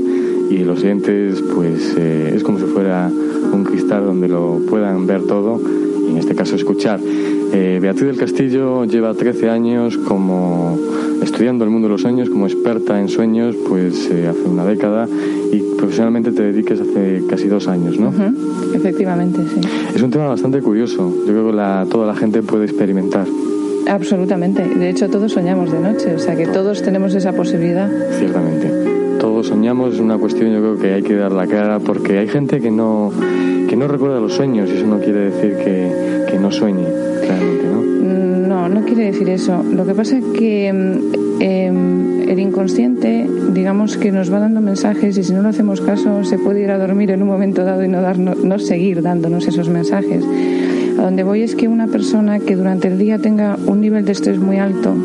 Y 0.49 0.63
los 0.63 0.79
oyentes, 0.79 1.43
pues 1.53 1.93
eh, 1.95 2.33
es 2.35 2.43
como 2.43 2.57
si 2.57 2.65
fuera 2.65 3.07
un 3.53 3.63
cristal 3.65 4.03
donde 4.03 4.27
lo 4.27 4.61
puedan 4.67 5.05
ver 5.05 5.21
todo 5.21 5.61
y 6.07 6.11
en 6.11 6.17
este 6.17 6.33
caso 6.33 6.55
escuchar. 6.55 6.99
Eh, 7.53 7.77
Beatriz 7.79 8.07
del 8.07 8.17
Castillo 8.17 8.85
lleva 8.85 9.13
13 9.13 9.49
años 9.49 9.95
como 9.97 10.79
estudiando 11.21 11.63
el 11.65 11.69
mundo 11.69 11.87
de 11.87 11.91
los 11.93 12.01
sueños, 12.01 12.29
como 12.29 12.47
experta 12.47 12.99
en 12.99 13.09
sueños, 13.09 13.55
pues 13.67 14.09
eh, 14.09 14.27
hace 14.27 14.41
una 14.49 14.65
década 14.65 15.07
y 15.51 15.59
profesionalmente 15.77 16.31
te 16.31 16.43
dediques 16.43 16.81
hace 16.81 17.23
casi 17.29 17.47
dos 17.47 17.67
años, 17.67 17.99
¿no? 17.99 18.09
Ujú, 18.09 18.66
Efectivamente, 18.87 19.41
sí. 19.53 19.59
Es 19.95 20.01
un 20.01 20.09
tema 20.09 20.27
bastante 20.27 20.61
curioso. 20.61 21.13
Yo 21.25 21.33
creo 21.33 21.47
que 21.47 21.53
la, 21.57 21.85
toda 21.91 22.07
la 22.07 22.15
gente 22.15 22.41
puede 22.41 22.63
experimentar. 22.63 23.27
Absolutamente. 23.89 24.63
De 24.63 24.89
hecho, 24.89 25.09
todos 25.09 25.33
soñamos 25.33 25.73
de 25.73 25.79
noche, 25.79 26.15
o 26.15 26.19
sea 26.19 26.37
que 26.37 26.47
todos 26.47 26.81
tenemos 26.81 27.13
esa 27.13 27.33
posibilidad. 27.33 27.89
Ciertamente. 28.17 28.71
Todos 29.19 29.47
soñamos, 29.47 29.95
es 29.95 29.99
una 29.99 30.17
cuestión 30.17 30.53
yo 30.53 30.59
creo 30.59 30.77
que 30.77 30.93
hay 30.93 31.03
que 31.03 31.15
dar 31.15 31.33
la 31.33 31.47
cara 31.47 31.79
porque 31.79 32.17
hay 32.17 32.29
gente 32.29 32.61
que 32.61 32.71
no, 32.71 33.11
que 33.67 33.75
no 33.75 33.89
recuerda 33.89 34.21
los 34.21 34.33
sueños 34.33 34.69
y 34.69 34.77
eso 34.77 34.87
no 34.87 34.99
quiere 34.99 35.31
decir 35.31 35.57
que, 35.57 36.25
que 36.31 36.39
no 36.39 36.49
sueñe, 36.49 36.85
realmente, 37.27 37.65
¿no? 37.67 37.81
Mm, 37.81 38.47
No, 38.47 38.69
no 38.69 38.85
quiere 38.85 39.05
decir 39.05 39.27
eso. 39.29 39.63
Lo 39.69 39.85
que 39.85 39.93
pasa 39.93 40.17
es 40.17 40.23
que 40.37 40.71
mm, 40.71 41.41
em, 41.41 42.29
el 42.29 42.39
inconsciente, 42.39 43.27
digamos 43.57 43.97
que 43.97 44.11
nos 44.11 44.31
va 44.31 44.39
dando 44.39 44.61
mensajes 44.61 45.17
y 45.17 45.23
si 45.23 45.33
no 45.33 45.41
le 45.41 45.49
hacemos 45.49 45.81
caso 45.81 46.23
se 46.23 46.37
puede 46.37 46.61
ir 46.61 46.69
a 46.69 46.77
dormir 46.77 47.09
en 47.09 47.23
un 47.23 47.27
momento 47.27 47.63
dado 47.63 47.83
y 47.83 47.87
no, 47.87 48.01
darnos, 48.01 48.37
no 48.43 48.59
seguir 48.59 49.01
dándonos 49.01 49.47
esos 49.47 49.67
mensajes. 49.67 50.23
A 50.99 51.01
donde 51.01 51.23
voy 51.23 51.41
es 51.41 51.55
que 51.55 51.67
una 51.67 51.87
persona 51.87 52.39
que 52.39 52.55
durante 52.55 52.87
el 52.87 52.99
día 52.99 53.17
tenga 53.17 53.57
un 53.65 53.81
nivel 53.81 54.05
de 54.05 54.11
estrés 54.11 54.37
muy 54.37 54.57
alto 54.57 54.95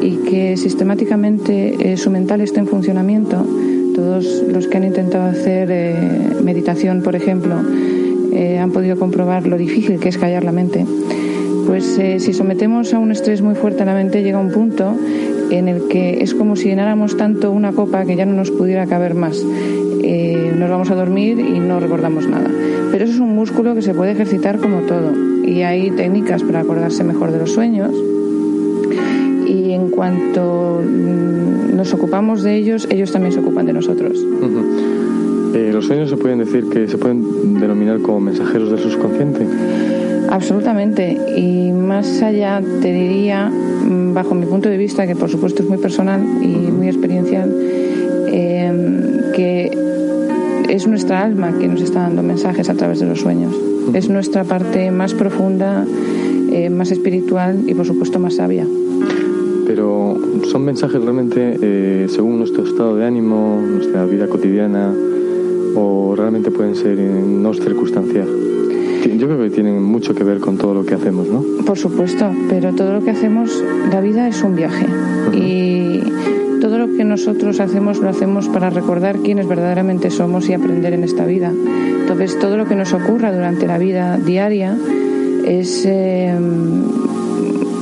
y 0.00 0.16
que 0.28 0.56
sistemáticamente 0.56 1.92
eh, 1.92 1.96
su 1.96 2.10
mental 2.10 2.40
esté 2.40 2.58
en 2.58 2.66
funcionamiento, 2.66 3.46
todos 3.94 4.42
los 4.48 4.66
que 4.66 4.78
han 4.78 4.84
intentado 4.84 5.30
hacer 5.30 5.68
eh, 5.70 5.94
meditación, 6.42 7.02
por 7.02 7.14
ejemplo, 7.14 7.54
eh, 8.32 8.58
han 8.58 8.72
podido 8.72 8.98
comprobar 8.98 9.46
lo 9.46 9.56
difícil 9.56 10.00
que 10.00 10.08
es 10.08 10.18
callar 10.18 10.42
la 10.42 10.52
mente. 10.52 10.84
Pues 11.66 11.98
eh, 11.98 12.18
si 12.18 12.32
sometemos 12.32 12.92
a 12.92 12.98
un 12.98 13.12
estrés 13.12 13.42
muy 13.42 13.54
fuerte 13.54 13.82
a 13.82 13.86
la 13.86 13.94
mente, 13.94 14.22
llega 14.22 14.38
un 14.38 14.50
punto 14.50 14.94
en 15.52 15.68
el 15.68 15.88
que 15.88 16.22
es 16.22 16.34
como 16.34 16.56
si 16.56 16.68
llenáramos 16.68 17.16
tanto 17.16 17.50
una 17.52 17.72
copa 17.72 18.04
que 18.04 18.16
ya 18.16 18.24
no 18.24 18.32
nos 18.32 18.50
pudiera 18.50 18.86
caber 18.86 19.14
más. 19.14 19.44
Eh, 20.02 20.52
nos 20.56 20.70
vamos 20.70 20.90
a 20.90 20.94
dormir 20.94 21.38
y 21.38 21.60
no 21.60 21.78
recordamos 21.78 22.26
nada. 22.26 22.50
Pero 22.90 23.04
eso 23.04 23.14
es 23.14 23.20
un 23.20 23.34
músculo 23.34 23.74
que 23.74 23.82
se 23.82 23.94
puede 23.94 24.12
ejercitar 24.12 24.58
como 24.58 24.80
todo. 24.80 25.12
Y 25.44 25.62
hay 25.62 25.90
técnicas 25.90 26.42
para 26.42 26.60
acordarse 26.60 27.04
mejor 27.04 27.32
de 27.32 27.38
los 27.38 27.52
sueños. 27.52 27.92
Y 29.46 29.72
en 29.72 29.90
cuanto 29.90 30.82
mm, 30.82 31.76
nos 31.76 31.92
ocupamos 31.92 32.42
de 32.42 32.56
ellos, 32.56 32.88
ellos 32.90 33.12
también 33.12 33.32
se 33.32 33.40
ocupan 33.40 33.66
de 33.66 33.74
nosotros. 33.74 34.18
Eh, 35.54 35.70
los 35.72 35.86
sueños 35.86 36.08
se 36.08 36.16
pueden 36.16 36.38
decir 36.38 36.64
que 36.70 36.88
se 36.88 36.96
pueden 36.96 37.60
denominar 37.60 38.00
como 38.00 38.20
mensajeros 38.20 38.70
del 38.70 38.80
subconsciente. 38.80 39.46
Absolutamente. 40.30 41.18
Y 41.36 41.72
más 41.72 42.22
allá, 42.22 42.62
te 42.80 42.90
diría, 42.90 43.52
bajo 44.14 44.34
mi 44.34 44.46
punto 44.46 44.68
de 44.68 44.76
vista, 44.76 45.06
que 45.06 45.16
por 45.16 45.30
supuesto 45.30 45.62
es 45.62 45.68
muy 45.68 45.78
personal 45.78 46.20
y 46.42 46.70
muy 46.70 46.88
experiencial, 46.88 47.50
eh, 48.28 49.32
que 49.34 49.70
es 50.68 50.86
nuestra 50.86 51.22
alma 51.22 51.58
que 51.58 51.68
nos 51.68 51.82
está 51.82 52.00
dando 52.00 52.22
mensajes 52.22 52.68
a 52.68 52.74
través 52.74 53.00
de 53.00 53.06
los 53.06 53.20
sueños. 53.20 53.54
Es 53.94 54.08
nuestra 54.08 54.44
parte 54.44 54.90
más 54.90 55.12
profunda, 55.12 55.84
eh, 56.50 56.70
más 56.70 56.90
espiritual 56.90 57.64
y 57.66 57.74
por 57.74 57.86
supuesto 57.86 58.18
más 58.18 58.36
sabia. 58.36 58.66
Pero 59.66 60.16
son 60.50 60.64
mensajes 60.64 61.00
realmente 61.00 61.58
eh, 61.60 62.06
según 62.08 62.38
nuestro 62.38 62.64
estado 62.64 62.96
de 62.96 63.04
ánimo, 63.04 63.60
nuestra 63.60 64.06
vida 64.06 64.26
cotidiana, 64.28 64.92
o 65.74 66.14
realmente 66.16 66.50
pueden 66.50 66.74
ser 66.74 66.98
eh, 66.98 67.22
no 67.26 67.52
circunstancial. 67.54 68.28
Yo 69.04 69.26
creo 69.26 69.38
que 69.42 69.50
tienen 69.50 69.82
mucho 69.82 70.14
que 70.14 70.24
ver 70.24 70.38
con 70.38 70.56
todo 70.56 70.74
lo 70.74 70.84
que 70.84 70.94
hacemos, 70.94 71.28
¿no? 71.28 71.44
Por 71.64 71.78
supuesto, 71.78 72.30
pero 72.48 72.72
todo 72.72 72.92
lo 72.92 73.04
que 73.04 73.10
hacemos, 73.10 73.62
la 73.90 74.00
vida 74.00 74.28
es 74.28 74.42
un 74.42 74.54
viaje. 74.54 74.86
Y 75.32 76.00
todo 76.60 76.78
lo 76.78 76.96
que 76.96 77.04
nosotros 77.04 77.58
hacemos 77.60 77.98
lo 77.98 78.08
hacemos 78.08 78.48
para 78.48 78.70
recordar 78.70 79.18
quiénes 79.18 79.48
verdaderamente 79.48 80.10
somos 80.10 80.48
y 80.48 80.54
aprender 80.54 80.92
en 80.92 81.04
esta 81.04 81.26
vida. 81.26 81.52
Entonces, 82.00 82.38
todo 82.38 82.56
lo 82.56 82.66
que 82.66 82.76
nos 82.76 82.92
ocurra 82.92 83.32
durante 83.32 83.66
la 83.66 83.78
vida 83.78 84.18
diaria 84.18 84.76
es 85.44 85.84
eh, 85.86 86.32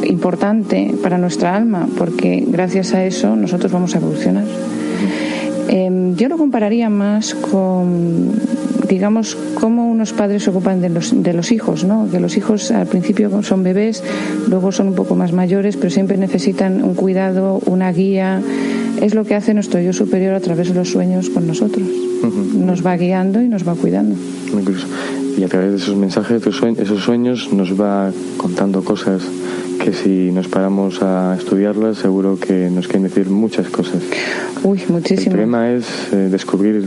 importante 0.06 0.94
para 1.02 1.18
nuestra 1.18 1.55
alma, 1.55 1.88
porque 1.98 2.44
gracias 2.48 2.94
a 2.94 3.05
eso 3.05 3.36
nosotros 3.36 3.70
vamos 3.70 3.94
a 3.94 3.98
evolucionar. 3.98 4.44
Eh, 5.68 6.14
yo 6.16 6.28
lo 6.28 6.36
compararía 6.36 6.88
más 6.90 7.34
con, 7.34 8.32
digamos, 8.91 9.39
cómo 9.55 9.89
unos 9.89 10.12
padres 10.12 10.43
se 10.43 10.51
ocupan 10.51 10.81
de 10.81 10.89
los, 10.89 11.23
de 11.23 11.33
los 11.33 11.53
hijos, 11.53 11.85
¿no? 11.85 12.09
Que 12.11 12.19
los 12.19 12.37
hijos 12.37 12.73
al 12.73 12.89
principio 12.89 13.31
son 13.45 13.62
bebés, 13.62 14.03
luego 14.49 14.73
son 14.73 14.89
un 14.89 14.95
poco 14.97 15.15
más 15.15 15.33
mayores, 15.33 15.77
pero 15.77 15.91
siempre 15.91 16.17
necesitan 16.17 16.83
un 16.83 16.95
cuidado, 16.95 17.61
una 17.67 17.93
guía. 17.93 18.43
Es 19.01 19.15
lo 19.15 19.25
que 19.25 19.37
hace 19.37 19.55
nuestro 19.55 19.81
yo 19.81 19.93
superior 19.93 20.35
a 20.35 20.41
través 20.41 20.69
de 20.69 20.75
los 20.75 20.91
sueños 20.91 21.31
con 21.31 21.47
nosotros. 21.47 21.87
Nos 22.55 22.85
va 22.85 22.97
guiando 22.97 23.41
y 23.41 23.49
nos 23.49 23.67
va 23.67 23.75
cuidando. 23.75 24.17
Curioso. 24.51 24.89
Y 25.39 25.45
a 25.45 25.49
través 25.49 25.71
de 25.71 25.77
esos 25.77 25.97
mensajes, 25.97 26.43
de 26.43 26.51
esos 26.51 26.57
sueños, 26.57 26.81
esos 26.81 27.05
sueños 27.05 27.53
nos 27.53 27.81
va 27.81 28.11
contando 28.37 28.83
cosas 28.83 29.23
que 29.83 29.93
si 29.93 30.33
nos 30.33 30.49
paramos 30.49 31.01
a 31.01 31.37
estudiarlas 31.39 31.97
seguro 31.99 32.39
que 32.39 32.69
nos 32.69 32.89
quieren 32.89 33.05
decir 33.05 33.31
muchas 33.31 33.69
cosas. 33.69 34.03
Uy, 34.65 34.83
muchísimo. 34.89 35.31
El 35.31 35.33
problema 35.33 35.71
es 35.71 35.87
eh, 36.12 36.29
descubrir 36.29 36.85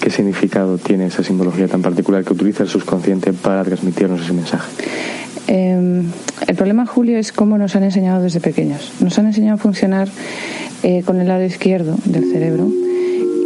qué 0.00 0.10
significado 0.10 0.78
tiene 0.78 1.06
esa 1.06 1.22
simbología 1.22 1.68
tan 1.68 1.82
particular 1.82 2.24
que 2.24 2.32
utiliza 2.32 2.62
el 2.62 2.68
subconsciente 2.68 3.32
para 3.32 3.64
transmitirnos 3.64 4.22
ese 4.22 4.32
mensaje. 4.32 4.70
em, 5.46 6.04
el 6.46 6.56
problema, 6.56 6.86
Julio, 6.86 7.18
es 7.18 7.32
cómo 7.32 7.56
nos 7.58 7.74
han 7.74 7.84
enseñado 7.84 8.22
desde 8.22 8.40
pequeños. 8.40 8.92
Nos 9.00 9.18
han 9.18 9.26
enseñado 9.26 9.54
a 9.54 9.58
funcionar 9.58 10.08
eh, 10.82 11.02
con 11.04 11.20
el 11.20 11.28
lado 11.28 11.44
izquierdo 11.44 11.96
del 12.04 12.30
cerebro 12.30 12.70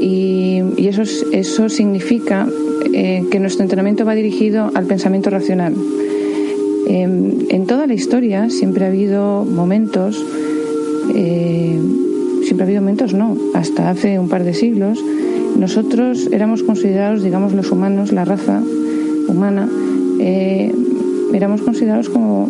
y, 0.03 0.61
eso, 0.89 1.03
eso 1.33 1.69
significa 1.69 2.47
eh, 2.93 3.25
que 3.31 3.39
nuestro 3.39 3.63
entrenamiento 3.63 4.05
va 4.05 4.15
dirigido 4.15 4.71
al 4.75 4.85
pensamiento 4.87 5.31
racional. 5.31 5.75
Em, 6.89 7.47
en 7.49 7.67
toda 7.67 7.87
la 7.87 7.95
historia 7.95 8.51
siempre 8.51 8.85
ha 8.85 8.89
habido 8.89 9.45
momentos, 9.45 10.23
eh, 11.15 11.79
siempre 12.43 12.65
ha 12.65 12.67
habido 12.67 12.83
momentos, 12.83 13.15
no, 13.15 13.37
hasta 13.55 13.91
hace 13.91 14.19
un 14.19 14.29
par 14.29 14.43
de 14.45 14.55
siglos, 14.55 14.99
nosotros 15.59 16.29
éramos 16.33 16.63
considerados, 16.63 17.23
digamos, 17.23 17.53
los 17.53 17.71
humanos, 17.71 18.13
la 18.13 18.25
raza 18.25 18.63
humana, 19.29 19.69
eh, 20.19 20.73
éramos 21.33 21.63
considerados 21.63 22.09
como 22.09 22.49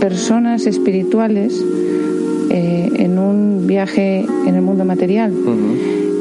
personas 0.00 0.66
espirituales 0.66 1.64
eh, 2.50 2.90
en 2.96 3.18
un 3.18 3.66
viaje 3.66 4.26
en 4.46 4.54
el 4.54 4.62
mundo 4.62 4.84
material. 4.84 5.32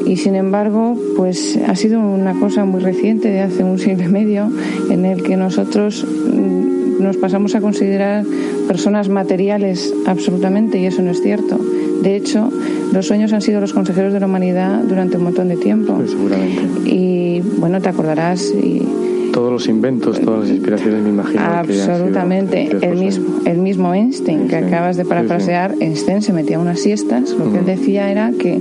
Y 0.05 0.18
sin 0.18 0.35
embargo, 0.35 0.97
pues 1.15 1.57
ha 1.65 1.76
sido 1.76 1.99
una 1.99 2.38
cosa 2.39 2.65
muy 2.65 2.81
reciente, 2.81 3.30
de 3.30 3.41
hace 3.41 3.64
un 3.64 3.80
siglo 3.80 4.03
y 4.03 4.07
medio, 4.07 4.49
en 4.89 5.05
el 5.05 5.23
que 5.23 5.38
nosotros 5.38 6.05
mm, 6.05 7.01
nos 7.01 7.18
pasamos 7.18 7.55
a 7.55 7.61
considerar 7.61 8.26
personas 8.68 9.10
materiales 9.10 9.93
absolutamente, 10.05 10.80
y 10.80 10.85
eso 10.85 11.01
no 11.01 11.11
es 11.11 11.22
cierto. 11.22 11.60
De 12.03 12.17
hecho, 12.17 12.51
los 12.91 13.07
sueños 13.07 13.31
han 13.31 13.41
sido 13.41 13.61
los 13.61 13.73
consejeros 13.73 14.11
de 14.11 14.19
la 14.19 14.25
humanidad 14.25 14.84
durante 14.84 15.17
un 15.17 15.23
montón 15.23 15.47
de 15.47 15.55
tiempo. 15.57 15.99
seguramente. 16.05 16.61
Y 16.89 17.41
bueno, 17.57 17.81
te 17.81 17.89
acordarás 17.89 18.51
y 18.51 18.85
todos 19.31 19.51
los 19.51 19.67
inventos, 19.67 20.21
todas 20.21 20.41
las 20.41 20.49
inspiraciones, 20.49 21.01
me 21.01 21.09
imagino. 21.09 21.41
Absolutamente. 21.41 22.69
el, 22.81 22.97
mismo, 22.97 23.39
el 23.45 23.57
mismo 23.57 23.93
Einstein 23.93 24.47
que 24.47 24.57
acabas 24.57 24.95
de 24.95 25.05
parafrasear, 25.05 25.75
Einstein 25.80 26.21
se 26.21 26.34
metía 26.34 26.59
unas 26.59 26.80
siestas. 26.80 27.31
Lo 27.31 27.51
que 27.51 27.59
él 27.59 27.65
decía 27.65 28.11
era 28.11 28.31
que 28.31 28.57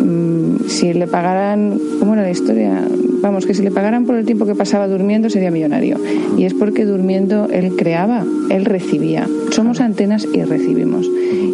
mm, 0.00 0.31
si 0.72 0.92
le 0.94 1.06
pagaran, 1.06 1.78
¿cómo 2.00 2.14
era 2.14 2.22
la 2.22 2.30
historia? 2.30 2.82
Vamos, 3.20 3.46
que 3.46 3.54
si 3.54 3.62
le 3.62 3.70
pagaran 3.70 4.06
por 4.06 4.16
el 4.16 4.24
tiempo 4.24 4.46
que 4.46 4.54
pasaba 4.54 4.88
durmiendo 4.88 5.30
sería 5.30 5.50
millonario. 5.50 5.98
Y 6.36 6.44
es 6.44 6.54
porque 6.54 6.84
durmiendo 6.84 7.46
él 7.52 7.76
creaba, 7.76 8.24
él 8.50 8.64
recibía. 8.64 9.28
Somos 9.50 9.80
antenas 9.80 10.26
y 10.32 10.42
recibimos. 10.42 11.08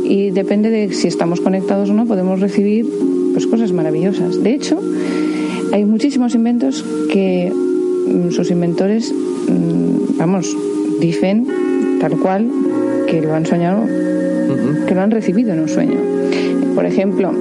Y 0.05 0.31
depende 0.31 0.71
de 0.71 0.93
si 0.93 1.09
estamos 1.09 1.41
conectados 1.41 1.91
o 1.91 1.95
no, 1.95 2.07
podemos 2.07 2.41
recibir 2.41 2.87
pues 3.33 3.47
cosas 3.47 3.73
maravillosas. 3.73 4.43
De 4.43 4.55
hecho, 4.55 4.81
hay 5.73 5.85
muchísimos 5.85 6.35
inventos 6.35 6.85
que 7.13 7.53
mm, 7.53 8.31
sus 8.31 8.51
inventores, 8.51 9.13
mm, 9.13 10.17
vamos, 10.17 10.57
dicen 11.01 11.47
tal 12.01 12.19
cual 12.19 12.49
que 13.09 13.21
lo 13.21 13.35
han 13.35 13.45
soñado, 13.45 13.85
que 14.87 14.95
lo 14.95 15.01
han 15.01 15.11
recibido 15.11 15.53
en 15.53 15.61
un 15.61 15.69
sueño. 15.69 15.99
Por 16.75 16.87
ejemplo, 16.87 17.33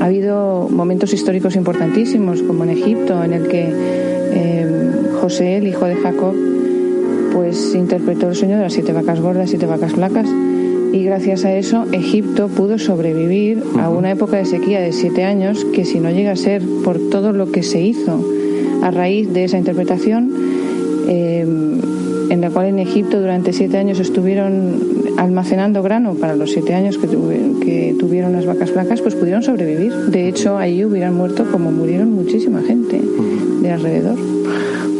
ha 0.00 0.06
habido 0.06 0.68
momentos 0.70 1.12
históricos 1.12 1.56
importantísimos, 1.56 2.42
como 2.42 2.64
en 2.64 2.70
Egipto, 2.70 3.22
en 3.22 3.32
el 3.34 3.48
que 3.48 3.68
eh, 3.70 4.92
José, 5.20 5.58
el 5.58 5.66
hijo 5.66 5.84
de 5.84 5.96
Jacob, 5.96 6.34
pues 7.34 7.74
interpretó 7.74 8.28
el 8.28 8.34
sueño 8.34 8.56
de 8.56 8.62
las 8.62 8.72
siete 8.72 8.92
vacas 8.92 9.20
gordas, 9.20 9.50
siete 9.50 9.66
vacas 9.66 9.92
flacas, 9.92 10.26
y 10.92 11.04
gracias 11.04 11.44
a 11.44 11.54
eso 11.54 11.86
Egipto 11.92 12.48
pudo 12.48 12.78
sobrevivir 12.78 13.62
a 13.78 13.88
una 13.90 14.10
época 14.10 14.38
de 14.38 14.44
sequía 14.44 14.80
de 14.80 14.92
siete 14.92 15.24
años 15.24 15.64
que 15.72 15.84
si 15.84 16.00
no 16.00 16.10
llega 16.10 16.32
a 16.32 16.36
ser 16.36 16.62
por 16.84 16.98
todo 17.10 17.32
lo 17.32 17.52
que 17.52 17.62
se 17.62 17.80
hizo 17.80 18.24
a 18.82 18.90
raíz 18.90 19.32
de 19.32 19.44
esa 19.44 19.58
interpretación, 19.58 20.32
eh, 21.08 21.46
en 22.30 22.40
la 22.40 22.50
cual 22.50 22.66
en 22.66 22.78
Egipto 22.78 23.20
durante 23.20 23.52
siete 23.52 23.76
años 23.76 24.00
estuvieron 24.00 24.99
almacenando 25.20 25.82
grano 25.82 26.14
para 26.14 26.34
los 26.34 26.50
siete 26.50 26.72
años 26.72 26.96
que, 26.96 27.06
que 27.06 27.94
tuvieron 27.98 28.32
las 28.32 28.46
vacas 28.46 28.70
flacas, 28.70 29.02
pues 29.02 29.14
pudieron 29.14 29.42
sobrevivir. 29.42 29.92
De 30.06 30.28
hecho, 30.28 30.56
ahí 30.56 30.82
hubieran 30.82 31.14
muerto 31.14 31.44
como 31.52 31.70
murieron 31.70 32.10
muchísima 32.10 32.62
gente 32.62 33.02
de 33.60 33.70
alrededor. 33.70 34.18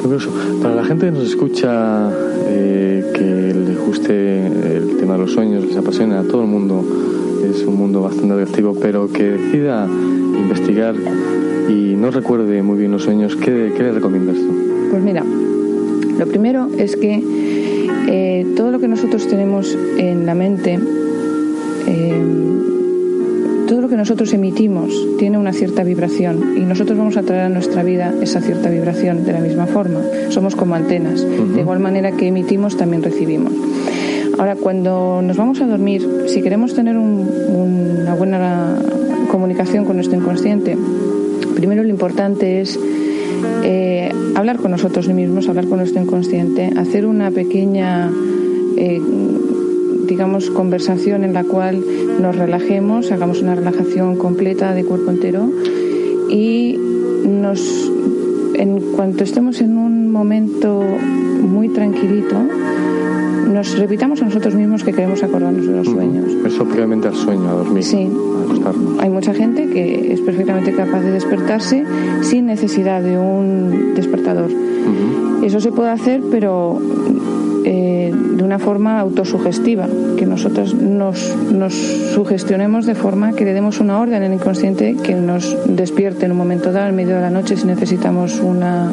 Incluso, 0.05 0.30
para 0.62 0.74
la 0.74 0.84
gente 0.84 1.06
que 1.06 1.12
nos 1.12 1.24
escucha, 1.26 2.10
eh, 2.48 3.02
que 3.14 3.55
le 3.55 3.74
guste 3.76 4.47
el 4.76 4.98
tema 4.98 5.14
de 5.14 5.20
los 5.20 5.32
sueños, 5.32 5.64
les 5.64 5.76
apasiona 5.76 6.20
a 6.20 6.24
todo 6.24 6.42
el 6.42 6.48
mundo, 6.48 6.84
es 7.42 7.62
un 7.62 7.76
mundo 7.76 8.02
bastante 8.02 8.34
adictivo, 8.34 8.76
pero 8.78 9.10
que 9.10 9.22
decida 9.22 9.86
investigar 9.86 10.97
y 11.70 11.94
no 11.97 12.10
recuerde 12.10 12.62
muy 12.62 12.78
bien 12.78 12.92
los 12.92 13.05
sueños, 13.05 13.36
¿qué, 13.36 13.72
qué 13.74 13.84
le 13.84 13.92
recomiendas 13.92 14.36
tú? 14.36 14.52
Pues 14.90 15.02
mira, 15.02 15.24
lo 16.18 16.26
primero 16.26 16.68
es 16.76 16.97
que 16.97 17.49
eh, 18.12 18.44
todo 18.56 18.72
lo 18.72 18.80
que 18.80 18.88
nosotros 18.88 19.28
tenemos 19.28 19.78
en 19.96 20.26
la 20.26 20.34
mente, 20.34 20.80
eh, 21.86 22.22
todo 23.68 23.80
lo 23.80 23.88
que 23.88 23.96
nosotros 23.96 24.32
emitimos 24.32 24.92
tiene 25.16 25.38
una 25.38 25.52
cierta 25.52 25.84
vibración 25.84 26.56
y 26.56 26.60
nosotros 26.62 26.98
vamos 26.98 27.16
a 27.16 27.22
traer 27.22 27.42
a 27.42 27.48
nuestra 27.48 27.84
vida 27.84 28.12
esa 28.20 28.40
cierta 28.40 28.68
vibración 28.68 29.24
de 29.24 29.32
la 29.32 29.38
misma 29.38 29.66
forma. 29.66 30.00
Somos 30.30 30.56
como 30.56 30.74
antenas. 30.74 31.24
De 31.24 31.60
igual 31.60 31.78
manera 31.78 32.10
que 32.10 32.26
emitimos, 32.26 32.76
también 32.76 33.04
recibimos. 33.04 33.52
Ahora, 34.38 34.56
cuando 34.56 35.22
nos 35.22 35.36
vamos 35.36 35.60
a 35.60 35.66
dormir, 35.66 36.24
si 36.26 36.42
queremos 36.42 36.74
tener 36.74 36.96
una 36.96 38.14
buena 38.14 38.76
comunicación 39.30 39.84
con 39.84 39.94
nuestro 39.94 40.18
inconsciente, 40.18 40.76
primero 41.54 41.84
lo 41.84 41.90
importante 41.90 42.60
es 42.60 42.76
eh, 43.62 44.12
hablar 44.34 44.58
con 44.58 44.70
nosotros 44.70 45.08
mismos, 45.08 45.48
hablar 45.48 45.66
con 45.66 45.78
nuestro 45.78 46.02
inconsciente, 46.02 46.70
hacer 46.76 47.06
una 47.06 47.30
pequeña, 47.30 48.10
eh, 48.76 49.00
digamos, 50.06 50.50
conversación 50.50 51.24
en 51.24 51.32
la 51.32 51.44
cual 51.44 51.82
nos 52.20 52.36
relajemos, 52.36 53.12
hagamos 53.12 53.42
una 53.42 53.54
relajación 53.54 54.16
completa 54.16 54.74
de 54.74 54.84
cuerpo 54.84 55.10
entero 55.10 55.50
y 56.30 56.78
nos, 57.26 57.90
en 58.54 58.80
cuanto 58.96 59.24
estemos 59.24 59.60
en 59.60 59.78
un 59.78 60.10
momento 60.10 60.82
muy 61.42 61.68
tranquilito, 61.68 62.36
nos 63.60 63.78
repitamos 63.78 64.22
a 64.22 64.24
nosotros 64.24 64.54
mismos 64.54 64.82
que 64.82 64.90
queremos 64.90 65.22
acordarnos 65.22 65.66
de 65.66 65.72
los 65.72 65.86
sueños. 65.86 66.32
Eso 66.46 66.64
previamente 66.64 67.08
al 67.08 67.14
sueño, 67.14 67.50
a 67.50 67.52
dormir. 67.52 67.84
Sí. 67.84 68.10
Hay 69.00 69.10
mucha 69.10 69.34
gente 69.34 69.68
que 69.68 70.14
es 70.14 70.20
perfectamente 70.22 70.72
capaz 70.72 71.00
de 71.00 71.10
despertarse 71.10 71.84
sin 72.22 72.46
necesidad 72.46 73.02
de 73.02 73.18
un 73.18 73.92
despertador. 73.94 74.50
Eso 75.42 75.60
se 75.60 75.72
puede 75.72 75.90
hacer, 75.90 76.22
pero 76.30 76.80
eh, 77.66 78.14
de 78.14 78.42
una 78.42 78.58
forma 78.58 78.98
autosugestiva, 78.98 79.86
que 80.16 80.24
nosotros 80.24 80.74
nos, 80.74 81.36
nos 81.52 81.74
sugestionemos 81.74 82.86
de 82.86 82.94
forma 82.94 83.34
que 83.34 83.44
le 83.44 83.52
demos 83.52 83.78
una 83.80 84.00
orden 84.00 84.22
al 84.22 84.32
inconsciente 84.32 84.96
que 85.04 85.14
nos 85.14 85.54
despierte 85.66 86.24
en 86.24 86.32
un 86.32 86.38
momento 86.38 86.72
dado, 86.72 86.88
en 86.88 86.96
medio 86.96 87.16
de 87.16 87.20
la 87.20 87.30
noche, 87.30 87.58
si 87.58 87.66
necesitamos 87.66 88.40
una 88.40 88.90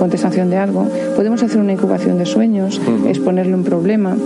contestación 0.00 0.50
de 0.50 0.56
algo. 0.56 0.88
Podemos 1.14 1.40
hacer 1.44 1.60
una 1.60 1.72
incubación 1.72 2.18
de 2.18 2.26
sueños, 2.26 2.80
exponerle 3.06 3.54
un 3.54 3.62
problema, 3.62 4.16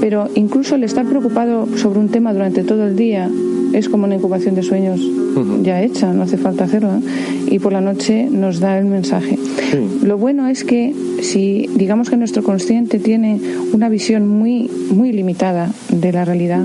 pero 0.00 0.28
incluso 0.34 0.74
el 0.74 0.82
estar 0.82 1.06
preocupado 1.06 1.68
sobre 1.76 2.00
un 2.00 2.08
tema 2.08 2.32
durante 2.32 2.64
todo 2.64 2.88
el 2.88 2.96
día 2.96 3.30
es 3.72 3.88
como 3.88 4.06
una 4.06 4.16
incubación 4.16 4.56
de 4.56 4.64
sueños 4.64 5.00
ya 5.62 5.80
hecha, 5.82 6.12
no 6.12 6.22
hace 6.22 6.36
falta 6.36 6.64
hacerlo, 6.64 6.90
y 7.46 7.58
por 7.60 7.72
la 7.72 7.80
noche 7.80 8.28
nos 8.28 8.58
da 8.58 8.78
el 8.78 8.86
mensaje. 8.86 9.38
Lo 10.02 10.18
bueno 10.18 10.48
es 10.48 10.64
que 10.64 10.92
si 11.22 11.68
digamos 11.76 12.10
que 12.10 12.16
nuestro 12.16 12.42
consciente 12.42 12.98
tiene 12.98 13.40
una 13.72 13.88
visión 13.88 14.26
muy, 14.26 14.68
muy 14.90 15.12
limitada 15.12 15.70
de 15.88 16.12
la 16.12 16.24
realidad, 16.24 16.64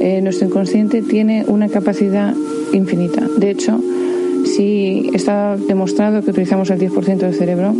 eh, 0.00 0.20
nuestro 0.22 0.46
inconsciente 0.46 1.02
tiene 1.02 1.44
una 1.48 1.68
capacidad 1.68 2.32
infinita. 2.72 3.26
De 3.36 3.50
hecho, 3.50 3.80
si 4.48 5.10
está 5.12 5.56
demostrado 5.56 6.22
que 6.22 6.30
utilizamos 6.30 6.70
el 6.70 6.78
10% 6.80 7.18
del 7.18 7.34
cerebro, 7.34 7.74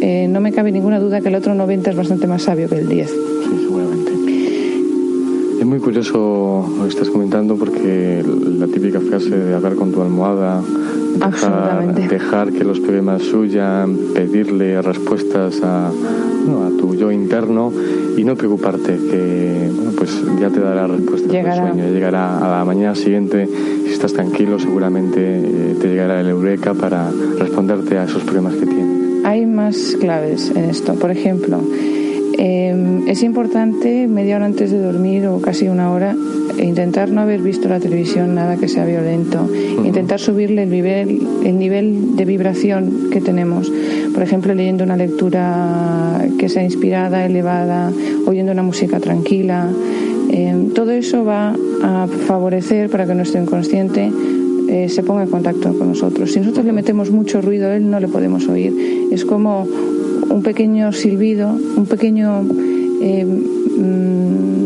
eh, 0.00 0.28
no 0.28 0.40
me 0.40 0.52
cabe 0.52 0.72
ninguna 0.72 0.98
duda 1.00 1.20
que 1.20 1.28
el 1.28 1.34
otro 1.34 1.54
90% 1.54 1.88
es 1.88 1.96
bastante 1.96 2.26
más 2.26 2.42
sabio 2.42 2.68
que 2.68 2.78
el 2.78 2.88
10%. 2.88 3.06
Sí, 3.06 3.58
seguramente. 3.60 4.12
Es 5.60 5.66
muy 5.66 5.78
curioso 5.78 6.72
lo 6.76 6.84
que 6.84 6.88
estás 6.88 7.10
comentando 7.10 7.56
porque 7.56 8.24
la 8.24 8.66
típica 8.66 9.00
frase 9.00 9.36
de 9.36 9.54
hablar 9.54 9.74
con 9.74 9.92
tu 9.92 10.00
almohada, 10.00 10.62
dejar, 11.16 11.94
dejar 11.94 12.52
que 12.52 12.64
los 12.64 12.80
problemas 12.80 13.22
suyan, 13.22 13.94
pedirle 14.14 14.80
respuestas 14.80 15.60
a, 15.62 15.90
a 16.58 16.70
tu 16.70 16.94
yo 16.94 17.10
interno 17.10 17.72
y 18.16 18.24
no 18.24 18.36
preocuparte 18.36 18.96
que 18.96 19.70
bueno, 19.74 19.92
pues 19.96 20.22
ya 20.40 20.50
te 20.50 20.60
dará 20.60 20.86
respuesta 20.86 21.32
llegará. 21.32 21.68
sueño 21.68 21.90
llegará 21.90 22.38
a 22.38 22.58
la 22.58 22.64
mañana 22.64 22.94
siguiente 22.94 23.48
si 23.84 23.92
estás 23.92 24.12
tranquilo 24.12 24.58
seguramente 24.58 25.20
eh, 25.20 25.76
te 25.80 25.88
llegará 25.88 26.20
el 26.20 26.28
eureka 26.28 26.74
para 26.74 27.10
responderte 27.38 27.98
a 27.98 28.04
esos 28.04 28.22
problemas 28.24 28.54
que 28.54 28.66
tienes 28.66 29.24
hay 29.24 29.46
más 29.46 29.96
claves 30.00 30.52
en 30.54 30.64
esto 30.64 30.94
por 30.94 31.10
ejemplo 31.10 31.60
eh, 32.38 33.04
es 33.06 33.22
importante 33.22 34.08
media 34.08 34.36
hora 34.36 34.46
antes 34.46 34.70
de 34.70 34.80
dormir 34.80 35.26
o 35.26 35.40
casi 35.40 35.68
una 35.68 35.90
hora 35.92 36.14
intentar 36.58 37.10
no 37.10 37.20
haber 37.20 37.40
visto 37.40 37.68
la 37.68 37.80
televisión 37.80 38.34
nada 38.34 38.56
que 38.56 38.68
sea 38.68 38.84
violento, 38.84 39.48
intentar 39.84 40.20
subirle 40.20 40.64
el 40.64 40.70
nivel, 40.70 41.26
el 41.44 41.58
nivel 41.58 42.16
de 42.16 42.24
vibración 42.24 43.08
que 43.10 43.20
tenemos. 43.20 43.70
Por 44.12 44.22
ejemplo, 44.22 44.54
leyendo 44.54 44.84
una 44.84 44.96
lectura 44.96 46.09
que 46.40 46.48
sea 46.48 46.64
inspirada, 46.64 47.26
elevada, 47.26 47.92
oyendo 48.24 48.50
una 48.50 48.62
música 48.62 48.98
tranquila. 48.98 49.68
Eh, 50.30 50.70
todo 50.74 50.90
eso 50.92 51.22
va 51.22 51.54
a 51.82 52.06
favorecer 52.06 52.88
para 52.88 53.04
que 53.06 53.14
nuestro 53.14 53.42
inconsciente 53.42 54.10
eh, 54.66 54.88
se 54.88 55.02
ponga 55.02 55.24
en 55.24 55.28
contacto 55.28 55.76
con 55.76 55.88
nosotros. 55.88 56.32
Si 56.32 56.40
nosotros 56.40 56.64
le 56.64 56.72
metemos 56.72 57.10
mucho 57.10 57.42
ruido 57.42 57.68
a 57.68 57.76
él, 57.76 57.90
no 57.90 58.00
le 58.00 58.08
podemos 58.08 58.48
oír. 58.48 58.72
Es 59.12 59.26
como 59.26 59.68
un 60.30 60.42
pequeño 60.42 60.92
silbido, 60.92 61.50
un 61.76 61.84
pequeño 61.84 62.42
eh, 63.02 63.26
mm, 63.26 64.60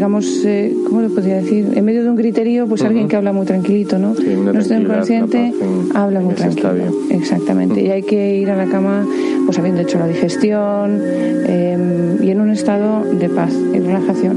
digamos, 0.00 0.44
eh, 0.46 0.74
¿cómo 0.88 1.02
le 1.02 1.10
podría 1.10 1.36
decir? 1.36 1.72
En 1.74 1.84
medio 1.84 2.02
de 2.02 2.08
un 2.08 2.16
griterío, 2.16 2.66
pues 2.66 2.82
alguien 2.82 3.06
que 3.06 3.16
habla 3.16 3.34
muy 3.34 3.44
tranquilito, 3.44 3.98
¿no? 3.98 4.14
Nuestro 4.14 4.78
inconsciente 4.78 5.52
habla 5.94 6.20
muy 6.20 6.34
tranquilo. 6.34 6.70
Exactamente. 7.10 7.82
Y 7.82 7.90
hay 7.90 8.02
que 8.02 8.36
ir 8.36 8.50
a 8.50 8.56
la 8.56 8.64
cama, 8.64 9.06
pues 9.50 9.58
habiendo 9.58 9.82
hecho 9.82 9.98
la 9.98 10.06
digestión 10.06 11.02
em, 11.44 12.22
y 12.22 12.30
en 12.30 12.40
un 12.40 12.50
estado 12.50 13.02
de 13.02 13.28
paz 13.28 13.52
y 13.52 13.80
relajación. 13.80 14.36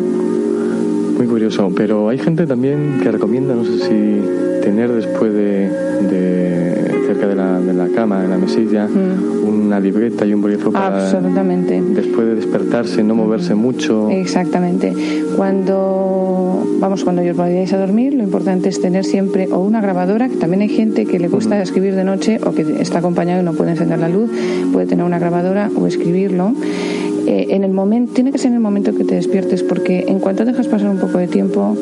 Muy 1.16 1.28
curioso, 1.28 1.72
pero 1.76 2.10
hay 2.10 2.18
gente 2.18 2.48
también 2.48 3.00
que 3.00 3.12
recomienda, 3.12 3.54
no 3.54 3.64
sé 3.64 3.78
si 3.78 4.62
tener 4.64 4.92
después 4.92 5.32
de 5.32 5.93
cerca 7.24 7.28
de 7.28 7.36
la, 7.36 7.60
de 7.60 7.74
la 7.74 7.88
cama, 7.90 8.22
de 8.22 8.28
la 8.28 8.38
mesilla, 8.38 8.88
mm. 8.88 9.48
una 9.48 9.80
libreta 9.80 10.26
y 10.26 10.34
un 10.34 10.42
bolígrafo 10.42 10.72
para 10.72 11.04
Absolutamente. 11.04 11.82
después 11.82 12.28
de 12.28 12.36
despertarse, 12.36 13.04
no 13.04 13.16
moverse 13.16 13.56
mucho. 13.56 14.10
Exactamente. 14.10 14.94
Cuando 15.36 16.66
vamos, 16.80 17.04
cuando 17.04 17.22
os 17.22 17.36
vayáis 17.36 17.74
a 17.74 17.78
dormir, 17.78 18.14
lo 18.14 18.24
importante 18.24 18.70
es 18.70 18.82
tener 18.82 19.06
siempre 19.06 19.48
o 19.52 19.60
una 19.60 19.82
grabadora, 19.82 20.30
que 20.30 20.36
también 20.36 20.62
hay 20.62 20.70
gente 20.70 21.06
que 21.06 21.20
le 21.20 21.28
gusta 21.28 21.62
escribir 21.62 21.96
de 21.96 22.04
noche 22.04 22.40
o 22.46 22.52
que 22.52 22.82
está 22.82 23.00
acompañado 23.00 23.42
y 23.42 23.46
no 23.46 23.54
puede 23.54 23.72
encender 23.72 24.00
la 24.00 24.10
luz, 24.10 24.30
puede 24.72 24.86
tener 24.88 25.06
una 25.06 25.20
grabadora 25.20 25.70
o 25.76 25.88
escribirlo. 25.88 26.54
Eh, 27.26 27.48
en 27.52 27.64
el 27.64 27.72
momento 27.72 28.14
tiene 28.14 28.34
que 28.34 28.38
ser 28.38 28.50
en 28.50 28.56
el 28.56 28.60
momento 28.60 28.94
que 28.94 29.06
te 29.06 29.16
despiertes 29.16 29.64
porque 29.64 30.06
en 30.10 30.20
cuanto 30.20 30.44
dejas 30.44 30.68
pasar 30.68 30.90
un 30.90 30.98
poco 30.98 31.20
de 31.20 31.28
tiempo 31.28 31.74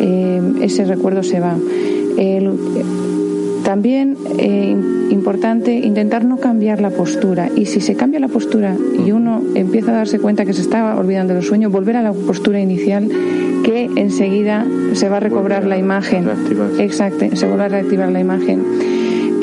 eh, 0.00 0.40
ese 0.62 0.86
recuerdo 0.86 1.22
se 1.22 1.38
va 1.38 1.54
el, 2.16 2.50
también 3.66 4.16
eh, 4.38 4.76
importante 5.10 5.72
intentar 5.72 6.24
no 6.24 6.36
cambiar 6.36 6.80
la 6.80 6.90
postura 6.90 7.50
y 7.56 7.66
si 7.66 7.80
se 7.80 7.96
cambia 7.96 8.20
la 8.20 8.28
postura 8.28 8.76
y 9.04 9.10
uno 9.10 9.42
empieza 9.56 9.90
a 9.90 9.96
darse 9.96 10.20
cuenta 10.20 10.44
que 10.44 10.52
se 10.52 10.60
está 10.60 10.96
olvidando 10.96 11.34
del 11.34 11.42
sueño, 11.42 11.68
volver 11.68 11.96
a 11.96 12.02
la 12.02 12.12
postura 12.12 12.60
inicial 12.60 13.08
que 13.64 13.90
enseguida 13.96 14.64
se 14.92 15.08
va 15.08 15.16
a 15.16 15.20
recobrar 15.20 15.66
la 15.66 15.76
imagen. 15.76 16.28
Exacto, 16.78 17.26
se 17.34 17.46
vuelve 17.48 17.64
a 17.64 17.68
reactivar 17.68 18.08
la 18.12 18.20
imagen. 18.20 18.62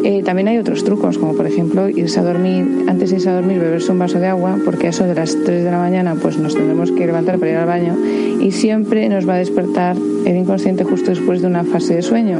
Eh, 0.06 0.24
también 0.24 0.48
hay 0.48 0.58
otros 0.58 0.86
trucos, 0.86 1.18
como 1.18 1.34
por 1.34 1.45
ejemplo 1.45 1.90
irse 1.90 2.22
a 2.22 2.24
dormir, 2.24 2.86
antes 2.88 3.10
de 3.10 3.18
irse 3.18 3.30
a 3.30 3.34
dormir, 3.34 3.60
beberse 3.60 3.91
un 3.91 4.00
vaso 4.00 4.22
de 4.22 4.28
agua, 4.28 4.58
porque 4.64 4.88
a 4.88 4.91
eso 4.91 5.04
de 5.04 5.16
las 5.16 5.36
3 5.36 5.66
de 5.66 5.70
la 5.72 5.80
mañana 5.80 6.16
pues 6.16 6.38
nos 6.38 6.56
tendremos 6.56 6.94
que 6.94 7.06
levantar 7.06 7.40
para 7.40 7.52
ir 7.52 7.58
al 7.58 7.68
baño 7.68 7.98
y 8.40 8.52
siempre 8.52 9.10
nos 9.10 9.28
va 9.28 9.36
a 9.36 9.40
despertar 9.40 9.98
el 10.26 10.38
inconsciente 10.38 10.86
justo 10.86 11.10
después 11.10 11.41
de 11.41 11.48
una 11.48 11.66
fase 11.66 11.95
de 11.95 12.02
sueño. 12.02 12.40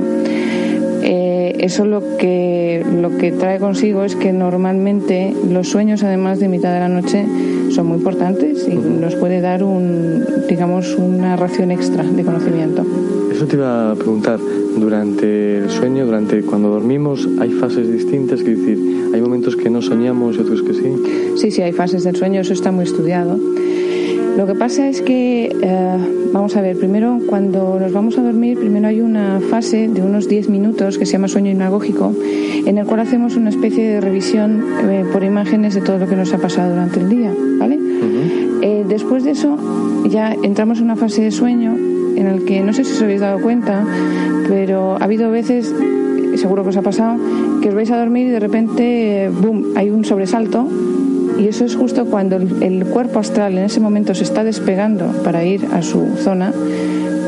Eh, 1.06 1.33
eso 1.64 1.85
lo 1.85 2.18
que, 2.18 2.85
lo 3.02 3.18
que 3.18 3.31
trae 3.31 3.57
consigo 3.57 4.03
es 4.03 4.18
que 4.18 4.34
normalmente 4.34 5.34
los 5.49 5.69
sueños, 5.69 6.03
además 6.03 6.41
de 6.41 6.49
mitad 6.49 6.73
de 6.73 6.80
la 6.81 6.90
noche, 6.90 7.26
son 7.69 7.88
muy 7.88 7.99
importantes 7.99 8.68
y 8.68 8.76
nos 8.76 9.15
puede 9.15 9.40
dar 9.40 9.64
un, 9.64 10.26
digamos, 10.49 10.94
una 10.98 11.38
ración 11.38 11.72
extra 11.72 12.03
de 12.03 12.22
conocimiento. 12.23 12.85
Eso 13.31 13.48
te 13.48 13.56
iba 13.56 13.91
a 13.91 13.95
preguntar. 13.95 14.40
Durante 14.76 15.60
el 15.60 15.69
sueño, 15.69 16.06
durante 16.06 16.41
cuando 16.41 16.69
dormimos, 16.69 17.30
hay 17.40 17.52
fases 17.52 17.90
distintas, 17.90 18.41
que 18.41 18.56
decir, 18.56 19.11
hay 19.14 19.22
momentos 19.22 19.56
que 19.56 19.69
no 19.69 19.81
soñamos 19.81 20.35
y 20.35 20.40
otros 20.41 20.64
que 20.64 20.73
sí. 20.73 20.94
Sí, 21.38 21.52
sí, 21.52 21.61
hay 21.61 21.72
fases 21.72 22.03
del 22.03 22.15
sueño, 22.18 22.41
eso 22.41 22.53
está 22.53 22.72
muy 22.72 22.84
estudiado. 22.84 23.40
Lo 24.38 24.48
que 24.48 24.56
pasa 24.56 24.88
es 24.88 25.02
que, 25.02 25.56
eh, 25.62 25.98
vamos 26.34 26.56
a 26.56 26.62
ver, 26.62 26.76
primero 26.76 27.20
cuando 27.28 27.80
nos 27.80 27.94
vamos 27.94 28.18
a 28.18 28.24
dormir, 28.24 28.58
primero 28.58 28.88
hay 28.88 29.00
una 29.00 29.40
fase 29.40 29.88
de 29.88 30.02
unos 30.02 30.28
10 30.28 30.50
minutos 30.50 30.98
que 30.98 31.06
se 31.06 31.14
llama 31.14 31.28
sueño 31.28 31.52
inagógico, 31.52 32.14
en 32.66 32.80
el 32.80 32.86
cual 32.88 33.02
hacemos 33.02 33.36
una 33.36 33.52
especie 33.52 33.88
de 33.88 34.02
revisión 34.02 34.64
eh, 34.90 35.06
por 35.14 35.24
imágenes 35.24 35.76
de 35.76 35.82
todo 35.82 36.00
lo 36.00 36.08
que 36.08 36.16
nos 36.16 36.34
ha 36.34 36.40
pasado 36.40 36.72
durante 36.72 37.00
el 37.00 37.10
día, 37.10 37.32
¿vale? 37.60 37.78
Eh, 38.64 38.84
después 38.88 39.24
de 39.24 39.32
eso 39.32 39.56
ya 40.10 40.34
entramos 40.42 40.80
en 40.80 40.86
una 40.86 40.96
fase 40.96 41.22
de 41.22 41.32
sueño 41.32 41.78
en 42.16 42.26
el 42.26 42.44
que, 42.44 42.62
no 42.62 42.74
sé 42.74 42.86
si 42.86 42.94
os 42.94 43.02
habéis 43.04 43.22
dado 43.22 43.40
cuenta, 43.40 43.86
pero 44.48 44.98
ha 45.00 45.04
habido 45.04 45.30
veces, 45.30 45.72
seguro 46.38 46.64
que 46.64 46.70
os 46.70 46.78
ha 46.78 46.82
pasado, 46.82 47.20
que 47.62 47.70
os 47.70 47.76
vais 47.76 47.92
a 47.92 47.98
dormir 47.98 48.28
y 48.28 48.32
de 48.32 48.40
repente, 48.40 49.30
boom, 49.30 49.74
hay 49.76 49.92
un 49.92 50.04
sobresalto 50.04 50.68
y 51.44 51.49
eso 51.49 51.65
es 51.65 51.76
justo 51.76 52.06
cuando 52.06 52.38
el, 52.38 52.86
cuerpo 52.86 53.20
astral 53.20 53.57
en 53.57 53.65
ese 53.65 53.82
momento 53.82 54.15
se 54.15 54.24
está 54.24 54.45
despegando 54.45 55.07
para 55.24 55.44
ir 55.44 55.65
a 55.74 55.82
su 55.82 56.15
zona 56.15 56.53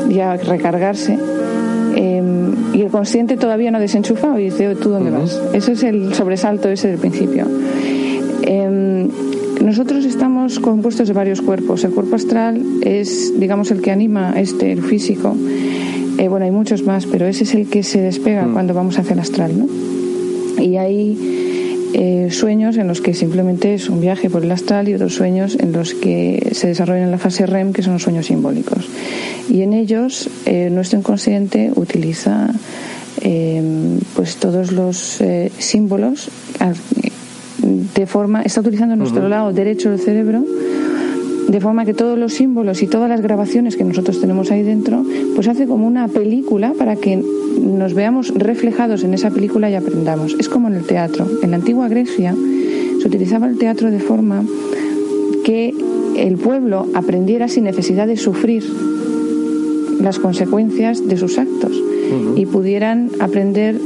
y 0.08 0.20
a 0.20 0.36
recargarse. 0.36 1.18
Em, 1.94 2.74
y 2.74 2.80
el 2.80 2.90
consciente 2.90 3.36
todavía 3.36 3.70
no 3.70 3.76
ha 3.76 3.80
desenchufado 3.80 4.38
y 4.38 4.44
dice, 4.44 4.74
¿tú 4.76 4.88
dónde 4.88 5.10
vas? 5.10 5.38
Ese 5.52 5.72
es 5.72 5.82
el 5.82 6.14
sobresalto 6.14 6.70
ese 6.70 6.88
del 6.88 6.98
principio. 6.98 7.46
Em, 8.42 9.10
nosotros 9.62 10.06
estamos 10.06 10.60
compuestos 10.60 11.08
de 11.08 11.14
varios 11.14 11.42
cuerpos. 11.42 11.84
El 11.84 11.90
cuerpo 11.90 12.16
astral 12.16 12.62
es, 12.80 13.38
digamos, 13.38 13.70
el 13.70 13.82
que 13.82 13.90
anima 13.90 14.32
este, 14.36 14.72
el 14.72 14.82
físico. 14.82 15.36
Eh, 16.18 16.28
bueno, 16.28 16.46
hay 16.46 16.52
muchos 16.52 16.84
más, 16.84 17.04
pero 17.04 17.26
ese 17.26 17.44
es 17.44 17.54
el 17.54 17.68
que 17.68 17.82
se 17.82 18.00
despega 18.00 18.46
mm. 18.46 18.52
cuando 18.54 18.72
vamos 18.72 18.98
hacia 18.98 19.12
el 19.12 19.20
astral, 19.20 19.58
¿no? 19.58 19.66
Y 20.62 20.78
ahí 20.78 21.55
eh, 21.98 22.28
sueños 22.30 22.76
en 22.76 22.88
los 22.88 23.00
que 23.00 23.14
simplemente 23.14 23.72
es 23.72 23.88
un 23.88 24.02
viaje 24.02 24.28
por 24.28 24.44
el 24.44 24.50
astral 24.50 24.86
y 24.86 24.94
otros 24.94 25.14
sueños 25.14 25.56
en 25.58 25.72
los 25.72 25.94
que 25.94 26.50
se 26.52 26.68
desarrollan 26.68 27.04
en 27.04 27.10
la 27.10 27.16
fase 27.16 27.46
REM, 27.46 27.72
que 27.72 27.82
son 27.82 27.94
los 27.94 28.02
sueños 28.02 28.26
simbólicos. 28.26 28.86
Y 29.48 29.62
en 29.62 29.72
ellos 29.72 30.28
eh, 30.44 30.68
nuestro 30.70 30.98
inconsciente 30.98 31.72
utiliza 31.74 32.50
eh, 33.22 33.62
pues 34.14 34.36
todos 34.36 34.72
los 34.72 35.22
símbolos 35.58 36.28
de 37.94 38.06
forma, 38.06 38.42
está 38.42 38.60
utilizando 38.60 38.94
nuestro 38.94 39.26
lado 39.28 39.52
derecho 39.54 39.90
del 39.90 39.98
cerebro 39.98 40.44
de 41.48 41.60
forma 41.60 41.84
que 41.84 41.94
todos 41.94 42.18
los 42.18 42.34
símbolos 42.34 42.82
y 42.82 42.86
todas 42.86 43.08
las 43.08 43.20
grabaciones 43.20 43.76
que 43.76 43.84
nosotros 43.84 44.20
tenemos 44.20 44.50
ahí 44.50 44.62
dentro, 44.62 45.04
pues 45.34 45.48
hace 45.48 45.66
como 45.66 45.86
una 45.86 46.08
película 46.08 46.72
para 46.76 46.96
que 46.96 47.22
nos 47.60 47.94
veamos 47.94 48.32
reflejados 48.34 49.04
en 49.04 49.14
esa 49.14 49.30
película 49.30 49.70
y 49.70 49.74
aprendamos. 49.74 50.36
Es 50.38 50.48
como 50.48 50.68
en 50.68 50.74
el 50.74 50.84
teatro. 50.84 51.26
En 51.42 51.50
la 51.50 51.56
antigua 51.56 51.88
Grecia 51.88 52.34
se 53.00 53.08
utilizaba 53.08 53.46
el 53.46 53.58
teatro 53.58 53.90
de 53.90 54.00
forma 54.00 54.44
que 55.44 55.72
el 56.16 56.36
pueblo 56.36 56.86
aprendiera 56.94 57.48
sin 57.48 57.64
necesidad 57.64 58.06
de 58.06 58.16
sufrir 58.16 58.64
las 60.00 60.18
consecuencias 60.18 61.06
de 61.06 61.16
sus 61.16 61.38
actos 61.38 61.72
y 62.36 62.46
pudieran 62.46 63.10
aprender 63.20 63.78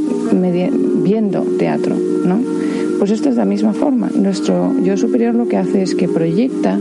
viendo 1.03 1.43
teatro, 1.59 1.97
¿no? 2.24 2.41
Pues 2.99 3.11
esto 3.11 3.31
es 3.31 3.37
de 3.37 3.41
la 3.41 3.47
misma 3.47 3.73
forma. 3.73 4.11
Nuestro 4.15 4.74
yo 4.82 4.97
superior 4.97 5.35
lo 5.35 5.49
que 5.49 5.57
hace 5.57 5.82
es 5.82 5.95
que 5.95 6.09
proyecta 6.09 6.78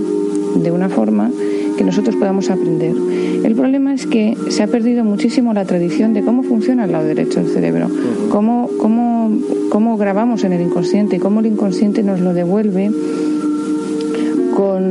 de 0.56 0.72
una 0.72 0.90
forma 0.90 1.32
que 1.78 1.84
nosotros 1.84 2.16
podamos 2.16 2.50
aprender. 2.50 2.94
El 3.44 3.56
problema 3.56 3.94
es 3.94 4.06
que 4.06 4.36
se 4.50 4.64
ha 4.64 4.68
perdido 4.68 5.04
muchísimo 5.06 5.54
la 5.54 5.66
tradición 5.66 6.14
de 6.14 6.24
cómo 6.24 6.44
funciona 6.44 6.86
el 6.86 6.92
lado 6.92 7.06
derecho 7.06 7.40
del 7.40 7.50
cerebro, 7.50 7.88
cómo, 8.30 8.70
cómo, 8.78 9.32
cómo 9.70 9.98
grabamos 9.98 10.44
en 10.44 10.54
el 10.54 10.62
inconsciente 10.62 11.16
y 11.16 11.20
cómo 11.20 11.40
el 11.40 11.46
inconsciente 11.46 12.04
nos 12.04 12.20
lo 12.20 12.34
devuelve 12.34 12.92
con 14.54 14.84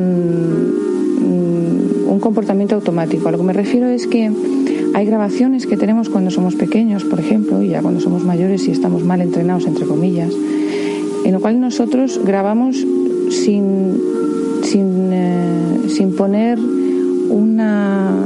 mm, 1.20 2.10
un 2.10 2.20
comportamiento 2.20 2.76
automático. 2.76 3.28
A 3.28 3.32
lo 3.32 3.38
que 3.38 3.44
me 3.44 3.52
refiero 3.52 3.86
es 3.88 4.06
que 4.06 4.30
hay 4.94 5.04
grabaciones 5.04 5.66
que 5.66 5.76
tenemos 5.76 6.08
cuando 6.08 6.30
somos 6.30 6.54
pequeños, 6.54 7.04
por 7.04 7.20
ejemplo, 7.20 7.60
y 7.62 7.68
ya 7.68 7.82
cuando 7.82 8.00
somos 8.00 8.24
mayores 8.24 8.66
y 8.66 8.70
estamos 8.70 9.04
mal 9.04 9.20
entrenados, 9.20 9.66
entre 9.66 9.84
comillas, 9.84 10.32
en 11.24 11.32
lo 11.34 11.40
cual 11.40 11.60
nosotros 11.60 12.18
grabamos 12.24 12.82
sin 13.28 14.08
sin, 14.62 15.12
eh, 15.12 15.37
sin 15.98 16.14
poner 16.14 16.60
una 17.28 18.24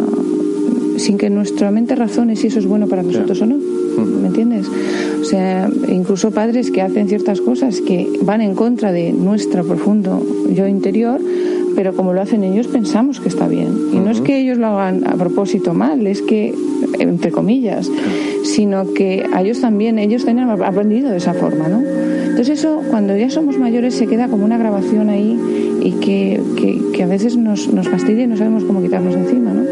sin 0.99 1.17
que 1.17 1.31
nuestra 1.31 1.71
mente 1.71 1.97
razone 1.97 2.37
si 2.37 2.49
eso 2.49 2.59
es 2.59 2.67
bueno 2.67 2.87
para 2.87 3.03
nosotros 3.03 3.41
o 3.41 3.47
no. 3.47 3.57
¿Me 3.57 4.29
entiendes? 4.29 4.67
O 5.23 5.25
sea, 5.25 5.71
incluso 5.89 6.31
padres 6.31 6.71
que 6.71 6.83
hacen 6.83 7.09
ciertas 7.09 7.41
cosas 7.41 7.81
que 7.81 8.07
van 8.25 8.43
en 8.43 8.55
contra 8.55 8.93
de 8.93 9.15
nuestro 9.15 9.65
profundo 9.65 10.23
yo 10.55 10.67
interior, 10.69 11.19
pero 11.75 11.95
como 11.95 12.13
lo 12.13 12.21
hacen 12.21 12.45
ellos 12.45 12.67
pensamos 12.67 13.21
que 13.21 13.29
está 13.29 13.49
bien. 13.49 13.69
Y 13.91 13.97
no 13.97 14.11
es 14.11 14.21
que 14.21 14.39
ellos 14.39 14.59
lo 14.59 14.67
hagan 14.67 15.07
a 15.07 15.15
propósito 15.15 15.73
mal, 15.73 16.07
es 16.07 16.21
que, 16.21 16.55
entre 16.99 17.33
comillas, 17.33 17.91
sino 18.45 18.93
que 18.93 19.25
a 19.33 19.41
ellos 19.41 19.63
también, 19.63 19.99
ellos 19.99 20.27
han 20.27 20.39
aprendido 20.41 21.09
de 21.11 21.17
esa 21.17 21.33
forma, 21.33 21.69
¿no? 21.69 21.81
Entonces 21.81 22.59
eso, 22.59 22.83
cuando 22.91 23.17
ya 23.17 23.31
somos 23.31 23.59
mayores, 23.59 23.95
se 23.95 24.07
queda 24.07 24.29
como 24.29 24.45
una 24.45 24.59
grabación 24.59 25.09
ahí 25.09 25.39
y 25.83 25.93
que, 25.93 26.41
que, 26.95 27.03
a 27.03 27.07
veces 27.07 27.37
nos, 27.37 27.73
nos, 27.73 27.89
fastidia 27.89 28.25
y 28.25 28.27
no 28.27 28.37
sabemos 28.37 28.65
cómo 28.65 28.83
quitarnos 28.83 29.15
encima. 29.15 29.53
¿no? 29.53 29.63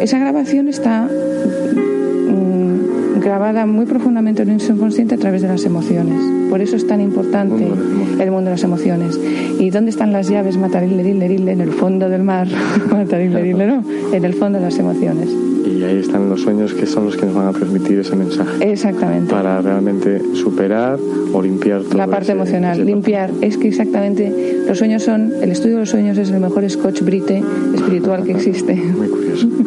Esa 0.00 0.18
grabación 0.18 0.68
está 0.68 1.04
mm, 1.04 3.20
grabada 3.20 3.66
muy 3.66 3.86
profundamente 3.86 4.42
en 4.42 4.50
el 4.50 4.62
inconsciente 4.62 5.16
a 5.16 5.18
través 5.18 5.42
de 5.42 5.48
las 5.48 5.64
emociones. 5.64 6.20
Por 6.50 6.60
eso 6.60 6.76
es 6.76 6.86
tan 6.86 7.00
importante 7.00 7.64
el 7.64 8.30
mundo 8.30 8.46
de 8.46 8.50
las 8.50 8.64
emociones. 8.64 9.18
¿Y 9.58 9.70
dónde 9.70 9.90
están 9.90 10.12
las 10.12 10.28
llaves? 10.28 10.56
Matarile, 10.56 11.10
en 11.10 11.60
el 11.60 11.70
fondo 11.70 12.08
del 12.08 12.22
mar. 12.22 12.48
Matarile, 12.90 13.66
no, 13.66 13.84
en 14.12 14.24
el 14.24 14.34
fondo 14.34 14.58
de 14.58 14.64
las 14.64 14.78
emociones. 14.78 15.28
Y 15.82 15.84
ahí 15.84 15.98
están 15.98 16.28
los 16.28 16.42
sueños 16.42 16.74
que 16.74 16.86
son 16.86 17.06
los 17.06 17.16
que 17.16 17.26
nos 17.26 17.34
van 17.34 17.48
a 17.48 17.52
transmitir 17.52 17.98
ese 17.98 18.14
mensaje. 18.14 18.70
Exactamente. 18.70 19.32
Para 19.32 19.60
realmente 19.60 20.22
superar 20.32 20.96
o 21.32 21.42
limpiar 21.42 21.82
todo 21.82 21.98
La 21.98 22.06
parte 22.06 22.30
emocional, 22.30 22.86
limpiar. 22.86 23.32
Es 23.40 23.56
que 23.56 23.66
exactamente 23.66 24.62
los 24.68 24.78
sueños 24.78 25.02
son, 25.02 25.32
el 25.42 25.50
estudio 25.50 25.74
de 25.74 25.80
los 25.80 25.90
sueños 25.90 26.16
es 26.18 26.30
el 26.30 26.38
mejor 26.38 26.70
scotch 26.70 27.02
brite 27.02 27.42
espiritual 27.74 28.22
que 28.22 28.30
existe. 28.30 28.76
Muy 28.76 29.08
curioso. 29.08 29.48